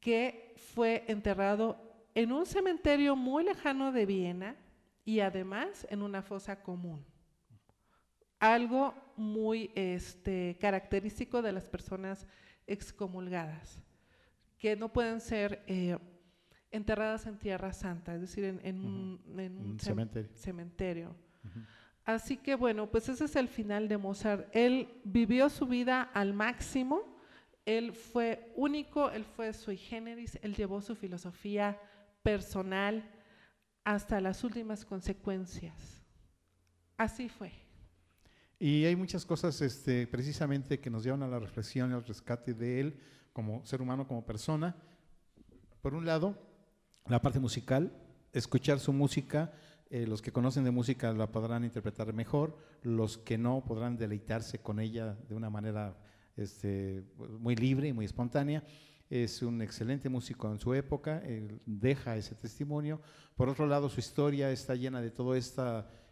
que 0.00 0.54
fue 0.74 1.04
enterrado 1.08 1.76
en 2.14 2.32
un 2.32 2.46
cementerio 2.46 3.16
muy 3.16 3.44
lejano 3.44 3.92
de 3.92 4.06
Viena 4.06 4.56
y 5.04 5.20
además 5.20 5.86
en 5.90 6.02
una 6.02 6.22
fosa 6.22 6.62
común. 6.62 7.04
Algo 8.38 8.94
muy 9.18 9.70
este, 9.74 10.56
característico 10.60 11.42
de 11.42 11.52
las 11.52 11.68
personas 11.68 12.26
excomulgadas, 12.66 13.80
que 14.58 14.76
no 14.76 14.92
pueden 14.92 15.20
ser 15.20 15.62
eh, 15.66 15.98
enterradas 16.70 17.26
en 17.26 17.38
tierra 17.38 17.72
santa, 17.72 18.14
es 18.14 18.20
decir, 18.20 18.44
en, 18.44 18.84
un, 18.84 19.78
cementerio. 20.34 21.14
Así 22.04 22.36
que 22.36 22.54
bueno, 22.54 22.90
pues 22.90 23.08
ese 23.08 23.26
es 23.26 23.36
el 23.36 23.48
final 23.48 23.88
de 23.88 23.98
Mozart. 23.98 24.48
Él 24.54 24.88
vivió 25.04 25.50
su 25.50 25.66
vida 25.66 26.02
al 26.02 26.32
máximo 26.32 27.18
él 27.68 27.92
fue 27.92 28.50
único, 28.56 29.10
él 29.10 29.26
fue 29.26 29.52
sui 29.52 29.76
generis, 29.76 30.38
él 30.40 30.54
llevó 30.54 30.80
su 30.80 30.96
filosofía 30.96 31.78
personal 32.22 33.06
hasta 33.84 34.22
las 34.22 34.42
últimas 34.42 34.86
consecuencias. 34.86 36.02
Así 36.96 37.28
fue. 37.28 37.52
Y 38.60 38.84
hay 38.86 38.96
muchas 38.96 39.24
cosas 39.24 39.60
este, 39.60 40.08
precisamente 40.08 40.80
que 40.80 40.90
nos 40.90 41.04
llevan 41.04 41.22
a 41.22 41.28
la 41.28 41.38
reflexión 41.38 41.90
y 41.90 41.94
al 41.94 42.04
rescate 42.04 42.54
de 42.54 42.80
él 42.80 43.00
como 43.32 43.64
ser 43.64 43.80
humano, 43.80 44.08
como 44.08 44.26
persona. 44.26 44.74
Por 45.80 45.94
un 45.94 46.04
lado, 46.04 46.36
la 47.06 47.22
parte 47.22 47.38
musical, 47.38 47.92
escuchar 48.32 48.80
su 48.80 48.92
música, 48.92 49.52
eh, 49.90 50.08
los 50.08 50.20
que 50.22 50.32
conocen 50.32 50.64
de 50.64 50.72
música 50.72 51.12
la 51.12 51.30
podrán 51.30 51.62
interpretar 51.62 52.12
mejor, 52.12 52.58
los 52.82 53.16
que 53.16 53.38
no 53.38 53.64
podrán 53.64 53.96
deleitarse 53.96 54.58
con 54.58 54.80
ella 54.80 55.16
de 55.28 55.36
una 55.36 55.50
manera 55.50 55.96
este, 56.36 57.04
muy 57.38 57.54
libre 57.54 57.86
y 57.86 57.92
muy 57.92 58.06
espontánea. 58.06 58.64
es 59.08 59.40
un 59.40 59.62
excelente 59.62 60.08
músico 60.08 60.50
en 60.50 60.58
su 60.58 60.74
época, 60.74 61.22
deja 61.64 62.16
ese 62.16 62.34
testimonio. 62.34 63.00
Por 63.36 63.48
otro 63.48 63.68
lado, 63.68 63.88
su 63.88 64.00
historia 64.00 64.50
está 64.50 64.74
llena 64.74 65.00
de 65.00 65.12
todo 65.12 65.36
este 65.36 65.62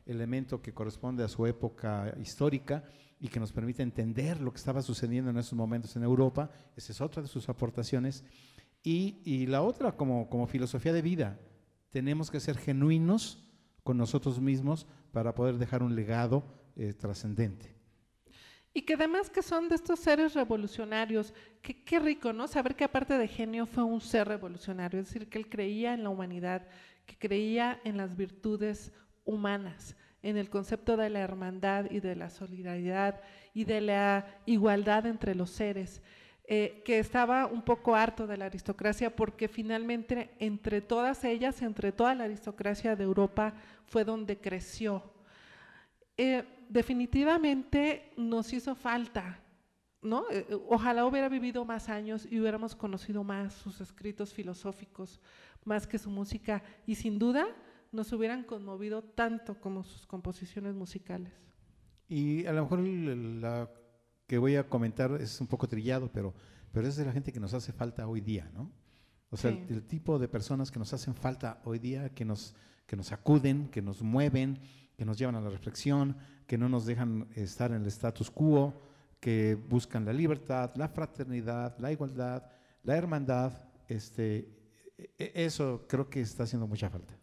elemento 0.07 0.63
que 0.63 0.73
corresponde 0.73 1.25
a 1.25 1.29
su 1.29 1.47
época 1.47 2.15
histórica 2.21 2.85
y 3.21 3.29
que 3.29 3.41
nos 3.41 3.53
permite 3.53 3.83
entender 3.83 4.41
lo 4.41 4.53
que 4.53 4.59
estaba 4.59 4.83
sucediendo 4.83 5.31
en 5.31 5.39
esos 5.39 5.55
momentos 5.55 5.97
en 5.97 6.03
Europa. 6.03 6.51
Esa 6.77 6.93
es 6.93 7.01
otra 7.01 7.23
de 7.23 7.29
sus 7.29 7.49
aportaciones. 7.49 8.25
Y, 8.83 9.47
la 9.47 9.63
otra, 9.63 9.97
como, 9.97 10.31
como 10.31 10.47
filosofía 10.47 10.93
de 10.93 11.03
vida, 11.03 11.41
tenemos 11.91 12.31
que 12.31 12.39
ser 12.39 12.57
genuinos 12.57 13.43
con 13.83 13.97
nosotros 13.97 14.41
mismos 14.41 14.87
para 15.11 15.35
poder 15.35 15.59
dejar 15.59 15.83
un 15.83 15.97
legado 15.97 16.45
eh, 16.77 16.93
trascendente. 16.93 17.75
Y 18.73 18.83
que 18.83 18.95
además 18.95 19.31
que 19.31 19.43
son 19.43 19.69
de 19.69 19.75
estos 19.75 19.99
seres 19.99 20.35
revolucionarios, 20.35 21.33
qué 21.63 21.99
rico, 21.99 22.33
¿no? 22.33 22.47
Saber 22.47 22.77
que 22.77 22.85
aparte 22.85 23.17
de 23.17 23.27
genio 23.27 23.67
fue 23.67 23.83
un 23.83 24.01
ser 24.01 24.29
revolucionario, 24.29 25.01
es 25.01 25.07
decir, 25.07 25.29
que 25.29 25.39
él 25.39 25.49
creía 25.49 25.95
en 25.95 26.05
la 26.05 26.11
humanidad, 26.11 26.69
que 27.07 27.17
creía 27.17 27.81
en 27.85 27.97
las 27.97 28.15
virtudes 28.15 28.93
humanas, 29.27 29.95
en 30.23 30.39
el 30.39 30.49
concepto 30.49 30.97
de 30.97 31.11
la 31.11 31.21
hermandad 31.21 31.91
y 31.91 32.01
de 32.01 32.17
la 32.17 32.31
solidaridad 32.31 33.21
y 33.53 33.65
de 33.65 33.83
la 33.83 34.27
igualdad 34.47 35.05
entre 35.07 35.35
los 35.35 35.51
seres, 35.51 36.01
eh, 36.49 36.83
que 36.87 36.99
estaba 36.99 37.47
un 37.47 37.63
poco 37.63 37.95
harto 37.95 38.27
de 38.27 38.39
la 38.39 38.47
aristocracia 38.47 39.15
porque 39.15 39.49
finalmente 39.49 40.31
entre 40.39 40.81
todas 40.81 41.23
ellas, 41.25 41.61
entre 41.61 41.93
toda 41.93 42.15
la 42.15 42.25
aristocracia 42.25 42.97
de 42.97 43.05
Europa, 43.05 43.53
fue 43.85 44.05
donde 44.05 44.39
creció. 44.39 45.03
Eh, 46.17 46.45
definitivamente 46.69 48.13
nos 48.17 48.53
hizo 48.53 48.75
falta, 48.75 49.39
¿no? 50.03 50.25
Eh, 50.31 50.47
eh, 50.49 50.59
ojalá 50.69 51.05
hubiera 51.05 51.29
vivido 51.29 51.65
más 51.65 51.89
años 51.89 52.27
y 52.31 52.41
hubiéramos 52.41 52.75
conocido 52.75 53.23
más 53.23 53.55
sus 53.55 53.81
escritos 53.81 54.33
filosóficos, 54.33 55.21
más 55.65 55.87
que 55.87 55.99
su 55.99 56.11
música, 56.11 56.63
y 56.87 56.95
sin 56.95 57.19
duda 57.19 57.47
nos 57.93 58.13
hubieran 58.13 58.45
conmovido 58.45 59.03
tanto 59.03 59.61
como 59.61 59.83
sus 59.83 60.07
composiciones 60.07 60.75
musicales. 60.75 61.33
Y 62.09 62.47
a 62.47 62.53
lo 62.53 62.63
mejor 62.63 62.81
la 62.81 63.71
que 64.27 64.39
voy 64.39 64.57
a 64.57 64.69
comentar 64.69 65.13
es 65.21 65.41
un 65.41 65.47
poco 65.47 65.69
trillado, 65.69 66.11
pero, 66.13 66.35
pero 66.73 66.87
es 66.87 66.97
de 66.97 67.05
la 67.05 67.13
gente 67.13 67.33
que 67.33 67.41
nos 67.41 67.55
hace 67.55 67.73
falta 67.73 68.07
hoy 68.07 68.21
día, 68.21 68.51
¿no? 68.55 68.71
O 69.31 69.37
sea, 69.37 69.51
el, 69.51 69.83
tipo 69.83 70.19
de 70.19 70.29
personas 70.29 70.71
que 70.71 70.79
nos 70.79 70.93
hacen 70.93 71.15
falta 71.15 71.61
hoy 71.65 71.79
día, 71.79 72.11
que 72.11 72.25
nos, 72.25 72.55
que 72.87 72.97
nos 72.97 73.11
acuden, 73.11 73.69
que 73.69 73.83
nos 73.83 74.01
mueven, 74.01 74.61
que 74.97 75.05
nos 75.05 75.19
llevan 75.19 75.35
a 75.35 75.41
la 75.41 75.51
reflexión, 75.51 76.17
que 76.47 76.57
no 76.57 76.69
nos 76.69 76.87
dejan 76.87 77.29
estar 77.35 77.73
en 77.73 77.83
el 77.83 77.87
status 77.89 78.31
quo, 78.31 78.81
que 79.19 79.57
buscan 79.57 80.05
la 80.05 80.13
libertad, 80.13 80.73
la 80.77 80.89
fraternidad, 80.89 81.77
la 81.79 81.91
igualdad, 81.91 82.45
la 82.85 82.97
hermandad. 82.97 83.53
Este, 83.89 84.49
e, 84.97 85.11
e, 85.19 85.45
eso 85.45 85.87
creo 85.89 86.09
que 86.09 86.21
está 86.21 86.45
haciendo 86.45 86.69
mucha 86.69 86.89
falta. 86.89 87.19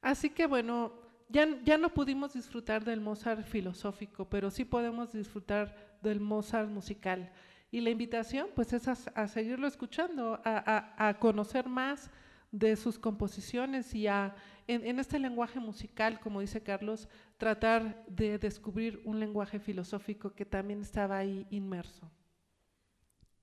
Así 0.00 0.30
que 0.30 0.46
bueno, 0.46 0.92
ya, 1.28 1.46
ya 1.64 1.78
no 1.78 1.92
pudimos 1.92 2.34
disfrutar 2.34 2.84
del 2.84 3.00
Mozart 3.00 3.44
filosófico, 3.44 4.28
pero 4.28 4.50
sí 4.50 4.64
podemos 4.64 5.12
disfrutar 5.12 5.98
del 6.02 6.20
Mozart 6.20 6.68
musical. 6.68 7.32
Y 7.70 7.80
la 7.80 7.90
invitación 7.90 8.48
pues 8.54 8.72
es 8.72 8.88
a, 8.88 9.28
seguirlo 9.28 9.66
escuchando, 9.66 10.40
a, 10.44 11.08
a 11.08 11.18
conocer 11.18 11.68
más 11.68 12.10
de 12.50 12.76
sus 12.76 12.98
composiciones 12.98 13.94
y 13.94 14.06
a, 14.06 14.34
en, 14.66 14.98
este 14.98 15.18
lenguaje 15.18 15.60
musical, 15.60 16.20
como 16.20 16.40
dice 16.40 16.62
Carlos, 16.62 17.08
tratar 17.36 18.04
de 18.06 18.38
descubrir 18.38 19.00
un 19.04 19.20
lenguaje 19.20 19.58
filosófico 19.58 20.34
que 20.34 20.44
también 20.44 20.80
estaba 20.80 21.18
ahí 21.18 21.46
inmerso. 21.50 22.10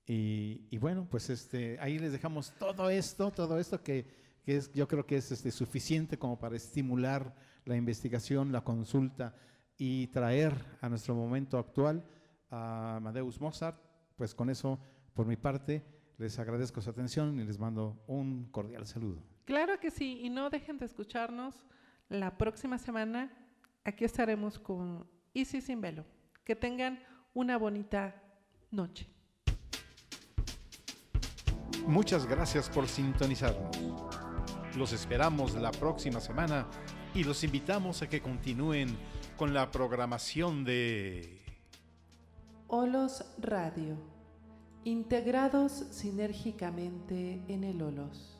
Y, 0.08 0.78
bueno, 0.78 1.04
pues 1.10 1.30
este, 1.30 1.78
ahí 1.80 1.98
les 1.98 2.12
dejamos 2.12 2.52
todo 2.60 2.88
esto, 2.90 3.32
todo 3.32 3.58
esto 3.58 3.82
que, 3.82 4.06
que 4.46 4.56
es, 4.56 4.72
yo 4.72 4.86
creo 4.86 5.04
que 5.04 5.16
es 5.16 5.32
este, 5.32 5.50
suficiente 5.50 6.20
como 6.20 6.38
para 6.38 6.54
estimular 6.54 7.34
la 7.64 7.74
investigación, 7.74 8.52
la 8.52 8.60
consulta 8.60 9.34
y 9.76 10.06
traer 10.06 10.54
a 10.80 10.88
nuestro 10.88 11.16
momento 11.16 11.58
actual 11.58 12.04
a 12.48 12.96
Amadeus 12.98 13.40
Mozart. 13.40 13.76
Pues 14.14 14.36
con 14.36 14.48
eso, 14.48 14.78
por 15.14 15.26
mi 15.26 15.34
parte, 15.36 15.84
les 16.16 16.38
agradezco 16.38 16.80
su 16.80 16.88
atención 16.88 17.40
y 17.40 17.44
les 17.44 17.58
mando 17.58 18.04
un 18.06 18.44
cordial 18.52 18.86
saludo. 18.86 19.20
Claro 19.46 19.80
que 19.80 19.90
sí, 19.90 20.20
y 20.22 20.30
no 20.30 20.48
dejen 20.48 20.78
de 20.78 20.86
escucharnos 20.86 21.66
la 22.08 22.38
próxima 22.38 22.78
semana. 22.78 23.32
Aquí 23.82 24.04
estaremos 24.04 24.60
con 24.60 25.08
Easy 25.34 25.60
Sin 25.60 25.80
Velo. 25.80 26.04
Que 26.44 26.54
tengan 26.54 27.00
una 27.34 27.58
bonita 27.58 28.14
noche. 28.70 29.08
Muchas 31.84 32.26
gracias 32.26 32.70
por 32.70 32.86
sintonizarnos. 32.86 33.76
Los 34.76 34.92
esperamos 34.92 35.54
la 35.54 35.70
próxima 35.70 36.20
semana 36.20 36.66
y 37.14 37.24
los 37.24 37.42
invitamos 37.44 38.02
a 38.02 38.08
que 38.08 38.20
continúen 38.20 38.94
con 39.38 39.54
la 39.54 39.70
programación 39.70 40.64
de 40.64 41.40
Olos 42.68 43.24
Radio 43.38 43.96
integrados 44.84 45.72
sinérgicamente 45.90 47.42
en 47.48 47.64
el 47.64 47.80
Olos. 47.80 48.38